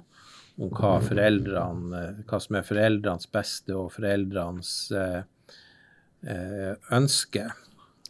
om 0.60 0.74
hva, 0.76 0.98
hva, 1.00 2.42
som 2.44 2.60
er 2.60 2.68
foreldrenes 2.68 3.32
beste 3.32 3.78
og 3.78 3.94
foreldrenes 3.96 4.74
uh, 4.92 5.22
uh, 6.28 6.74
ønske. 7.00 7.48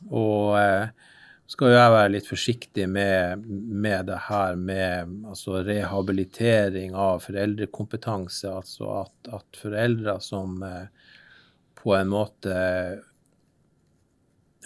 Og 0.09 0.57
uh, 0.57 1.09
skal 1.49 1.73
jeg 1.73 1.93
være 1.95 2.11
litt 2.13 2.27
forsiktig 2.29 2.85
med, 2.91 3.45
med 3.49 4.05
det 4.09 4.19
her 4.27 4.57
med 4.57 5.29
altså 5.31 5.63
rehabilitering 5.65 6.93
av 6.93 7.23
foreldrekompetanse. 7.23 8.51
Altså 8.53 8.91
at, 8.99 9.31
at 9.33 9.57
foreldre 9.57 10.19
som 10.21 10.61
eh, 10.65 11.08
på 11.79 11.95
en 11.95 12.11
måte 12.11 12.55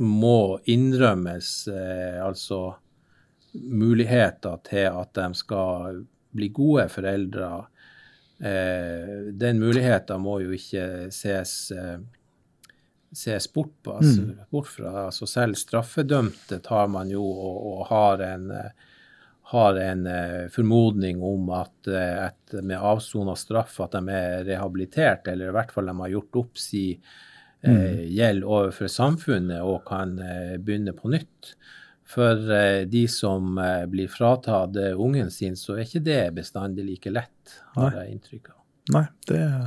må 0.01 0.59
innrømmes 0.65 1.67
eh, 1.67 2.17
altså 2.25 2.73
muligheter 3.53 4.57
til 4.65 4.89
at 4.89 5.13
de 5.13 5.27
skal 5.37 6.01
bli 6.33 6.49
gode 6.49 6.87
foreldre. 6.89 7.51
Eh, 8.41 9.29
den 9.37 9.61
muligheten 9.61 10.23
må 10.25 10.39
jo 10.41 10.55
ikke 10.57 11.11
ses 11.13 11.53
eh, 11.77 11.99
ses 13.13 13.53
bort, 13.53 13.83
på, 13.83 13.93
altså, 13.93 14.21
mm. 14.21 14.37
bort 14.49 14.67
fra. 14.67 15.05
Altså 15.05 15.27
selv 15.29 15.57
straffedømte 15.59 16.59
tar 16.65 16.87
man 16.89 17.11
jo 17.13 17.23
og, 17.23 17.59
og 17.73 17.85
har 17.91 18.23
en, 18.25 18.47
har 19.53 19.77
en 19.79 20.07
uh, 20.07 20.47
formodning 20.53 21.21
om 21.23 21.51
at 21.53 21.89
uh, 21.91 22.25
et, 22.27 22.55
med 22.61 22.77
avsona 22.77 23.35
straff 23.37 23.79
at 23.85 23.95
de 23.95 24.01
er 24.13 24.47
rehabilitert, 24.49 25.29
eller 25.31 25.51
i 25.51 25.55
hvert 25.55 25.73
fall 25.73 25.91
de 25.91 25.95
har 25.99 26.15
gjort 26.15 26.41
opp 26.41 26.61
si 26.61 26.87
uh, 26.97 27.69
mm. 27.69 28.01
gjeld 28.17 28.43
overfor 28.43 28.91
samfunnet 28.91 29.61
og 29.61 29.85
kan 29.87 30.17
begynne 30.59 30.95
på 30.97 31.13
nytt. 31.13 31.53
For 32.13 32.35
de 32.85 33.05
som 33.09 33.55
blir 33.89 34.09
fratatt 34.11 34.75
ungen 34.99 35.31
sin, 35.33 35.55
så 35.57 35.77
er 35.77 35.85
ikke 35.87 36.01
det 36.03 36.19
bestandig 36.35 36.83
like 36.85 37.13
lett, 37.13 37.55
har 37.77 37.87
Nei. 37.87 38.01
jeg 38.03 38.17
inntrykk 38.17 38.51
av. 38.51 38.59
Nei, 38.93 39.05
det 39.29 39.39
er 39.39 39.63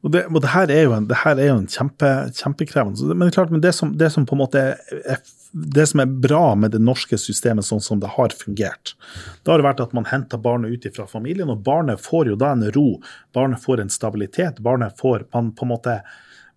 og 0.00 0.14
det, 0.14 0.22
og 0.30 0.40
det, 0.40 0.48
her 0.54 0.70
er 0.72 0.86
jo 0.86 0.94
en, 0.96 1.06
er 1.12 1.42
jo 1.44 1.58
en 1.58 1.68
kjempe, 1.68 2.08
kjempekrevende 2.32 3.10
Men 3.12 3.26
det 3.26 3.34
er 3.34 3.36
klart, 3.36 3.50
men 3.52 3.60
det 3.60 3.74
som, 3.76 3.92
det 4.00 4.08
som, 4.14 4.24
på 4.24 4.36
en 4.36 4.40
måte 4.40 4.62
er, 4.80 5.20
det 5.52 5.86
som 5.90 6.00
er 6.00 6.06
bra 6.06 6.54
med 6.54 6.70
det 6.70 6.80
norske 6.82 7.18
systemet 7.18 7.66
sånn 7.66 7.82
som 7.82 8.00
det 8.00 8.12
har 8.16 8.34
fungert, 8.36 8.94
det 9.42 9.52
har 9.52 9.64
vært 9.66 9.82
at 9.82 9.94
man 9.96 10.06
henter 10.10 10.38
barnet 10.38 10.72
ut 10.72 10.96
fra 10.96 11.08
familien, 11.10 11.50
og 11.50 11.64
barnet 11.66 12.02
får 12.02 12.32
jo 12.32 12.38
da 12.38 12.52
en 12.54 12.66
ro. 12.74 12.88
Barnet 13.34 13.62
får 13.62 13.82
en 13.82 13.90
stabilitet. 13.90 14.62
Barnet 14.62 14.98
får 14.98 15.26
man 15.34 15.50
på 15.56 15.66
en 15.66 15.72
måte 15.74 16.00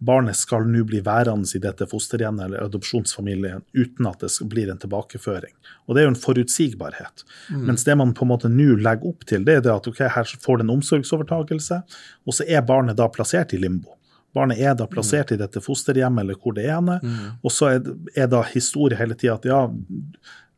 barnet 0.03 0.35
skal 0.35 0.65
nå 0.67 0.83
bli 0.83 0.99
værende 1.03 1.47
i 1.55 1.61
dette 1.63 1.85
fosterhjemmet 1.87 2.45
eller 2.45 2.65
adopsjonsfamilien 2.65 3.63
uten 3.71 4.09
at 4.09 4.23
det 4.23 4.31
blir 4.51 4.71
en 4.71 4.81
tilbakeføring. 4.81 5.53
Og 5.87 5.95
Det 5.95 6.01
er 6.01 6.07
jo 6.07 6.13
en 6.13 6.23
forutsigbarhet. 6.25 7.23
Mm. 7.49 7.65
Mens 7.69 7.85
det 7.87 7.95
man 7.95 8.13
på 8.13 8.25
en 8.25 8.33
måte 8.33 8.51
nå 8.51 8.75
legger 8.83 9.13
opp 9.13 9.23
til, 9.29 9.45
det 9.47 9.57
er 9.57 9.65
det 9.65 9.73
at 9.73 9.87
ok, 9.87 10.01
her 10.11 10.37
får 10.43 10.59
det 10.59 10.67
en 10.67 10.75
omsorgsovertakelse, 10.75 11.81
og 12.27 12.35
så 12.35 12.47
er 12.47 12.65
barnet 12.67 12.99
da 12.99 13.07
plassert 13.07 13.55
i 13.55 13.61
limbo. 13.61 13.95
Barnet 14.33 14.61
er 14.61 14.77
da 14.77 14.87
plassert 14.89 15.31
mm. 15.31 15.35
i 15.35 15.41
dette 15.43 15.61
fosterhjemmet 15.63 16.25
eller 16.25 16.39
hvor 16.41 16.55
det 16.57 16.65
er, 16.65 16.81
mm. 16.81 17.17
og 17.43 17.53
så 17.53 17.73
er, 17.75 17.91
er 18.17 18.29
da 18.31 18.41
historie 18.49 18.97
hele 18.97 19.17
tida 19.19 19.37
at 19.37 19.45
ja, 19.49 19.59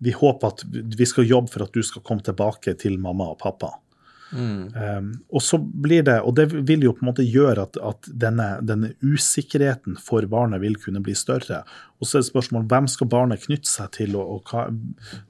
vi 0.05 0.13
håper 0.15 0.53
at 0.53 0.63
vi 0.71 1.07
skal 1.07 1.27
jobbe 1.27 1.51
for 1.51 1.65
at 1.65 1.75
du 1.75 1.83
skal 1.83 2.03
komme 2.05 2.23
tilbake 2.23 2.75
til 2.79 2.99
mamma 3.01 3.31
og 3.33 3.39
pappa. 3.41 3.73
Mm. 4.35 4.63
Um, 4.75 5.09
og 5.31 5.43
så 5.43 5.57
blir 5.59 6.03
det, 6.03 6.17
og 6.27 6.35
det 6.35 6.49
vil 6.51 6.83
jo 6.83 6.93
på 6.95 7.05
en 7.05 7.09
måte 7.09 7.25
gjøre 7.25 7.63
at, 7.69 7.79
at 7.79 8.09
denne, 8.25 8.47
denne, 8.65 8.91
usikkerheten 9.05 9.95
for 10.01 10.25
barnet 10.31 10.61
vil 10.63 10.75
kunne 10.81 11.01
bli 11.03 11.15
større. 11.17 11.61
Og 11.99 12.09
så 12.09 12.17
er 12.17 12.25
det 12.25 12.29
spørsmålet 12.29 12.71
hvem 12.73 12.89
skal 12.91 13.09
barnet 13.11 13.45
knytte 13.45 13.71
seg 13.71 13.93
til, 13.95 14.17
og, 14.19 14.33
og 14.35 14.51
hva, 14.51 14.65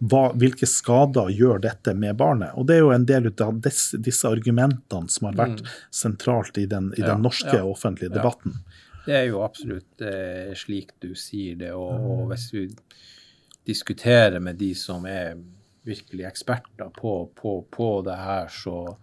hva, 0.02 0.24
hvilke 0.42 0.70
skader 0.70 1.30
gjør 1.36 1.62
dette 1.68 1.94
med 1.98 2.18
barnet. 2.20 2.56
Og 2.58 2.68
det 2.70 2.80
er 2.80 2.86
jo 2.86 2.94
en 2.96 3.08
del 3.10 3.30
av 3.32 3.62
disse, 3.66 4.02
disse 4.02 4.30
argumentene 4.30 5.12
som 5.14 5.30
har 5.30 5.40
vært 5.44 5.62
mm. 5.62 5.76
sentralt 6.04 6.58
i 6.62 6.66
den, 6.72 6.92
i 6.98 7.06
den 7.06 7.24
norske 7.26 7.54
ja, 7.54 7.66
offentlige 7.68 8.16
debatten. 8.18 8.58
Ja. 8.58 8.82
Det 9.06 9.14
er 9.14 9.28
jo 9.30 9.44
absolutt 9.46 10.02
eh, 10.02 10.56
slik 10.58 10.96
du 11.04 11.12
sier 11.14 11.60
det. 11.60 11.76
Og, 11.78 11.94
og 11.94 12.24
hvis 12.32 12.48
vi 12.56 12.64
diskuterer 13.66 14.42
med 14.42 14.58
de 14.58 14.72
som 14.78 15.06
er 15.10 15.36
virkelig 15.86 16.26
eksperter 16.28 16.92
på, 16.96 17.14
på, 17.36 17.60
på 17.72 17.90
det 18.06 18.18
her, 18.18 18.48
så, 18.52 18.98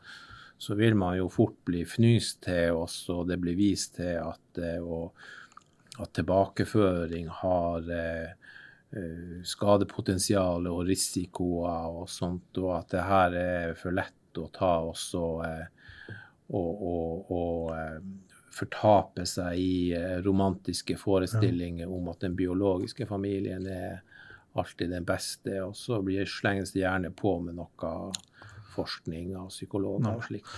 så, 0.59 0.75
vil 0.79 0.97
man 0.99 1.17
jo 1.19 1.29
fort 1.33 1.59
bli 1.65 1.85
fnyst 1.89 2.43
til 2.49 2.79
oss, 2.83 3.05
og 3.13 3.29
det 3.31 3.39
blir 3.43 3.59
vist 3.59 3.97
til 4.01 4.19
at, 4.23 4.63
eh, 4.63 4.83
og, 4.83 5.13
at 6.03 6.15
tilbakeføring 6.17 7.29
har 7.43 7.93
eh, 7.93 8.33
eh, 8.99 9.39
skadepotensial 9.47 10.67
og 10.71 10.85
risikoer 10.89 12.03
og 12.03 12.11
sånt, 12.11 12.59
og 12.63 12.75
at 12.81 12.91
det 12.97 13.07
her 13.09 13.39
er 13.43 13.79
for 13.79 13.95
lett 13.95 14.41
å 14.41 14.49
ta 14.53 14.75
også 14.89 15.25
eh, 15.47 15.65
og, 16.53 16.85
og, 16.93 17.33
og 17.33 17.73
eh, 17.77 17.99
fortape 18.53 19.25
seg 19.29 19.59
i 19.59 19.75
eh, 19.97 20.19
romantiske 20.25 20.97
forestillinger 21.01 21.91
om 21.91 22.11
at 22.13 22.25
den 22.27 22.37
biologiske 22.37 23.07
familien 23.09 23.67
er 23.67 24.03
alltid 24.59 24.93
den 24.93 25.07
beste, 25.09 25.57
og 25.65 25.77
så 25.79 26.03
blir 26.05 26.29
slenges 26.29 26.75
det 26.75 26.83
gjerne 26.83 27.13
på 27.17 27.39
med 27.45 27.57
noe 27.61 28.13
forskning 28.73 29.35
av 29.37 29.51
psykologer 29.53 30.17
og 30.17 30.25
slikt. 30.27 30.49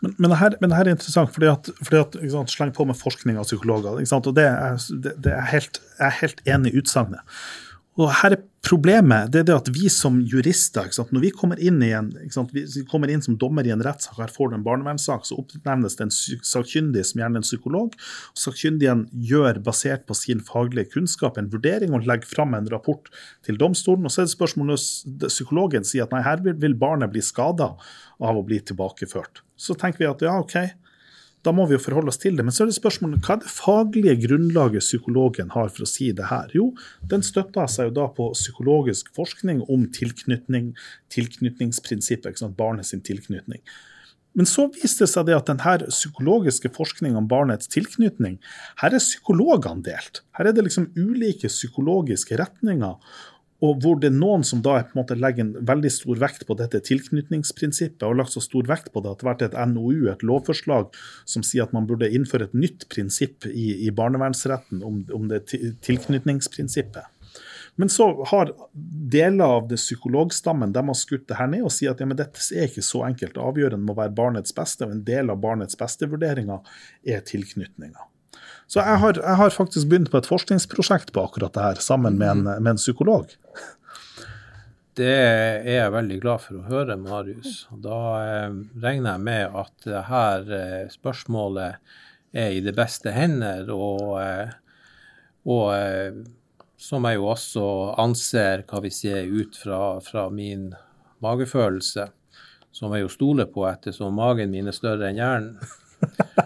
Men, 0.00 0.14
men, 0.18 0.30
men, 0.30 0.70
det 0.70 0.78
her, 0.78 0.86
er 0.86 0.92
interessant, 0.94 1.32
fordi 1.34 1.50
at, 1.50 1.70
fordi 1.82 2.00
at 2.00 2.18
sant, 2.32 2.52
sleng 2.54 2.74
på 2.76 2.86
med 2.88 2.98
forskning 2.98 3.38
av 3.40 3.48
psykologer. 3.48 3.98
og 3.98 4.34
det 4.36 4.46
er, 4.46 4.78
det, 5.04 5.16
det 5.24 5.34
er 5.34 5.48
helt, 5.50 5.80
jeg 5.98 6.06
er 6.06 6.18
helt 6.20 6.44
enig 6.56 6.74
i 6.74 6.82
utsagnet. 6.82 7.38
Og 8.00 8.10
her 8.22 8.36
er 8.36 8.42
Problemet 8.64 9.28
det 9.32 9.42
er 9.42 9.48
det 9.48 9.56
at 9.58 9.68
vi 9.74 9.90
som 9.92 10.16
jurister, 10.24 10.88
når 11.12 11.20
vi 11.20 11.30
kommer 11.36 11.60
inn, 11.60 11.82
en, 11.84 12.08
vi 12.54 12.84
kommer 12.88 13.10
inn 13.12 13.22
som 13.24 13.36
dommer 13.40 13.66
i 13.66 13.72
en 13.74 13.82
rettssak, 13.84 14.16
her 14.16 14.32
får 14.32 14.50
du 14.50 14.56
en 14.56 14.64
barnevernssak, 14.64 15.26
så 15.28 15.36
oppnevnes 15.42 15.98
det 15.98 16.06
en 16.06 16.14
sakkyndig, 16.14 17.02
som 17.04 17.20
gjerne 17.20 17.40
er 17.40 17.42
en 17.42 17.46
psykolog. 17.46 17.92
og 18.32 18.40
Sakkyndigen 18.40 19.04
gjør, 19.28 19.60
basert 19.66 20.06
på 20.08 20.16
sin 20.16 20.40
faglige 20.44 20.94
kunnskap, 20.94 21.36
en 21.36 21.50
vurdering 21.52 21.92
og 21.92 22.08
legger 22.08 22.30
fram 22.30 22.56
en 22.56 22.70
rapport 22.72 23.10
til 23.44 23.60
domstolen. 23.60 24.08
og 24.08 24.14
Så 24.14 24.22
er 24.22 24.30
det 24.30 24.36
spørsmålet 24.36 24.80
når 25.20 25.34
psykologen 25.34 25.84
sier 25.84 26.08
at 26.08 26.16
nei, 26.16 26.24
her 26.24 26.40
vil 26.40 26.78
barnet 26.80 27.12
bli 27.12 27.24
skada 27.24 27.74
av 28.16 28.40
å 28.40 28.46
bli 28.46 28.62
tilbakeført. 28.64 29.44
Så 29.60 29.76
tenker 29.76 30.06
vi 30.06 30.08
at 30.08 30.24
ja, 30.24 30.38
OK, 30.40 30.56
da 31.44 31.52
må 31.52 31.66
vi 31.68 31.76
jo 31.76 31.82
forholde 31.84 32.12
oss 32.12 32.20
til 32.20 32.38
det. 32.38 32.44
Men 32.46 32.54
så 32.56 32.64
er 32.64 32.70
det 32.70 32.78
spørsmålet 32.78 33.24
hva 33.24 33.36
er 33.36 33.42
det 33.42 33.52
faglige 33.52 34.16
grunnlaget 34.24 34.84
psykologen 34.84 35.52
har 35.54 35.72
for 35.72 35.84
å 35.84 35.88
si 35.88 36.10
det 36.16 36.30
her? 36.30 36.52
Jo, 36.56 36.70
den 37.10 37.24
støtter 37.26 37.68
seg 37.70 37.90
jo 37.90 37.96
da 38.00 38.06
på 38.16 38.30
psykologisk 38.36 39.10
forskning 39.16 39.64
om 39.72 39.88
tilknytning, 39.92 40.72
tilknytningsprinsippet, 41.14 42.40
barnets 42.56 42.94
tilknytning. 43.04 43.60
Men 44.34 44.48
så 44.50 44.64
viste 44.74 45.04
det 45.04 45.12
seg 45.12 45.28
det 45.28 45.36
at 45.36 45.46
denne 45.46 45.90
psykologiske 45.92 46.72
forskningen 46.74 47.20
om 47.20 47.28
barnets 47.30 47.70
tilknytning, 47.70 48.40
her 48.80 48.96
er 48.96 49.02
psykologene 49.02 49.84
delt. 49.86 50.24
Her 50.34 50.50
er 50.50 50.56
det 50.56 50.64
liksom 50.66 50.88
ulike 50.98 51.50
psykologiske 51.52 52.40
retninger 52.40 52.96
og 53.62 53.80
hvor 53.80 54.00
det 54.00 54.10
er 54.10 54.16
noen 54.16 54.42
som 54.44 54.60
da 54.64 54.80
på 54.82 54.96
en 54.96 55.00
måte 55.00 55.16
legger 55.16 55.44
en 55.44 55.54
veldig 55.68 55.90
stor 55.92 56.18
vekt 56.20 56.42
på 56.48 56.56
dette 56.58 56.80
tilknytningsprinsippet, 56.88 58.02
og 58.02 58.10
har 58.10 58.20
lagt 58.24 58.34
så 58.34 58.42
stor 58.42 58.66
vekt 58.68 58.90
på 58.92 59.02
det 59.04 59.12
at 59.12 59.20
det 59.20 59.26
har 59.26 59.30
vært 59.30 59.44
et 59.46 59.58
NOU, 59.70 60.08
et 60.10 60.24
lovforslag, 60.26 60.90
som 61.30 61.46
sier 61.46 61.64
at 61.64 61.74
man 61.76 61.86
burde 61.88 62.10
innføre 62.10 62.50
et 62.50 62.56
nytt 62.58 62.88
prinsipp 62.92 63.46
i, 63.48 63.86
i 63.86 63.92
barnevernsretten 63.94 64.82
om, 64.84 65.04
om 65.14 65.28
det 65.30 65.44
tilknytningsprinsippet. 65.86 67.10
Men 67.76 67.90
så 67.90 68.06
har 68.30 68.52
deler 69.10 69.44
av 69.44 69.68
det 69.68 69.80
psykologstammen 69.80 70.72
de 70.74 70.82
har 70.86 70.98
skutt 70.98 71.26
det 71.30 71.38
her 71.38 71.48
ned 71.50 71.64
og 71.66 71.72
sier 71.74 71.94
at 71.94 72.02
ja, 72.02 72.06
dette 72.14 72.42
er 72.54 72.68
ikke 72.68 72.84
så 72.86 73.02
enkelt. 73.08 73.38
Avgjørende 73.40 73.82
må 73.88 73.96
være 73.98 74.14
barnets 74.14 74.54
beste, 74.54 74.86
og 74.86 74.94
en 74.94 75.06
del 75.06 75.32
av 75.34 75.40
barnets 75.42 75.78
beste-vurderinga 75.78 76.60
er 77.02 77.24
tilknytninga. 77.26 78.06
Så 78.66 78.80
jeg 78.80 79.00
har, 79.02 79.18
jeg 79.20 79.38
har, 79.38 79.52
faktisk 79.52 79.88
begynt 79.90 80.10
på 80.10 80.18
et 80.20 80.28
forskningsprosjekt 80.28 81.12
på 81.14 81.24
akkurat 81.28 81.54
det 81.54 81.64
her, 81.64 81.80
sammen 81.84 82.16
med 82.18 82.30
en, 82.30 82.44
med 82.48 82.74
en 82.74 82.80
psykolog. 82.80 83.34
Det 84.94 85.10
er 85.10 85.66
jeg 85.66 85.92
veldig 85.92 86.16
glad 86.22 86.42
for 86.44 86.60
å 86.60 86.66
høre, 86.68 86.96
Marius. 87.00 87.64
Da 87.82 88.00
eh, 88.22 88.56
regner 88.82 89.16
jeg 89.16 89.24
med 89.26 89.56
at 89.58 89.88
dette 89.88 90.58
eh, 90.58 90.90
spørsmålet 90.92 91.80
er 92.34 92.54
i 92.54 92.62
det 92.62 92.74
beste 92.78 93.10
hender, 93.14 93.70
og, 93.74 94.20
eh, 94.22 94.54
og 95.50 95.66
eh, 95.74 96.20
som 96.78 97.06
jeg 97.08 97.18
jo 97.18 97.28
også 97.32 97.66
anser 98.02 98.64
hva 98.70 98.82
vi 98.84 98.92
sier, 98.94 99.26
ut 99.26 99.58
fra, 99.58 99.98
fra 100.04 100.28
min 100.30 100.72
magefølelse, 101.24 102.08
som 102.74 102.94
jeg 102.94 103.04
jo 103.04 103.12
stoler 103.12 103.50
på 103.50 103.66
ettersom 103.70 104.14
magen 104.18 104.54
min 104.54 104.70
er 104.70 104.76
større 104.76 105.10
enn 105.10 105.18
hjernen, 105.18 105.58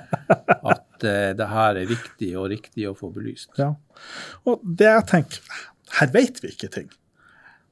at 0.99 1.07
uh, 1.07 1.33
det 1.39 1.49
her 1.49 1.81
er 1.81 1.91
viktig 1.91 2.31
og 2.37 2.51
riktig 2.53 2.89
å 2.91 2.97
få 2.99 3.13
belyst. 3.15 3.53
Ja. 3.59 3.73
Og 4.45 4.63
det 4.63 4.91
jeg 4.91 5.07
tenker, 5.13 5.61
her 5.99 6.11
vet 6.15 6.43
vi 6.43 6.53
ikke 6.53 6.73
ting. 6.75 6.91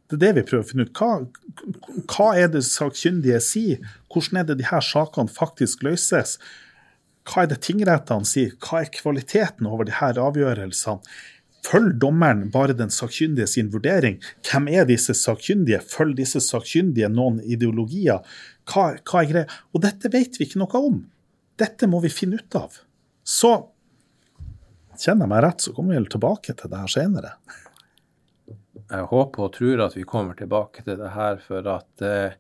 Det 0.06 0.20
er 0.20 0.22
det 0.22 0.34
vi 0.36 0.46
prøver 0.46 0.62
å 0.62 0.68
finne 0.68 0.86
ut. 0.86 0.94
Hva, 0.94 2.04
hva 2.12 2.28
er 2.38 2.50
det 2.54 2.62
sakkyndige 2.62 3.40
sier? 3.42 3.94
Hvordan 4.12 4.40
er 4.40 4.46
det 4.46 4.60
de 4.60 4.68
her 4.68 4.84
sakene 4.84 5.32
faktisk 5.32 5.82
løses? 5.82 6.36
Hva 7.26 7.42
er 7.42 7.50
det 7.50 7.64
tingrettene 7.66 8.28
sier? 8.28 8.52
Hva 8.62 8.84
er 8.84 8.92
kvaliteten 8.94 9.66
over 9.66 9.88
de 9.88 9.96
her 9.98 10.20
avgjørelsene? 10.22 11.02
Følg 11.66 11.96
dommeren 11.98 12.44
bare 12.54 12.76
den 12.78 12.92
sakkyndige 12.94 13.48
sin 13.50 13.72
vurdering? 13.72 14.20
Hvem 14.46 14.68
er 14.70 14.86
disse 14.86 15.16
sakkyndige? 15.18 15.80
Følg 15.82 16.14
disse 16.20 16.38
sakkyndige 16.44 17.10
noen 17.10 17.40
ideologier? 17.42 18.22
Hva, 18.70 18.92
hva 19.02 19.22
er 19.24 19.30
greia? 19.32 19.60
Og 19.74 19.82
dette 19.82 20.12
vet 20.14 20.38
vi 20.38 20.46
ikke 20.46 20.62
noe 20.62 20.82
om. 20.86 21.00
Dette 21.58 21.88
må 21.90 21.98
vi 22.04 22.12
finne 22.12 22.38
ut 22.38 22.58
av. 22.58 22.78
Så 23.26 23.52
kjenner 24.96 25.26
jeg 25.26 25.32
meg 25.34 25.42
rett, 25.44 25.64
så 25.64 25.74
kommer 25.76 25.98
vi 25.98 26.12
tilbake 26.14 26.54
til 26.54 26.70
det 26.72 26.82
her 26.84 26.92
senere 26.92 27.36
jeg 28.86 29.08
håper 29.10 29.46
og 29.46 29.54
tror 29.56 29.82
at 29.86 29.96
vi 29.96 30.04
kommer 30.06 30.36
tilbake 30.38 30.84
til 30.86 30.98
det 31.00 31.10
her, 31.14 31.40
for 31.42 31.66
at 31.70 32.04
eh, 32.04 32.36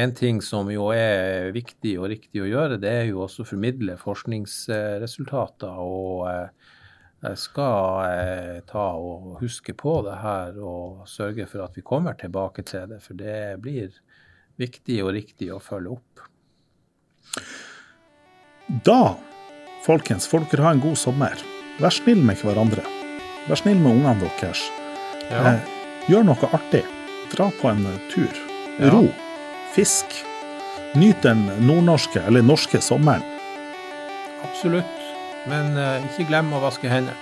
en 0.00 0.14
ting 0.16 0.40
som 0.42 0.70
jo 0.72 0.88
er 0.94 1.52
viktig 1.54 1.96
og 2.00 2.08
riktig 2.12 2.42
å 2.42 2.48
gjøre, 2.48 2.80
det 2.82 2.90
er 2.90 3.04
jo 3.10 3.22
også 3.24 3.44
å 3.44 3.50
formidle 3.52 3.98
forskningsresultater. 4.00 5.82
Og 5.84 6.24
eh, 6.30 6.72
jeg 7.24 7.40
skal 7.40 8.00
eh, 8.08 8.62
ta 8.68 8.86
og 8.96 9.36
huske 9.42 9.76
på 9.76 9.98
det 10.08 10.16
her 10.22 10.58
og 10.60 11.04
sørge 11.10 11.46
for 11.50 11.66
at 11.66 11.76
vi 11.76 11.84
kommer 11.86 12.16
tilbake 12.20 12.64
til 12.68 12.88
det, 12.90 13.02
for 13.04 13.20
det 13.20 13.60
blir 13.64 13.92
viktig 14.60 15.00
og 15.04 15.14
riktig 15.16 15.52
å 15.52 15.60
følge 15.62 15.98
opp. 15.98 16.26
Da, 18.86 19.16
folkens, 19.84 20.26
folk 20.28 20.50
dere 20.50 20.64
ha 20.64 20.72
en 20.74 20.82
god 20.82 20.96
sommer. 20.98 21.40
Vær 21.80 21.92
snill 21.92 22.22
med 22.24 22.40
hverandre. 22.40 22.84
Vær 23.48 23.60
snill 23.60 23.80
med 23.82 23.92
ungene 23.98 24.30
deres. 24.40 24.62
Ja. 25.30 25.54
Eh, 25.54 25.72
Gjør 26.08 26.26
noe 26.28 26.50
artig. 26.52 26.84
Dra 27.32 27.48
på 27.60 27.70
en 27.70 27.86
tur. 28.12 28.40
Ja. 28.78 28.90
Ro. 28.92 29.06
Fisk. 29.74 30.06
Nyt 30.94 31.22
den 31.24 31.46
nordnorske, 31.66 32.22
eller 32.28 32.44
norske, 32.44 32.80
sommeren. 32.84 33.24
Absolutt. 34.44 35.00
Men 35.50 35.76
eh, 35.76 36.04
ikke 36.12 36.28
glem 36.30 36.52
å 36.54 36.62
vaske 36.64 36.88
hendene. 36.92 37.16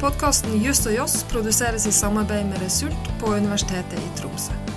Podkasten 0.00 0.56
Just 0.64 0.88
og 0.88 0.96
Joss 0.96 1.20
produseres 1.28 1.84
i 1.86 1.92
samarbeid 1.92 2.48
med 2.48 2.62
Result 2.64 3.12
på 3.20 3.34
Universitetet 3.36 4.00
i 4.00 4.10
Tromsø. 4.16 4.69